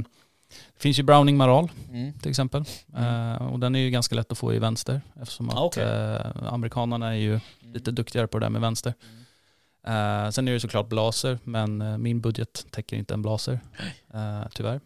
det 0.74 0.82
finns 0.82 0.98
ju 0.98 1.02
Browning 1.02 1.36
Maral 1.36 1.70
Mm. 1.90 2.12
till 2.18 2.30
exempel. 2.30 2.64
Eh, 2.96 3.52
och 3.52 3.58
den 3.60 3.74
är 3.74 3.78
ju 3.80 3.90
ganska 3.90 4.14
lätt 4.14 4.32
att 4.32 4.38
få 4.38 4.54
i 4.54 4.58
vänster 4.58 5.00
eftersom 5.22 5.48
att 5.50 5.56
Ah, 5.56 5.64
okej. 5.64 5.84
eh, 5.84 6.52
amerikanerna 6.52 7.08
är 7.08 7.18
ju 7.18 7.40
lite 7.60 7.90
duktigare 7.90 8.26
på 8.26 8.38
det 8.38 8.44
där 8.44 8.50
med 8.50 8.60
vänster. 8.60 8.94
Eh, 9.86 10.30
sen 10.30 10.48
är 10.48 10.52
det 10.52 10.60
såklart 10.60 10.88
blaser, 10.88 11.38
men 11.44 12.02
min 12.02 12.20
budget 12.20 12.66
täcker 12.70 12.96
inte 12.96 13.14
en 13.14 13.22
blaser. 13.22 13.60
Tyvärr. 14.54 14.80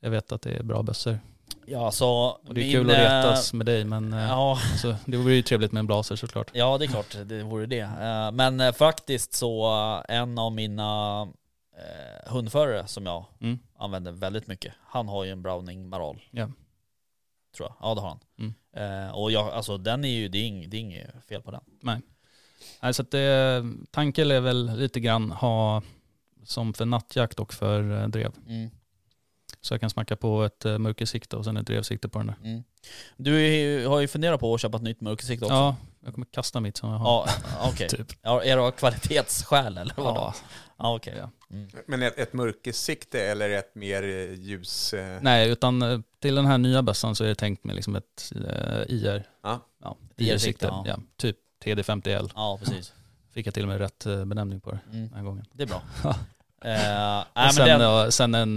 Jag 0.00 0.10
vet 0.10 0.32
att 0.32 0.42
det 0.42 0.50
är 0.56 0.62
bra 0.62 0.82
bössor. 0.82 1.18
Ja 1.66 1.90
så... 1.90 2.10
Och 2.48 2.54
det 2.54 2.60
är 2.64 2.72
kul 2.72 2.90
att 2.90 2.98
retas 2.98 3.52
med 3.52 3.66
dig, 3.66 3.84
men 3.84 4.12
Ja, 4.12 4.58
alltså, 4.72 4.96
det 5.04 5.16
vore 5.16 5.34
ju 5.34 5.42
trevligt 5.42 5.72
med 5.72 5.80
en 5.80 5.86
blaser 5.86 6.16
såklart. 6.16 6.50
ja 6.52 6.78
det 6.78 6.84
är 6.84 6.88
klart 6.88 7.16
det 7.24 7.42
vore 7.42 7.66
det. 7.66 7.88
Men 8.32 8.72
faktiskt 8.72 9.32
så 9.34 9.66
en 10.08 10.38
av 10.38 10.52
mina 10.52 11.28
eh, 11.76 12.32
hundförare 12.32 12.86
som 12.86 13.06
jag 13.06 13.24
Mm. 13.40 13.58
använder 13.78 14.12
väldigt 14.12 14.46
mycket, 14.46 14.74
han 14.86 15.08
har 15.08 15.24
ju 15.24 15.30
en 15.30 15.42
Browning 15.42 15.88
Maral. 15.88 16.22
Ja. 16.30 16.48
Tror 17.56 17.68
jag. 17.68 17.76
Ja 17.80 17.94
det 17.94 18.00
har 18.00 18.08
han. 18.08 18.20
Mm. 18.38 18.54
Eh, 19.06 19.10
och 19.14 19.32
jag, 19.32 19.48
alltså 19.52 19.78
den 19.78 20.04
är 20.04 20.08
ju, 20.08 20.28
det 20.28 20.38
är, 20.38 20.44
ing, 20.44 20.70
det 20.70 20.76
är 20.76 20.80
inget 20.80 21.24
fel 21.28 21.42
på 21.42 21.50
den. 21.50 21.60
Nej, 22.80 22.94
så 22.94 23.02
att 23.02 23.10
det, 23.10 23.62
tanken 23.90 24.30
är 24.30 24.40
väl 24.40 24.76
lite 24.76 25.00
grann 25.00 25.30
ha 25.30 25.82
som 26.44 26.74
för 26.74 26.84
nattjakt 26.86 27.40
och 27.40 27.54
för 27.54 28.02
eh, 28.02 28.08
drev. 28.08 28.32
Mm. 28.48 28.70
Så 29.60 29.74
jag 29.74 29.80
kan 29.80 29.90
smacka 29.90 30.16
på 30.16 30.42
ett 30.44 30.64
eh, 30.64 30.78
mörkersikte 30.78 31.36
och 31.36 31.44
sen 31.44 31.56
ett 31.56 31.66
drevsikte 31.66 32.08
på 32.08 32.18
den 32.18 32.26
där. 32.26 32.36
Mm. 32.44 32.62
Du 33.16 33.40
är, 33.42 33.88
har 33.88 34.00
ju 34.00 34.08
funderat 34.08 34.40
på 34.40 34.54
att 34.54 34.60
köpa 34.60 34.76
ett 34.76 34.82
nytt 34.82 35.00
mörkersikte 35.00 35.44
också. 35.44 35.54
Ja, 35.54 35.76
jag 36.04 36.14
kommer 36.14 36.26
kasta 36.30 36.60
mitt 36.60 36.76
som 36.76 36.90
jag 36.90 36.98
har. 36.98 37.06
Ja, 37.06 37.70
okej. 37.72 37.88
Typ. 37.88 38.12
Ja, 38.22 38.42
är 38.44 38.56
det 38.56 38.62
av 38.62 38.70
kvalitetsskäl 38.70 39.78
eller 39.78 39.94
vadå? 39.96 40.14
Ja. 40.14 40.34
Ja, 40.78 40.96
okej. 40.96 41.14
Ja. 41.18 41.30
Mm. 41.50 41.68
Men 41.86 42.02
ett, 42.02 42.18
ett 42.18 42.32
mörkersikte 42.32 43.20
eller 43.20 43.50
ett 43.50 43.74
mer 43.74 44.02
eh, 44.02 44.32
ljus... 44.34 44.92
Eh, 44.94 45.18
Nej, 45.22 45.50
utan 45.50 45.82
eh, 45.82 46.00
till 46.18 46.34
den 46.34 46.46
här 46.46 46.58
nya 46.58 46.82
bössan 46.82 47.14
så 47.14 47.24
är 47.24 47.28
det 47.28 47.34
tänkt 47.34 47.64
med 47.64 47.76
liksom 47.76 47.96
ett 47.96 48.32
eh, 48.48 48.82
IR. 48.94 49.28
Ja. 49.42 49.60
Ja, 49.82 49.96
IR-sikte, 50.16 50.66
ja. 50.66 50.84
Ja. 50.86 50.98
typ 51.16 51.36
TD50L. 51.64 52.30
Ja, 52.34 52.58
precis. 52.64 52.92
Fick 53.32 53.46
jag 53.46 53.54
till 53.54 53.62
och 53.62 53.68
med 53.68 53.78
rätt 53.78 54.04
benämning 54.04 54.60
på 54.60 54.70
det 54.70 54.78
Mm. 54.92 55.08
den 55.08 55.14
här 55.14 55.24
gången. 55.24 55.46
Det 55.52 55.62
är 55.62 55.66
bra. 55.66 55.82
nej, 56.64 57.20
och 57.20 57.26
men 57.34 57.52
sen, 57.52 57.80
ja, 57.80 58.10
sen 58.10 58.34
en 58.34 58.56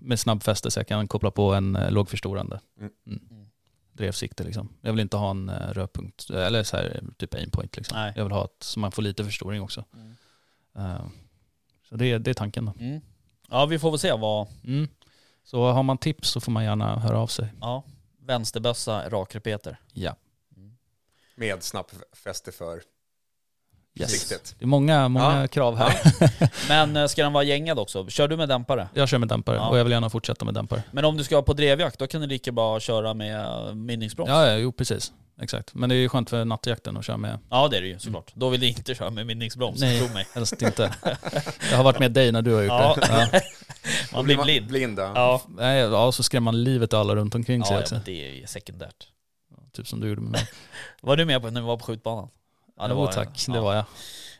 med 0.00 0.20
snabbfäste 0.20 0.70
så 0.70 0.80
jag 0.80 0.86
kan 0.88 1.08
koppla 1.08 1.30
på 1.30 1.54
en 1.54 1.78
lågförstorande. 1.90 2.60
Mm. 2.80 2.92
Mm. 3.06 3.46
Drevsikte 3.92 4.44
liksom. 4.44 4.68
Jag 4.80 4.92
vill 4.92 5.00
inte 5.00 5.16
ha 5.16 5.30
en 5.30 5.48
eh, 5.48 5.70
rödpunkt, 5.72 6.30
eller 6.30 6.62
så 6.62 6.76
här, 6.76 7.02
typ 7.16 7.34
aimpoint 7.34 7.76
liksom. 7.76 7.98
Nej. 7.98 8.12
Jag 8.16 8.24
vill 8.24 8.32
ha 8.32 8.44
ett, 8.44 8.56
så 8.62 8.80
man 8.80 8.92
får 8.92 9.02
lite 9.02 9.24
förstoring 9.24 9.62
också. 9.62 9.84
Mm. 9.94 11.10
Så 11.88 11.96
det, 11.96 12.18
det 12.18 12.30
är 12.30 12.34
tanken 12.34 12.64
då. 12.64 12.72
mm. 12.80 13.00
Ja 13.50 13.66
vi 13.66 13.78
får 13.78 13.90
väl 13.90 13.98
se 14.00 14.12
vad, 14.12 14.46
Mm. 14.64 14.88
Så 15.44 15.70
har 15.72 15.82
man 15.82 15.98
tips 15.98 16.28
så 16.28 16.40
får 16.40 16.52
man 16.52 16.64
gärna 16.64 16.98
höra 16.98 17.18
av 17.18 17.26
sig. 17.26 17.48
ja, 17.60 17.84
vänsterbössa, 18.26 19.08
rakrepeter. 19.08 19.76
Ja. 19.92 20.16
Med 21.36 21.62
snabbfäste 21.62 22.52
för 22.52 22.80
Yes. 24.00 24.10
siktet. 24.10 24.54
Det 24.58 24.64
är 24.64 24.66
många, 24.66 25.08
många 25.08 25.40
Ja. 25.40 25.48
krav 25.48 25.76
här. 25.76 25.94
Men 26.68 26.96
eh, 26.96 27.06
ska 27.06 27.22
den 27.22 27.32
vara 27.32 27.44
gängad 27.44 27.78
också? 27.78 28.08
Kör 28.08 28.28
du 28.28 28.36
med 28.36 28.48
dämpare? 28.48 28.88
Jag 28.94 29.08
kör 29.08 29.18
med 29.18 29.28
dämpare 29.28 29.56
Ja. 29.56 29.68
och 29.68 29.78
jag 29.78 29.84
vill 29.84 29.92
gärna 29.92 30.10
fortsätta 30.10 30.44
med 30.44 30.54
dämpare. 30.54 30.82
Men 30.92 31.04
om 31.04 31.16
du 31.16 31.24
ska 31.24 31.42
på 31.42 31.52
drevjakt, 31.52 31.98
då 31.98 32.06
kan 32.06 32.20
du 32.20 32.26
lika 32.26 32.52
bra 32.52 32.80
köra 32.80 33.14
med 33.14 33.46
mynningsbroms? 33.76 34.28
Ja, 34.28 34.46
ja, 34.46 34.56
jo 34.56 34.72
precis. 34.72 35.12
Exakt. 35.42 35.74
Men 35.74 35.88
det 35.88 35.94
är 35.94 35.96
ju 35.96 36.08
skönt 36.08 36.30
för 36.30 36.44
nattjakten 36.44 36.96
att 36.96 37.04
köra 37.04 37.16
med. 37.16 37.38
Ja 37.50 37.68
det 37.68 37.76
är 37.76 37.80
det 37.80 37.86
ju 37.88 37.98
såklart. 37.98 38.30
Då 38.34 38.48
vill 38.48 38.60
du 38.60 38.66
inte 38.66 38.94
köra 38.94 39.10
med 39.10 39.26
mynningsbroms, 39.26 39.80
tro 39.80 39.88
mig. 39.88 40.10
Nej, 40.14 40.26
helst 40.34 40.62
inte. 40.62 40.94
Jag 41.70 41.76
har 41.76 41.84
varit 41.84 41.98
med 41.98 42.12
dig 42.12 42.32
när 42.32 42.42
du 42.42 42.54
har 42.54 42.62
gjort 42.62 42.68
Ja. 42.72 42.96
det. 43.00 43.30
Ja. 43.32 43.40
Man 44.12 44.24
blir 44.24 44.42
blind. 44.42 44.66
Blinda. 44.66 45.02
Ja, 45.14 45.42
Nej, 45.48 45.78
ja, 45.80 46.12
så 46.12 46.22
skrämmer 46.22 46.44
man 46.44 46.64
livet 46.64 46.92
av 46.92 47.00
alla 47.00 47.14
runt 47.16 47.34
omkring 47.34 47.64
sig 47.64 47.72
ja, 47.74 47.78
ja 47.78 47.82
också. 47.82 47.94
men 47.94 48.04
det 48.04 48.28
är 48.28 48.32
ju 48.34 48.46
sekundärt. 48.46 49.06
Typ 49.72 49.88
som 49.88 50.00
du 50.00 50.08
gjorde 50.08 50.20
med 50.20 50.30
mig. 50.30 50.48
Var 51.00 51.16
du 51.16 51.24
med 51.24 51.42
på 51.42 51.50
när 51.50 51.60
vi 51.60 51.66
var 51.66 51.76
på 51.76 51.84
skjutbanan? 51.84 52.28
Ja 52.78 52.86
jo, 52.90 53.06
tack. 53.06 53.44
ja. 53.48 53.52
Det 53.54 53.60
var 53.60 53.74
jag. 53.74 53.84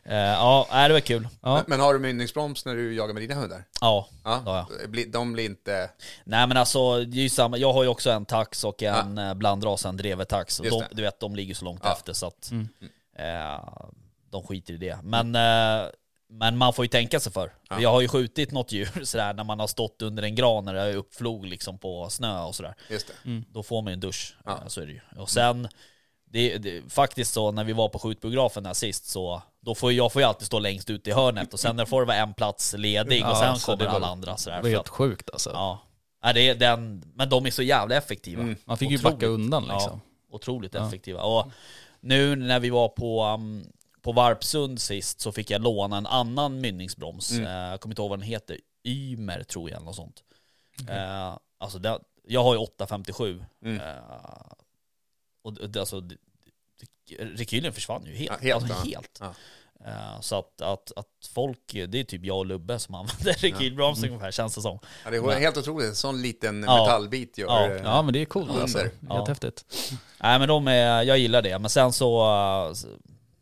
Eh, 0.07 0.15
Ja, 0.17 0.67
det 0.87 0.93
var 0.93 0.99
kul. 0.99 1.27
Ja. 1.41 1.63
Men, 1.67 1.79
har 1.79 1.93
du 1.93 1.99
mynningsbroms 1.99 2.65
när 2.65 2.75
du 2.75 2.93
jagar 2.95 3.13
med 3.13 3.23
dina 3.23 3.35
hundar? 3.35 3.63
Ja. 3.81 4.07
Ja. 4.23 4.41
Ja, 4.45 4.67
Bli- 4.87 5.05
De 5.05 5.33
blir 5.33 5.45
inte... 5.45 5.89
Nej 6.23 6.47
men 6.47 6.57
alltså, 6.57 6.99
det 7.05 7.17
är 7.17 7.21
ju 7.21 7.29
samma. 7.29 7.57
jag 7.57 7.73
har 7.73 7.83
ju 7.83 7.89
också 7.89 8.11
en 8.11 8.25
tax 8.25 8.63
och 8.63 8.83
en 8.83 9.17
ja. 9.17 9.33
blandras, 9.33 9.85
en 9.85 9.97
drevet-tax. 9.97 10.61
Just 10.63 10.79
De, 10.79 10.85
du 10.95 11.01
vet, 11.01 11.19
de 11.19 11.35
ligger 11.35 11.55
så 11.55 11.65
långt 11.65 11.81
Ja. 11.83 11.93
efter 11.93 12.13
så 12.13 12.27
att 12.27 12.51
Mm. 12.51 12.67
eh, 13.17 13.63
de 14.31 14.43
skiter 14.43 14.73
i 14.73 14.77
det. 14.77 14.97
Men, 15.03 15.35
eh, 15.35 15.85
men 16.29 16.57
man 16.57 16.73
får 16.73 16.85
ju 16.85 16.89
tänka 16.89 17.19
sig 17.19 17.31
för. 17.31 17.53
Ja. 17.69 17.81
Jag 17.81 17.89
har 17.91 18.01
ju 18.01 18.07
skjutit 18.07 18.51
något 18.51 18.71
djur 18.71 18.89
sådär 19.03 19.33
när 19.33 19.43
man 19.43 19.59
har 19.59 19.67
stått 19.67 20.01
under 20.01 20.23
en 20.23 20.35
gran 20.35 20.65
när 20.65 20.73
det 20.73 20.81
är 20.81 20.95
uppflog 20.95 21.45
liksom 21.45 21.77
på 21.77 22.09
snö 22.09 22.41
och 22.41 22.55
sådär. 22.55 22.75
Just 22.89 23.07
det. 23.23 23.41
Då 23.53 23.63
får 23.63 23.81
man 23.81 23.91
ju 23.91 23.93
en 23.93 23.99
dusch, 23.99 24.37
Ja. 24.45 24.51
eh, 24.51 24.67
så 24.67 24.81
är 24.81 24.85
det 24.85 24.91
ju. 24.93 25.01
Och 25.17 25.29
sen, 25.29 25.67
det, 26.37 26.57
det, 26.57 26.93
faktiskt 26.93 27.33
så 27.33 27.51
när 27.51 27.63
vi 27.63 27.73
var 27.73 27.89
på 27.89 27.99
skjutbiografen 27.99 28.63
där 28.63 28.73
sist 28.73 29.05
så 29.05 29.41
då 29.61 29.75
får 29.75 29.93
jag 29.93 30.11
får 30.13 30.21
ju 30.21 30.27
alltid 30.27 30.45
stå 30.47 30.59
längst 30.59 30.89
ut 30.89 31.07
i 31.07 31.11
hörnet 31.11 31.53
och 31.53 31.59
sen 31.59 31.77
där 31.77 31.85
får 31.85 32.01
det 32.01 32.07
vara 32.07 32.17
en 32.17 32.33
plats 32.33 32.73
ledig 32.77 33.23
och 33.25 33.29
Ja, 33.31 33.35
sen 33.39 33.59
så 33.59 33.71
kommer 33.71 33.85
var- 33.85 33.95
alla 33.95 34.07
andra 34.07 34.37
sådär. 34.37 34.57
Det 34.57 34.63
för 34.63 34.69
helt 34.69 34.87
sjukt 34.89 35.29
alltså. 35.33 35.49
Ja. 35.49 35.79
Nej, 36.23 36.33
det 36.33 36.49
är 36.49 36.55
den, 36.55 37.03
men 37.15 37.29
de 37.29 37.45
är 37.45 37.51
så 37.51 37.61
jävla 37.63 37.95
effektiva. 37.95 38.41
Mm. 38.41 38.55
Man 38.65 38.77
fick 38.77 38.89
ju 38.89 38.95
Otroligt. 38.97 39.15
backa 39.15 39.27
undan 39.27 39.63
liksom. 39.63 40.01
Ja, 40.29 40.35
otroligt 40.35 40.73
Ja. 40.73 40.87
effektiva. 40.87 41.21
Och 41.21 41.51
nu 41.99 42.35
när 42.35 42.59
vi 42.59 42.69
var 42.69 42.87
på, 42.89 43.25
um, 43.25 43.65
på 44.01 44.11
Varpsund 44.11 44.81
sist 44.81 45.19
så 45.21 45.31
fick 45.31 45.49
jag 45.51 45.61
låna 45.61 45.97
en 45.97 46.07
annan 46.07 46.61
mynningsbroms. 46.61 47.31
Mm. 47.31 47.45
Eh, 47.45 47.51
jag 47.71 47.79
kommer 47.81 47.93
inte 47.93 48.01
ihåg 48.01 48.09
vad 48.09 48.19
den 48.19 48.27
heter. 48.27 48.57
Ymer 48.83 49.43
tror 49.43 49.69
jag 49.69 49.75
eller 49.77 49.85
något 49.85 49.95
sånt. 49.95 50.23
Eh, 50.89 51.37
alltså 51.57 51.79
det, 51.79 51.99
jag 52.27 52.43
har 52.43 52.53
ju 52.53 52.59
857. 52.59 53.43
Mm. 53.65 53.81
Eh, 53.81 53.93
och 55.43 55.53
det, 55.53 55.79
alltså, 55.79 56.01
rekylen 57.19 57.73
försvann 57.73 58.05
ju 58.05 58.15
helt. 58.15 58.31
Ja, 58.31 58.37
helt, 58.41 58.63
alltså, 58.71 58.87
ja. 58.89 58.95
helt. 58.95 59.17
Ja. 59.19 59.33
Eh, 59.85 60.21
så 60.21 60.39
att, 60.39 60.61
att, 60.61 60.91
att 60.95 61.29
folk, 61.33 61.59
det 61.87 61.99
är 61.99 62.03
typ 62.03 62.25
jag 62.25 62.37
och 62.37 62.45
Lubbe 62.45 62.79
som 62.79 62.95
använder 62.95 63.33
rekylbroms 63.33 63.97
Mm. 63.97 64.09
ungefär 64.09 64.31
känns 64.31 64.55
det 64.55 64.61
som. 64.61 64.79
Ja, 65.05 65.11
det 65.11 65.17
är 65.17 65.39
helt 65.39 65.57
otroligt. 65.57 65.87
En 65.89 65.95
sån 65.95 66.21
liten 66.21 66.63
Ja. 66.63 66.83
metallbit 66.83 67.37
gör... 67.37 67.47
Ja. 67.47 67.75
eh, 67.75 67.81
Ja 67.83 68.01
men 68.01 68.13
det 68.13 68.21
är 68.21 68.25
coolt 68.25 68.49
alltså. 68.51 68.77
Under. 68.77 68.91
Helt 68.91 69.01
Ja. 69.09 69.25
häftigt. 69.27 69.65
Nej 70.21 70.39
men 70.39 70.47
de 70.47 70.67
är, 70.67 71.03
jag 71.03 71.17
gillar 71.17 71.41
det. 71.41 71.59
Men 71.59 71.69
sen 71.69 71.93
så, 71.93 72.21
eh, 72.21 72.73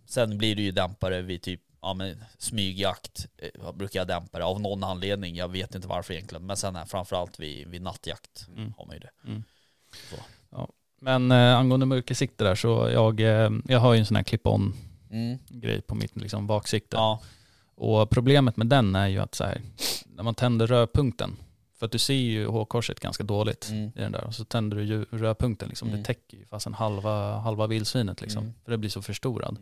sen 0.05 0.37
blir 0.37 0.55
det 0.55 0.61
ju 0.61 0.71
dämpare 0.71 1.21
vid 1.21 1.41
typ, 1.41 1.61
ja 1.81 1.93
men 1.93 2.23
smygjakt 2.37 3.25
brukar 3.73 3.99
jag 3.99 4.07
dämpa 4.07 4.39
det 4.39 4.45
av 4.45 4.61
någon 4.61 4.83
anledning. 4.83 5.35
Jag 5.35 5.47
vet 5.47 5.75
inte 5.75 5.87
varför 5.87 6.13
egentligen. 6.13 6.45
Men 6.45 6.57
sen 6.57 6.75
är 6.75 6.85
framförallt 6.85 7.39
vid, 7.39 7.67
vid 7.67 7.81
nattjakt 7.81 8.47
Mm. 8.57 8.73
har 8.77 8.85
man 8.85 8.95
ju 8.95 8.99
det. 8.99 9.11
Mm. 9.27 9.43
Så. 10.09 10.15
Ja. 10.49 10.69
Men 11.05 11.31
eh, 11.31 11.57
angående 11.57 11.85
mörkersikte 11.85 12.43
där 12.43 12.55
så 12.55 12.89
jag, 12.93 13.19
eh, 13.19 13.49
jag 13.67 13.79
har 13.79 13.93
ju 13.93 13.99
en 13.99 14.05
sån 14.05 14.15
här 14.15 14.23
clip-on 14.23 14.73
Mm. 15.11 15.37
grej 15.49 15.81
på 15.81 15.95
mitt 15.95 16.15
liksom, 16.15 16.47
baksikte. 16.47 16.95
Ja, 16.97 17.19
Och 17.75 18.09
problemet 18.09 18.57
med 18.57 18.67
den 18.67 18.95
är 18.95 19.07
ju 19.07 19.19
att 19.19 19.35
så 19.35 19.43
här, 19.43 19.61
när 20.05 20.23
man 20.23 20.35
tänder 20.35 20.67
rödpunkten, 20.67 21.37
för 21.79 21.85
att 21.85 21.91
du 21.91 21.97
ser 21.99 22.13
ju 22.13 22.47
hårkorset 22.47 22.99
ganska 22.99 23.23
dåligt 23.23 23.67
Mm. 23.69 23.83
i 23.95 23.99
den 24.01 24.11
där, 24.11 24.23
och 24.23 24.35
så 24.35 24.45
tänder 24.45 24.77
du 24.77 24.83
ju 24.83 25.05
rödpunkten, 25.11 25.69
liksom, 25.69 25.87
Mm. 25.87 25.99
det 25.99 26.05
täcker 26.05 26.37
ju 26.37 26.45
fast 26.45 26.67
en 26.67 26.73
halva, 26.73 27.37
halva 27.37 27.67
vildsvinet 27.67 28.21
liksom, 28.21 28.41
Mm. 28.43 28.53
för 28.63 28.71
det 28.71 28.77
blir 28.77 28.89
så 28.89 29.01
förstorad. 29.01 29.57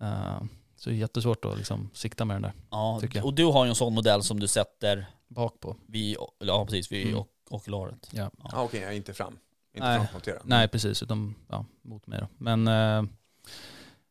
Eh, 0.00 0.42
så 0.76 0.90
det 0.90 0.96
är 0.96 0.98
jättesvårt 0.98 1.44
att 1.44 1.56
liksom, 1.58 1.90
sikta 1.94 2.24
med 2.24 2.34
den 2.34 2.42
där 2.42 2.52
ja. 2.70 3.00
Och 3.22 3.34
du 3.34 3.44
har 3.44 3.64
ju 3.64 3.68
en 3.68 3.74
sån 3.74 3.94
modell 3.94 4.22
som 4.22 4.40
du 4.40 4.46
sätter 4.48 5.06
bak 5.28 5.60
på. 5.60 5.76
vid, 5.86 6.16
ja 6.38 6.64
precis, 6.64 6.92
vid 6.92 7.06
Mm. 7.06 7.18
ok- 7.18 7.28
okularet. 7.50 8.08
Ja. 8.12 8.30
Ja, 8.52 8.62
okej, 8.62 8.80
jag 8.80 8.92
är 8.92 8.96
inte 8.96 9.14
fram. 9.14 9.38
Inte 9.76 9.88
Nej. 9.88 10.06
frammonterad. 10.06 10.40
Nej 10.44 10.68
precis, 10.68 11.02
utan 11.02 11.34
ja, 11.50 11.64
mot 11.82 12.06
mig 12.06 12.18
då. 12.20 12.26
Men 12.38 12.68
eh, 12.68 13.02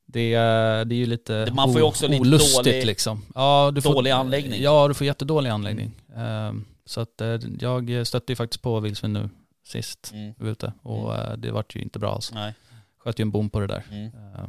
det, 0.06 0.34
är- 0.34 0.86
det 0.86 0.96
är 0.96 0.98
ju 0.98 1.06
lite 1.06 1.46
Det- 1.46 1.54
man 1.54 1.72
får 1.72 1.82
ju 1.82 1.88
också 1.88 2.08
lite 2.08 2.22
olustigt 2.22 2.66
dålig- 2.66 2.86
liksom. 2.86 3.22
Ja, 3.36 3.72
du 3.76 3.82
får, 3.82 3.94
dålig 3.94 4.12
anläggning. 4.12 4.62
Ja, 4.62 4.88
du 4.88 4.94
får 4.94 5.08
jättedålig 5.08 5.50
anläggning. 5.50 5.92
Eh, 6.16 6.54
så 6.86 7.02
att 7.02 7.22
eh, 7.22 7.40
jag 7.60 8.08
stötte 8.08 8.32
ju 8.32 8.36
faktiskt 8.36 8.62
på 8.62 8.80
vildsvin 8.80 9.14
nu 9.14 9.30
sist 9.64 10.12
Mm. 10.14 10.34
ute 10.40 10.74
och 10.82 11.16
eh, 11.16 11.38
det 11.38 11.52
vart 11.52 11.76
ju 11.76 11.82
inte 11.82 12.00
bra 12.00 12.14
alls. 12.14 12.32
Nej. 12.34 12.54
Sköt 12.98 13.20
ju 13.20 13.22
en 13.22 13.32
bom 13.32 13.50
på 13.50 13.60
det 13.60 13.68
där. 13.68 13.84
Mm. 13.92 14.06
Eh, 14.06 14.46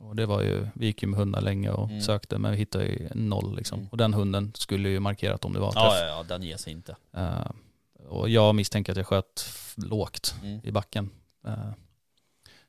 och 0.00 0.16
det 0.16 0.26
var 0.26 0.42
ju, 0.42 0.66
vi 0.74 0.86
gick 0.86 1.02
ju 1.02 1.08
med 1.08 1.18
hundar 1.18 1.40
länge 1.40 1.70
och 1.70 1.88
Mm. 1.90 2.00
sökte 2.02 2.38
men 2.38 2.50
vi 2.52 2.56
hittade 2.58 2.84
ju 2.84 3.08
noll 3.14 3.56
liksom. 3.56 3.78
Mm. 3.78 3.88
Och 3.90 3.96
den 3.96 4.14
hunden 4.14 4.52
skulle 4.54 4.88
ju 4.88 5.00
markerat 5.00 5.44
om 5.44 5.52
det 5.52 5.58
var 5.60 5.66
en 5.68 5.72
Ja, 5.74 5.90
träff. 5.90 6.00
ja, 6.00 6.06
ja, 6.06 6.22
den 6.28 6.42
ger 6.42 6.56
sig 6.56 6.72
inte. 6.72 6.96
Eh, 7.16 7.50
och 8.08 8.28
jag 8.28 8.54
misstänker 8.54 8.92
att 8.92 8.96
jag 8.96 9.06
sköt 9.06 9.48
lågt 9.76 10.34
Mm. 10.42 10.60
i 10.64 10.70
backen. 10.72 11.10
Eh, 11.46 11.52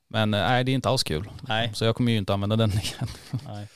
men 0.08 0.34
eh, 0.34 0.40
nej, 0.40 0.64
det 0.64 0.72
är 0.72 0.74
inte 0.74 0.90
alls 0.90 1.04
kul. 1.04 1.30
Nej. 1.48 1.72
Så 1.74 1.86
jag 1.86 1.96
kommer 1.96 2.12
ju 2.12 2.18
inte 2.18 2.34
använda 2.34 2.56
den 2.56 2.70
igen. 2.84 3.08
Nej. 3.46 3.68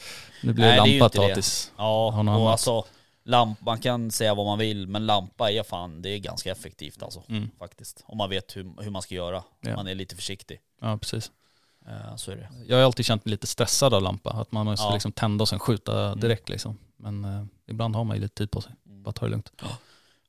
Nu 0.44 0.54
blir 0.54 0.66
Nej, 0.66 0.78
lampa 1.00 1.10
det. 1.22 1.28
tatis. 1.30 1.72
Ja, 1.78 2.08
och 2.08 2.14
annat. 2.14 2.40
alltså 2.42 2.86
lamp, 3.24 3.62
man 3.62 3.80
kan 3.80 4.12
säga 4.12 4.34
vad 4.36 4.46
man 4.46 4.60
vill, 4.60 4.88
men 4.88 5.06
lampa 5.06 5.52
är 5.52 5.64
fan, 5.64 6.02
det 6.02 6.10
är 6.10 6.18
ganska 6.20 6.52
effektivt 6.52 7.04
alltså. 7.04 7.24
Mm. 7.30 7.50
Faktiskt. 7.60 8.04
Om 8.08 8.18
man 8.18 8.30
vet 8.30 8.56
hur, 8.58 8.84
hur 8.84 8.92
man 8.92 9.02
ska 9.02 9.16
göra. 9.16 9.44
Ja. 9.62 9.76
Man 9.76 9.88
är 9.88 9.96
lite 9.96 10.16
försiktig. 10.16 10.60
Ja, 10.82 10.98
precis. 10.98 11.32
Eh, 11.88 12.16
så 12.16 12.32
är 12.32 12.36
det. 12.36 12.50
Jag 12.68 12.78
har 12.78 12.84
alltid 12.84 13.06
känt 13.06 13.26
mig 13.26 13.32
lite 13.32 13.48
stressad 13.48 13.94
av 13.94 14.02
lampa. 14.02 14.30
Att 14.32 14.52
man 14.52 14.66
måste 14.66 14.86
Ja. 14.86 14.94
liksom 14.94 15.12
tända 15.12 15.42
och 15.42 15.50
sen 15.50 15.60
skjuta 15.60 16.06
Mm. 16.08 16.20
direkt 16.20 16.50
liksom. 16.50 16.78
Men 16.98 17.26
eh, 17.26 17.46
ibland 17.68 17.96
har 17.96 18.04
man 18.04 18.16
ju 18.18 18.22
lite 18.22 18.36
tid 18.36 18.52
på 18.52 18.62
sig. 18.62 18.72
Bara 18.84 19.12
ta 19.12 19.26
det 19.26 19.32
lugnt. 19.32 19.52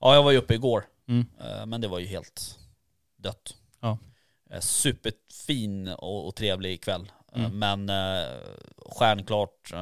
Ja, 0.00 0.14
jag 0.14 0.22
var 0.22 0.30
ju 0.30 0.38
uppe 0.38 0.54
igår. 0.54 0.84
Mm. 1.10 1.26
Eh, 1.40 1.66
men 1.66 1.80
det 1.80 1.88
var 1.88 1.98
ju 1.98 2.06
helt 2.06 2.58
dött. 3.16 3.54
Ja. 3.80 3.98
Eh, 4.50 4.60
superfin 4.60 5.88
och, 5.88 6.26
och 6.26 6.34
trevlig 6.34 6.82
kväll. 6.82 7.02
Eh, 7.02 7.44
Mm. 7.44 7.58
Men 7.58 7.88
eh, 7.88 8.28
stjärnklart 8.86 9.72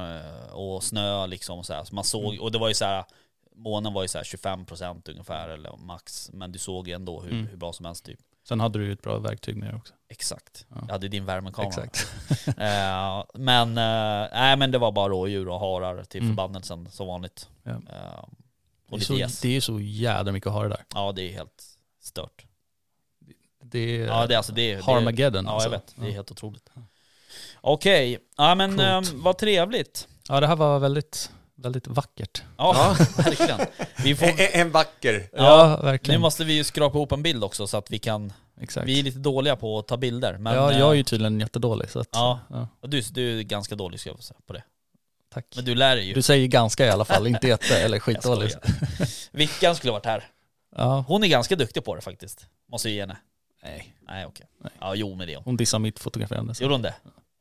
och 0.51 0.83
snö 0.83 1.27
liksom 1.27 1.63
så, 1.63 1.73
här. 1.73 1.83
så 1.83 1.95
man 1.95 2.03
såg, 2.03 2.33
Mm. 2.33 2.41
och 2.43 2.51
det 2.51 2.57
var 2.57 2.67
ju 2.67 2.73
så 2.73 2.85
här 2.85 3.05
månen 3.55 3.93
var 3.93 4.01
ju 4.01 4.07
så 4.07 4.17
här 4.17 4.25
25% 4.25 5.09
ungefär 5.09 5.49
eller 5.49 5.77
max. 5.77 6.29
Men 6.33 6.51
du 6.51 6.59
såg 6.59 6.89
ändå 6.89 7.21
hur, 7.21 7.31
Mm. 7.31 7.47
hur 7.47 7.57
bra 7.57 7.73
som 7.73 7.85
helst 7.85 8.05
typ. 8.05 8.19
Sen 8.47 8.59
hade 8.59 8.79
du 8.79 8.85
ju 8.85 8.93
ett 8.93 9.01
bra 9.01 9.17
verktyg 9.19 9.55
med 9.55 9.67
dig 9.69 9.75
också. 9.75 9.93
Exakt. 10.09 10.65
Ja. 10.69 10.75
Jag 10.81 10.91
hade 10.91 11.07
din 11.07 11.25
värmekamera. 11.25 11.67
Exakt. 11.83 12.07
Eh, 12.57 13.23
men, 13.33 13.69
eh, 13.77 14.27
nej, 14.33 14.57
men 14.57 14.71
det 14.71 14.77
var 14.77 14.91
bara 14.91 15.09
rådjur 15.09 15.47
och 15.49 15.59
harar 15.59 16.03
till 16.03 16.21
Mm. 16.21 16.31
förbannelsen 16.31 16.89
som 16.91 17.07
vanligt. 17.07 17.49
Ja. 17.63 17.71
Eh, 17.71 18.23
Det 18.89 18.95
är, 18.95 19.11
och 19.11 19.17
lite 19.17 19.29
så, 19.29 19.41
det 19.41 19.47
är 19.47 19.53
ju 19.53 19.61
så 19.61 19.79
jädra 19.79 20.31
mycket 20.31 20.47
att 20.47 20.53
ha 20.53 20.63
det 20.63 20.69
där. 20.69 20.83
Ja 20.95 21.11
det 21.11 21.21
är 21.29 21.33
helt 21.33 21.63
stört. 22.01 22.45
Det 23.63 23.79
är 23.79 24.05
Ja 24.07 24.27
det 24.27 24.33
är 24.33 24.37
alltså 24.37 24.51
det 24.53 24.61
är... 24.61 24.75
det 24.75 24.81
är- 24.81 24.83
Harmageddon 24.83 25.45
Ja 25.45 25.51
alltså. 25.51 25.67
jag 25.69 25.71
vet, 25.71 25.93
det 25.95 26.01
är 26.05 26.07
Ja. 26.07 26.13
helt 26.13 26.31
otroligt. 26.31 26.69
Okej, 27.61 28.17
ja 28.37 28.55
men 28.55 28.69
Coolt. 28.77 29.13
eh, 29.13 29.19
vad 29.21 29.37
trevligt. 29.37 30.07
Ja 30.29 30.39
det 30.39 30.47
här 30.47 30.55
var 30.55 30.79
väldigt, 30.79 31.31
väldigt 31.55 31.87
vackert. 31.87 32.41
Ja, 32.57 32.95
verkligen. 33.17 33.59
Vi 34.03 34.15
får, 34.15 34.25
En, 34.27 34.35
en 34.61 34.71
vacker. 34.71 35.29
Ja, 35.33 35.77
nu 35.79 35.85
verkligen. 35.85 36.21
måste 36.21 36.43
vi 36.45 36.53
ju 36.53 36.63
skrapa 36.63 36.97
ihop 36.97 37.11
en 37.11 37.23
bild 37.23 37.43
också 37.43 37.67
så 37.67 37.77
att 37.77 37.91
vi 37.91 37.99
kan... 37.99 38.33
Exakt. 38.61 38.87
Vi 38.87 38.99
är 38.99 39.03
lite 39.03 39.19
dåliga 39.19 39.55
på 39.55 39.79
att 39.79 39.87
ta 39.87 39.97
bilder. 39.97 40.37
Men, 40.37 40.55
ja, 40.55 40.71
eh, 40.71 40.79
jag 40.79 40.89
är 40.89 40.93
ju 40.93 41.03
tydligen 41.03 41.39
jättedålig 41.39 41.89
så 41.89 41.99
att, 41.99 42.09
Ja. 42.11 42.39
ja. 42.49 42.67
och 42.81 42.89
du, 42.89 43.01
du 43.01 43.39
är 43.39 43.43
ganska 43.43 43.75
dålig 43.75 43.99
ska 43.99 44.09
jag 44.09 44.23
säga 44.23 44.39
på 44.47 44.53
det. 44.53 44.63
Tack. 45.33 45.45
Men 45.55 45.65
du 45.65 45.75
lär 45.75 45.95
dig 45.95 46.05
ju. 46.05 46.13
Du 46.13 46.21
säger 46.21 46.47
ganska 46.47 46.85
i 46.85 46.89
alla 46.89 47.05
fall, 47.05 47.27
inte 47.27 47.47
jätte 47.47 47.77
eller 47.79 47.95
Jag 47.95 48.03
skitdålig. 48.03 48.51
skojar. 48.51 49.09
Vickan 49.37 49.75
skulle 49.75 49.91
varit 49.93 50.05
här. 50.05 50.23
Ja. 50.75 51.05
Hon 51.07 51.23
är 51.23 51.27
ganska 51.27 51.55
duktig 51.55 51.83
på 51.85 51.95
det 51.95 52.01
faktiskt. 52.01 52.45
Måste 52.71 52.89
jag 52.89 52.93
ge 52.95 53.01
henne. 53.01 53.17
Nej. 53.63 53.95
Nej 54.07 54.25
okej. 54.25 54.45
Nej. 54.63 54.71
Ja 54.79 54.95
jo 54.95 55.15
men 55.15 55.27
det 55.27 55.33
är 55.33 55.35
hon. 55.35 55.43
Hon 55.45 55.57
dissar 55.57 55.79
mitt 55.79 55.99
fotograferande. 55.99 56.53
Gjorde 56.59 56.73
hon 56.73 56.81
det? 56.81 56.93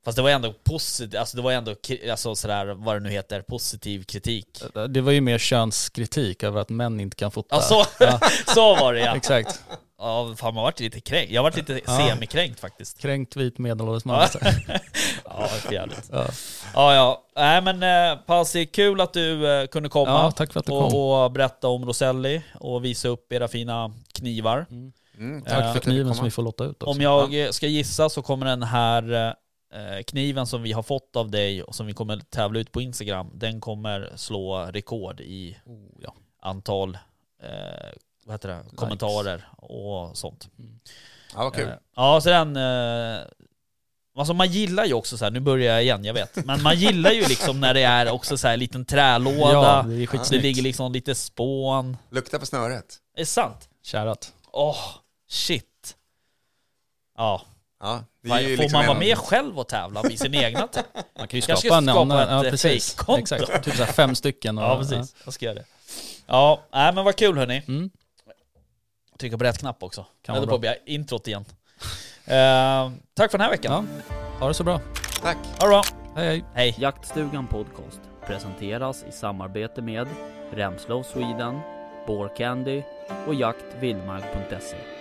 Fast 0.05 0.17
det 0.17 0.23
var 0.23 0.31
ändå 0.31 0.53
positivt, 0.65 1.15
alltså 1.21 1.37
det 1.37 1.43
var 1.43 1.53
ändå 1.53 1.75
alltså 2.11 2.35
sådär, 2.35 2.67
vad 2.67 2.97
det 2.97 3.01
nu 3.01 3.11
heter, 3.11 3.43
positiv 3.43 4.05
kritik. 4.05 4.63
Det 4.89 5.01
var 5.01 5.13
ju 5.13 5.21
mer 5.21 5.39
könskritik 5.39 6.43
över 6.43 6.61
att 6.61 6.69
män 6.69 7.01
inte 7.01 7.17
kan 7.17 7.31
fota. 7.31 7.57
Ja, 7.57 7.63
så, 7.63 7.85
Ja. 8.01 8.21
så 8.55 8.75
var 8.77 8.95
det 8.95 9.01
ja. 9.01 9.17
Exakt. 9.17 9.63
Ja, 9.99 10.35
fan 10.39 10.55
man 10.55 10.65
vart 10.65 10.81
lite 10.81 11.01
kränkt. 11.01 11.33
Jag 11.33 11.43
vart 11.43 11.57
lite 11.57 11.81
Ja. 11.87 11.99
semikränkt 12.09 12.61
faktiskt. 12.61 12.99
Kränkt 12.99 13.37
vit 13.37 13.59
medelålders 13.59 14.05
man. 14.05 14.29
Ja. 14.35 14.41
Ja, 15.39 15.47
för 15.47 15.73
jävligt. 15.73 16.09
Ja. 16.13 16.27
Ja, 16.75 16.95
ja. 16.95 17.25
Nej 17.37 17.63
men 17.63 17.83
eh, 17.83 18.19
Pasi, 18.19 18.67
kul 18.67 19.01
att 19.01 19.13
du 19.13 19.51
eh, 19.51 19.67
kunde 19.67 19.89
komma 19.89 20.11
ja, 20.11 20.31
tack 20.31 20.53
för 20.53 20.61
att 20.61 20.67
du 20.67 20.73
kom. 20.73 20.95
och, 20.95 21.25
och 21.25 21.33
berätta 21.33 21.69
om 21.69 21.85
Roselli 21.87 22.43
och 22.55 22.85
visa 22.85 23.09
upp 23.09 23.33
era 23.33 23.49
fina 23.49 23.93
knivar. 24.13 24.67
Mm, 25.19 25.43
Tack 25.43 25.65
eh, 25.65 25.73
för 25.73 25.81
kniven 25.81 26.15
som 26.15 26.25
vi 26.25 26.31
får 26.31 26.43
låta 26.43 26.65
ut 26.65 26.83
också. 26.83 26.91
Om 26.91 27.01
jag 27.01 27.55
ska 27.55 27.67
gissa 27.67 28.09
så 28.09 28.23
kommer 28.23 28.47
den 28.47 28.63
här 28.63 29.35
eh, 29.75 30.03
kniven 30.07 30.47
som 30.47 30.63
vi 30.63 30.73
har 30.73 30.83
fått 30.83 31.17
av 31.17 31.31
dig 31.31 31.63
och 31.63 31.75
som 31.75 31.87
vi 31.87 31.93
kommer 31.93 32.17
tävla 32.19 32.61
ut 32.61 32.73
på 32.73 32.81
Instagram, 32.81 33.31
den 33.35 33.61
kommer 33.61 34.13
slå 34.17 34.69
rekord 34.73 35.21
i 35.21 35.57
Oh, 35.67 36.03
ja. 36.03 36.15
antal 36.43 36.99
eh, 37.43 37.51
vad 38.25 38.35
heter 38.35 38.49
det? 38.49 38.77
kommentarer 38.77 39.49
och 39.57 40.17
sånt. 40.17 40.49
Ja, 41.35 41.45
vad 41.45 41.55
kul. 41.55 41.69
Eh, 41.69 41.75
ja, 41.97 42.21
så 42.21 42.29
den... 42.29 42.57
Alltså 44.19 44.35
man 44.35 44.49
gillar 44.49 44.85
ju 44.85 44.95
också 44.95 45.19
så 45.19 45.25
här, 45.25 45.31
nu 45.33 45.41
börjar 45.41 45.75
jag 45.75 45.83
igen, 45.83 46.05
jag 46.05 46.15
vet. 46.15 46.45
Men 46.47 46.63
man 46.63 46.77
gillar 46.77 47.11
ju 47.11 47.27
liksom 47.27 47.61
när 47.61 47.75
det 47.75 47.83
är 47.83 48.11
också 48.11 48.39
så 48.39 48.47
här 48.47 48.55
en 48.55 48.61
liten 48.61 48.85
trälåda. 48.85 49.53
Ja, 49.53 49.83
det 49.87 49.95
är 49.95 50.31
det 50.31 50.39
ligger 50.39 50.63
liksom 50.63 50.93
lite 50.93 51.15
spån. 51.15 51.97
Lukta 52.11 52.39
på 52.39 52.47
snöret. 52.47 52.97
Är 53.17 53.21
det 53.21 53.27
sant? 53.27 53.69
Kärat. 53.83 54.33
Åh, 54.53 54.77
shit. 55.29 55.97
Ja. 57.17 57.43
Ja, 57.81 58.05
det 58.23 58.29
Fan, 58.29 58.39
är 58.39 58.43
ju 58.43 58.57
Får 58.57 58.63
liksom 58.63 58.79
man 58.79 58.87
vara 58.87 58.99
med 58.99 59.19
själv 59.19 59.59
och 59.59 59.69
tävla 59.69 60.03
vid 60.03 60.19
sin 60.19 60.35
egna 60.35 60.67
te- 60.67 60.83
Man 61.19 61.29
kan 61.29 61.41
ju 61.41 61.47
Kanske 61.47 61.69
skapa 61.69 61.79
en 61.79 61.85
skapa 61.85 62.01
annan. 62.01 62.39
ett, 62.39 62.45
Ja, 62.45 62.51
precis. 62.51 62.97
Exakt. 63.19 63.65
Typ 63.65 63.77
så 63.77 63.85
här 63.85 63.93
fem 63.93 64.15
stycken. 64.15 64.59
Och, 64.59 64.65
Ja, 64.65 64.79
precis. 64.79 65.15
Jag 65.25 65.35
ska 65.35 65.45
göra 65.45 65.55
det. 65.55 65.65
Ja, 66.27 66.63
nej 66.73 66.93
men 66.95 67.05
vad 67.05 67.17
kul 67.17 67.39
hörni. 67.39 67.63
Mm. 67.69 67.91
Trycka 69.19 69.39
på 69.39 69.45
rätt 69.45 69.59
knapp 69.59 69.83
också. 69.83 70.07
Kan 70.23 70.47
vara 70.47 70.59
på 70.59 70.75
introt 70.87 71.29
igen. 71.29 71.45
Eh, 72.31 72.91
tack 73.15 73.31
för 73.31 73.39
den 73.39 73.45
här 73.45 73.51
veckan. 73.51 73.89
Ja, 74.01 74.07
ha 74.41 74.49
det 74.49 74.55
så 74.55 74.65
bra. 74.65 74.81
Tack. 75.23 75.37
Ha 75.59 75.67
det 75.67 75.69
bra. 75.69 75.83
Hej 76.17 76.27
hej. 76.27 76.45
Hej. 76.55 76.75
Jaktstugan 76.79 77.47
Podcast 77.47 78.01
presenteras 78.27 79.05
i 79.09 79.13
samarbete 79.13 79.83
med 79.83 80.09
Remslow 80.53 81.03
Sweden, 81.03 81.61
Candy 82.37 82.83
och 83.27 83.35
jaktvildmark.se. 83.35 84.98